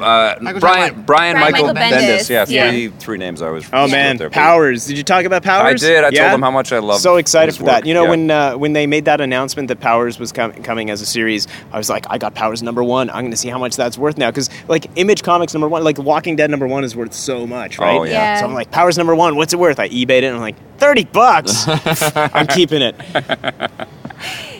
uh, 0.00 0.34
Brian, 0.58 1.02
Brian, 1.06 1.36
Brian 1.36 1.36
Michael, 1.62 1.74
Michael 1.74 1.98
Bendis. 1.98 2.18
Bendis, 2.20 2.30
Yeah, 2.30 2.44
yeah. 2.48 2.70
three 2.70 2.88
three 2.88 3.18
names 3.18 3.42
I 3.42 3.50
was. 3.50 3.64
Oh 3.72 3.88
man, 3.88 4.16
there, 4.16 4.28
but- 4.28 4.34
Powers! 4.34 4.86
Did 4.86 4.98
you 4.98 5.04
talk 5.04 5.24
about 5.24 5.42
Powers? 5.42 5.82
I 5.82 5.86
did. 5.86 6.04
I 6.04 6.08
Yeah? 6.10 6.20
told 6.22 6.32
them 6.34 6.42
how 6.42 6.50
much 6.50 6.72
I 6.72 6.78
loved. 6.78 7.02
So 7.02 7.16
excited 7.16 7.48
his 7.48 7.56
for 7.58 7.64
that. 7.64 7.86
You 7.86 7.94
know, 7.94 8.04
Yeah. 8.04 8.10
when 8.10 8.30
uh, 8.30 8.52
when 8.56 8.72
they 8.72 8.86
made 8.86 9.04
that 9.06 9.20
announcement 9.20 9.68
that 9.68 9.80
Powers 9.80 10.18
was 10.18 10.32
com- 10.32 10.52
coming 10.62 10.90
as 10.90 11.00
a 11.00 11.06
series, 11.06 11.46
I 11.72 11.78
was 11.78 11.88
like, 11.90 12.06
I 12.10 12.18
got 12.18 12.34
Powers 12.34 12.62
number 12.62 12.82
one. 12.84 13.10
I'm 13.10 13.20
going 13.20 13.30
to 13.30 13.36
see 13.36 13.48
how 13.48 13.58
much 13.58 13.76
that's 13.76 13.96
worth 13.98 14.18
now 14.18 14.30
because 14.30 14.50
like 14.68 14.86
Image 14.96 15.22
Comics 15.22 15.52
number 15.54 15.68
one, 15.68 15.84
like 15.84 15.98
Walking 15.98 16.36
Dead 16.36 16.50
number 16.50 16.66
one 16.66 16.84
is 16.84 16.94
worth 16.96 17.12
so 17.12 17.46
much, 17.46 17.78
right? 17.78 17.98
Oh, 17.98 18.02
yeah. 18.04 18.12
Yeah. 18.12 18.40
So 18.40 18.46
I'm 18.46 18.54
like, 18.54 18.70
Powers 18.70 18.96
number 18.98 19.14
one, 19.14 19.36
what's 19.36 19.52
it 19.52 19.58
worth? 19.58 19.78
I 19.78 19.88
eBayed 19.88 20.10
it 20.22 20.24
and 20.24 20.36
I'm 20.36 20.40
like, 20.40 20.56
thirty 20.78 21.04
bucks. 21.04 21.66
I'm 22.16 22.46
keeping 22.46 22.82
it. 22.82 22.94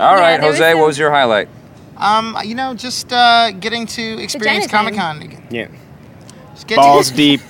All 0.01 0.15
right, 0.15 0.39
there 0.41 0.49
was 0.49 0.59
Jose, 0.59 0.71
some- 0.73 0.79
what 0.81 0.87
was 0.87 0.99
your 0.99 1.11
highlight? 1.11 1.49
Um, 1.99 2.35
you 2.45 2.55
know, 2.55 2.73
just 2.75 3.13
uh, 3.13 3.51
getting 3.51 3.85
to 3.89 4.03
experience 4.23 4.65
Vagina 4.65 4.69
Comic 4.69 4.95
time. 4.95 5.31
Con. 5.31 5.43
Yeah. 5.51 5.69
Just 6.61 6.69
get 6.69 6.77
Balls 6.77 7.09
to, 7.11 7.17
deep. 7.17 7.41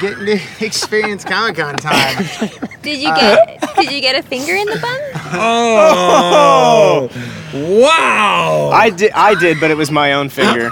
Getting 0.00 0.26
to 0.26 0.64
experience 0.64 1.24
Comic 1.24 1.56
Con 1.56 1.74
time. 1.74 2.24
Did 2.82 3.00
you 3.00 3.12
get? 3.14 3.60
did 3.76 3.90
you 3.92 4.00
get 4.00 4.14
a 4.14 4.22
finger 4.22 4.54
in 4.54 4.66
the 4.66 4.78
bum? 4.80 4.98
Oh, 5.34 7.10
wow! 7.82 8.70
I 8.72 8.88
did. 8.88 9.10
I 9.12 9.34
did, 9.34 9.60
but 9.60 9.70
it 9.70 9.76
was 9.76 9.90
my 9.90 10.14
own 10.14 10.30
finger. 10.30 10.70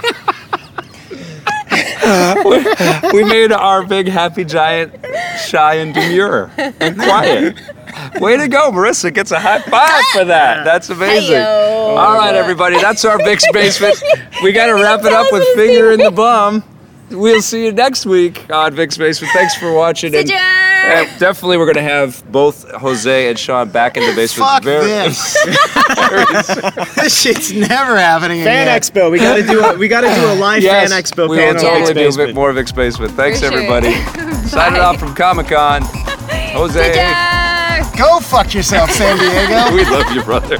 we 3.13 3.23
made 3.25 3.51
our 3.51 3.85
big 3.85 4.07
happy 4.07 4.43
giant 4.43 4.95
shy 5.45 5.75
and 5.75 5.93
demure 5.93 6.49
and 6.57 6.95
quiet. 6.97 7.59
Way 8.19 8.37
to 8.37 8.47
go, 8.47 8.71
Marissa 8.71 9.13
gets 9.13 9.29
a 9.29 9.39
high 9.39 9.61
five 9.61 10.03
for 10.05 10.25
that. 10.25 10.63
That's 10.63 10.89
amazing. 10.89 11.35
Heyo. 11.35 11.95
All 11.95 12.15
right, 12.15 12.33
everybody, 12.33 12.81
that's 12.81 13.05
our 13.05 13.19
big 13.19 13.39
basement. 13.53 14.01
We 14.41 14.51
got 14.51 14.65
to 14.67 14.73
wrap 14.73 15.01
it 15.01 15.13
up 15.13 15.31
with 15.31 15.43
finger 15.55 15.91
in 15.91 15.99
the 15.99 16.11
bum. 16.11 16.63
We'll 17.11 17.41
see 17.41 17.65
you 17.65 17.71
next 17.71 18.05
week 18.05 18.49
on 18.51 18.73
Vic's 18.73 18.97
basement. 18.97 19.33
Thanks 19.33 19.55
for 19.55 19.73
watching. 19.73 20.13
And, 20.13 20.27
Sit 20.27 20.35
uh, 20.35 21.05
definitely, 21.17 21.57
we're 21.57 21.71
gonna 21.71 21.81
have 21.81 22.23
both 22.31 22.69
Jose 22.71 23.29
and 23.29 23.37
Sean 23.37 23.69
back 23.69 23.97
in 23.97 24.03
the 24.03 24.15
basement. 24.15 24.49
Fuck 24.49 24.63
very, 24.63 24.85
this. 24.87 25.33
this 26.95 27.21
shit's 27.21 27.51
never 27.51 27.97
happening 27.97 28.43
Fan 28.43 28.67
again. 28.67 28.81
Expo. 28.81 29.11
We 29.11 29.19
got 29.19 29.35
to 29.35 29.43
do. 29.43 29.63
A, 29.63 29.77
we 29.77 29.87
got 29.87 30.01
to 30.01 30.07
do 30.07 30.31
a 30.31 30.35
live 30.35 30.63
Yes, 30.63 30.91
Fan 30.91 31.03
Expo 31.03 31.29
we 31.29 31.37
panel. 31.37 31.55
will 31.55 31.61
totally 31.61 31.93
do 31.93 32.09
a 32.09 32.25
bit 32.25 32.35
more 32.35 32.51
Vic's 32.53 32.71
basement. 32.71 33.13
Thanks, 33.13 33.39
sure. 33.39 33.51
everybody. 33.51 33.93
Signing 34.47 34.79
off 34.79 34.97
from 34.97 35.13
Comic 35.15 35.47
Con. 35.47 35.81
Jose, 36.53 36.93
Ta-da! 36.93 37.97
Go 37.97 38.19
fuck 38.19 38.53
yourself, 38.53 38.89
San 38.91 39.17
Diego. 39.17 39.75
we 39.75 39.85
love 39.85 40.11
you, 40.11 40.23
brother. 40.23 40.57